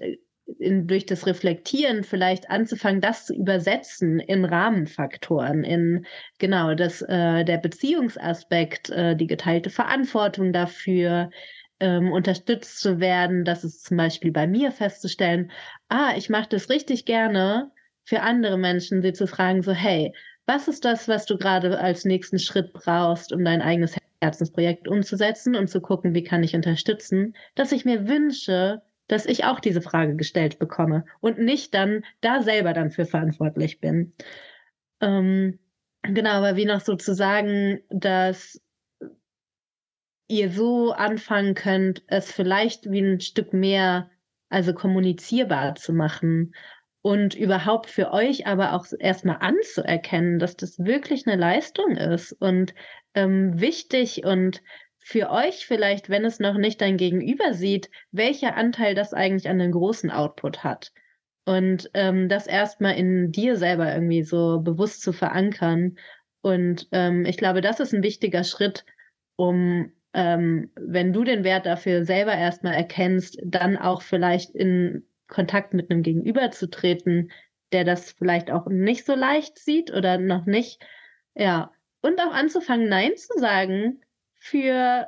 in, 0.63 0.87
durch 0.87 1.05
das 1.05 1.27
Reflektieren 1.27 2.03
vielleicht 2.03 2.49
anzufangen, 2.49 3.01
das 3.01 3.25
zu 3.25 3.35
übersetzen 3.35 4.19
in 4.19 4.45
Rahmenfaktoren, 4.45 5.63
in 5.63 6.05
genau 6.39 6.73
das 6.73 7.01
äh, 7.01 7.43
der 7.43 7.57
Beziehungsaspekt, 7.57 8.89
äh, 8.89 9.15
die 9.15 9.27
geteilte 9.27 9.69
Verantwortung 9.69 10.53
dafür, 10.53 11.29
ähm, 11.79 12.11
unterstützt 12.11 12.79
zu 12.79 12.99
werden, 12.99 13.43
dass 13.43 13.63
es 13.63 13.81
zum 13.81 13.97
Beispiel 13.97 14.31
bei 14.31 14.47
mir 14.47 14.71
festzustellen, 14.71 15.51
ah, 15.89 16.13
ich 16.15 16.29
mache 16.29 16.49
das 16.49 16.69
richtig 16.69 17.05
gerne 17.05 17.71
für 18.05 18.21
andere 18.21 18.57
Menschen, 18.57 19.01
sie 19.01 19.13
zu 19.13 19.27
fragen, 19.27 19.61
so, 19.61 19.73
hey, 19.73 20.13
was 20.45 20.67
ist 20.67 20.85
das, 20.85 21.07
was 21.07 21.25
du 21.25 21.37
gerade 21.37 21.77
als 21.79 22.05
nächsten 22.05 22.39
Schritt 22.39 22.73
brauchst, 22.73 23.33
um 23.33 23.43
dein 23.43 23.61
eigenes 23.61 23.95
Herzensprojekt 24.21 24.87
umzusetzen 24.87 25.55
und 25.55 25.67
zu 25.67 25.81
gucken, 25.81 26.13
wie 26.13 26.23
kann 26.23 26.43
ich 26.43 26.55
unterstützen, 26.55 27.35
dass 27.55 27.71
ich 27.71 27.85
mir 27.85 28.07
wünsche, 28.07 28.81
dass 29.07 29.25
ich 29.25 29.45
auch 29.45 29.59
diese 29.59 29.81
Frage 29.81 30.15
gestellt 30.15 30.59
bekomme 30.59 31.05
und 31.19 31.39
nicht 31.39 31.73
dann 31.73 32.03
da 32.21 32.41
selber 32.41 32.73
dann 32.73 32.91
für 32.91 33.05
verantwortlich 33.05 33.79
bin. 33.79 34.13
Ähm, 35.01 35.59
genau, 36.01 36.31
aber 36.31 36.55
wie 36.55 36.65
noch 36.65 36.81
so 36.81 36.95
zu 36.95 37.13
sagen, 37.13 37.81
dass 37.89 38.61
ihr 40.27 40.49
so 40.49 40.91
anfangen 40.93 41.53
könnt, 41.53 42.03
es 42.07 42.31
vielleicht 42.31 42.89
wie 42.89 43.01
ein 43.01 43.19
Stück 43.19 43.53
mehr, 43.53 44.09
also 44.49 44.73
kommunizierbar 44.73 45.75
zu 45.75 45.93
machen 45.93 46.53
und 47.01 47.35
überhaupt 47.35 47.89
für 47.89 48.13
euch 48.13 48.47
aber 48.47 48.73
auch 48.73 48.85
erstmal 48.97 49.37
anzuerkennen, 49.41 50.39
dass 50.39 50.55
das 50.55 50.79
wirklich 50.79 51.27
eine 51.27 51.35
Leistung 51.35 51.97
ist 51.97 52.31
und 52.33 52.73
ähm, 53.13 53.59
wichtig 53.59 54.23
und 54.23 54.61
für 55.03 55.29
euch 55.29 55.65
vielleicht, 55.65 56.09
wenn 56.09 56.23
es 56.23 56.39
noch 56.39 56.57
nicht 56.57 56.79
dein 56.79 56.97
Gegenüber 56.97 57.53
sieht, 57.53 57.89
welcher 58.11 58.55
Anteil 58.55 58.95
das 58.95 59.13
eigentlich 59.13 59.49
an 59.49 59.59
den 59.59 59.71
großen 59.71 60.09
Output 60.09 60.63
hat. 60.63 60.93
Und 61.45 61.89
ähm, 61.93 62.29
das 62.29 62.47
erstmal 62.47 62.95
in 62.95 63.31
dir 63.31 63.57
selber 63.57 63.93
irgendwie 63.93 64.23
so 64.23 64.61
bewusst 64.61 65.01
zu 65.01 65.11
verankern. 65.11 65.97
Und 66.41 66.87
ähm, 66.93 67.25
ich 67.25 67.35
glaube, 67.35 67.59
das 67.59 67.81
ist 67.81 67.93
ein 67.93 68.01
wichtiger 68.01 68.45
Schritt, 68.45 68.85
um, 69.35 69.91
ähm, 70.13 70.71
wenn 70.75 71.11
du 71.11 71.25
den 71.25 71.43
Wert 71.43 71.65
dafür 71.65 72.05
selber 72.05 72.33
erstmal 72.33 72.75
erkennst, 72.75 73.37
dann 73.43 73.77
auch 73.77 74.01
vielleicht 74.01 74.55
in 74.55 75.05
Kontakt 75.27 75.73
mit 75.73 75.91
einem 75.91 76.03
Gegenüber 76.03 76.51
zu 76.51 76.69
treten, 76.69 77.29
der 77.73 77.83
das 77.83 78.13
vielleicht 78.13 78.51
auch 78.51 78.67
nicht 78.67 79.05
so 79.05 79.15
leicht 79.15 79.59
sieht 79.59 79.91
oder 79.91 80.17
noch 80.17 80.45
nicht. 80.45 80.81
Ja. 81.35 81.71
Und 82.01 82.21
auch 82.21 82.33
anzufangen, 82.33 82.87
Nein 82.87 83.17
zu 83.17 83.37
sagen, 83.37 84.01
für 84.43 85.07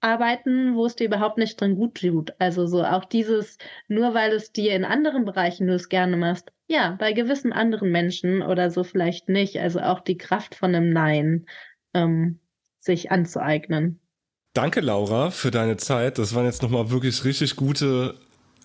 Arbeiten, 0.00 0.74
wo 0.74 0.86
es 0.86 0.96
dir 0.96 1.04
überhaupt 1.04 1.36
nicht 1.36 1.60
drin 1.60 1.76
gut 1.76 2.00
tut. 2.00 2.32
Also 2.38 2.66
so 2.66 2.82
auch 2.82 3.04
dieses, 3.04 3.58
nur 3.88 4.14
weil 4.14 4.32
es 4.32 4.52
dir 4.52 4.74
in 4.74 4.86
anderen 4.86 5.26
Bereichen 5.26 5.66
du 5.66 5.74
es 5.74 5.90
gerne 5.90 6.16
machst, 6.16 6.50
ja, 6.66 6.96
bei 6.98 7.12
gewissen 7.12 7.52
anderen 7.52 7.90
Menschen 7.90 8.40
oder 8.40 8.70
so 8.70 8.82
vielleicht 8.82 9.28
nicht. 9.28 9.58
Also 9.58 9.80
auch 9.80 10.00
die 10.00 10.16
Kraft 10.16 10.54
von 10.54 10.74
einem 10.74 10.94
Nein 10.94 11.44
ähm, 11.92 12.40
sich 12.78 13.10
anzueignen. 13.10 14.00
Danke, 14.54 14.80
Laura, 14.80 15.30
für 15.30 15.50
deine 15.50 15.76
Zeit. 15.76 16.16
Das 16.16 16.34
waren 16.34 16.46
jetzt 16.46 16.62
nochmal 16.62 16.90
wirklich 16.90 17.26
richtig 17.26 17.56
gute 17.56 18.14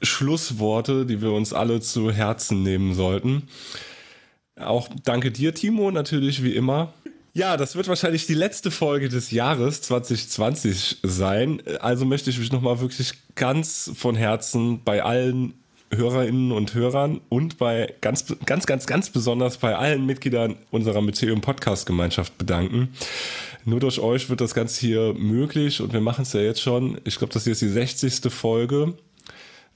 Schlussworte, 0.01 1.05
die 1.05 1.21
wir 1.21 1.33
uns 1.33 1.51
alle 1.51 1.81
zu 1.81 2.09
Herzen 2.09 2.63
nehmen 2.63 2.93
sollten. 2.93 3.49
Auch 4.55 4.87
danke 5.03 5.31
dir, 5.31 5.53
Timo, 5.53 5.91
natürlich 5.91 6.41
wie 6.41 6.55
immer. 6.55 6.93
Ja, 7.37 7.57
das 7.57 7.75
wird 7.75 7.89
wahrscheinlich 7.89 8.27
die 8.27 8.33
letzte 8.33 8.71
Folge 8.71 9.09
des 9.09 9.29
Jahres 9.29 9.81
2020 9.81 10.99
sein. 11.03 11.61
Also 11.81 12.05
möchte 12.05 12.29
ich 12.29 12.39
mich 12.39 12.53
nochmal 12.53 12.79
wirklich 12.79 13.11
ganz 13.35 13.91
von 13.93 14.15
Herzen 14.15 14.81
bei 14.85 15.03
allen 15.03 15.53
Hörerinnen 15.93 16.53
und 16.53 16.73
Hörern 16.73 17.19
und 17.27 17.57
bei 17.57 17.93
ganz, 17.99 18.33
ganz, 18.45 18.65
ganz, 18.65 18.87
ganz 18.87 19.09
besonders 19.09 19.57
bei 19.57 19.75
allen 19.75 20.05
Mitgliedern 20.05 20.55
unserer 20.71 21.01
Museum 21.01 21.41
Podcast 21.41 21.85
Gemeinschaft 21.85 22.37
bedanken. 22.37 22.93
Nur 23.65 23.81
durch 23.81 23.99
euch 23.99 24.29
wird 24.29 24.39
das 24.39 24.53
Ganze 24.53 24.79
hier 24.79 25.13
möglich 25.13 25.81
und 25.81 25.91
wir 25.91 25.99
machen 25.99 26.21
es 26.21 26.31
ja 26.31 26.39
jetzt 26.39 26.61
schon. 26.61 27.01
Ich 27.03 27.17
glaube, 27.17 27.33
das 27.33 27.43
hier 27.43 27.51
ist 27.51 27.61
die 27.61 27.67
60. 27.67 28.31
Folge 28.31 28.93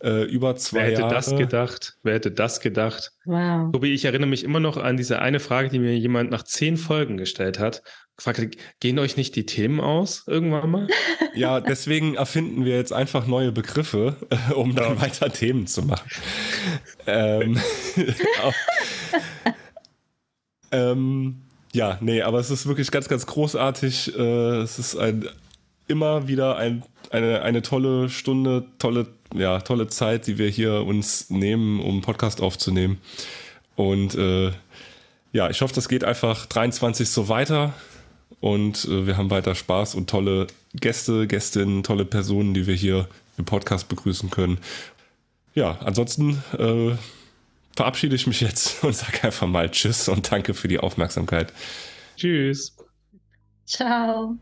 äh, 0.03 0.23
über 0.23 0.55
zwei 0.55 0.79
Jahre. 0.79 0.87
Wer 0.87 0.91
hätte 0.91 1.01
Jahre. 1.01 1.13
das 1.13 1.35
gedacht? 1.35 1.97
Wer 2.03 2.13
hätte 2.15 2.31
das 2.31 2.61
gedacht? 2.61 3.11
Wow. 3.25 3.71
Tobi, 3.71 3.93
ich 3.93 4.05
erinnere 4.05 4.29
mich 4.29 4.43
immer 4.43 4.59
noch 4.59 4.77
an 4.77 4.97
diese 4.97 5.19
eine 5.19 5.39
Frage, 5.39 5.69
die 5.69 5.79
mir 5.79 5.97
jemand 5.97 6.31
nach 6.31 6.43
zehn 6.43 6.77
Folgen 6.77 7.17
gestellt 7.17 7.59
hat. 7.59 7.81
Gefragt 8.15 8.57
gehen 8.81 8.99
euch 8.99 9.15
nicht 9.15 9.35
die 9.35 9.45
Themen 9.45 9.79
aus 9.79 10.23
irgendwann 10.27 10.69
mal? 10.69 10.87
Ja, 11.35 11.61
deswegen 11.61 12.15
erfinden 12.15 12.65
wir 12.65 12.75
jetzt 12.75 12.91
einfach 12.91 13.27
neue 13.27 13.51
Begriffe, 13.51 14.17
äh, 14.29 14.53
um 14.53 14.75
dann 14.75 14.99
weiter 14.99 15.31
Themen 15.31 15.67
zu 15.67 15.83
machen. 15.83 16.09
ähm, 17.05 17.57
ähm, 20.71 21.41
ja, 21.71 21.97
nee, 22.01 22.23
aber 22.23 22.39
es 22.39 22.49
ist 22.49 22.67
wirklich 22.67 22.89
ganz, 22.89 23.07
ganz 23.07 23.27
großartig. 23.27 24.17
Äh, 24.17 24.57
es 24.57 24.79
ist 24.79 24.97
ein 24.97 25.29
immer 25.89 26.27
wieder 26.27 26.55
ein, 26.57 26.83
eine, 27.09 27.41
eine 27.41 27.61
tolle 27.61 28.09
Stunde, 28.09 28.65
tolle 28.77 29.07
ja, 29.33 29.59
tolle 29.61 29.87
Zeit, 29.87 30.27
die 30.27 30.37
wir 30.37 30.49
hier 30.49 30.85
uns 30.85 31.29
nehmen, 31.29 31.79
um 31.79 31.91
einen 31.91 32.01
Podcast 32.01 32.41
aufzunehmen. 32.41 32.99
Und 33.75 34.15
äh, 34.15 34.51
ja, 35.31 35.49
ich 35.49 35.61
hoffe, 35.61 35.73
das 35.73 35.87
geht 35.87 36.03
einfach 36.03 36.45
23 36.45 37.09
so 37.09 37.29
weiter. 37.29 37.73
Und 38.41 38.85
äh, 38.85 39.05
wir 39.05 39.17
haben 39.17 39.29
weiter 39.29 39.55
Spaß 39.55 39.95
und 39.95 40.09
tolle 40.09 40.47
Gäste, 40.73 41.27
Gästinnen, 41.27 41.83
tolle 41.83 42.05
Personen, 42.05 42.53
die 42.53 42.67
wir 42.67 42.75
hier 42.75 43.07
im 43.37 43.45
Podcast 43.45 43.87
begrüßen 43.89 44.29
können. 44.29 44.59
Ja, 45.55 45.77
ansonsten 45.83 46.43
äh, 46.57 46.95
verabschiede 47.75 48.15
ich 48.15 48.27
mich 48.27 48.41
jetzt 48.41 48.83
und 48.83 48.95
sage 48.95 49.23
einfach 49.23 49.47
mal 49.47 49.69
Tschüss 49.69 50.09
und 50.09 50.31
danke 50.31 50.53
für 50.53 50.67
die 50.67 50.79
Aufmerksamkeit. 50.79 51.53
Tschüss. 52.15 52.75
Ciao. 53.65 54.37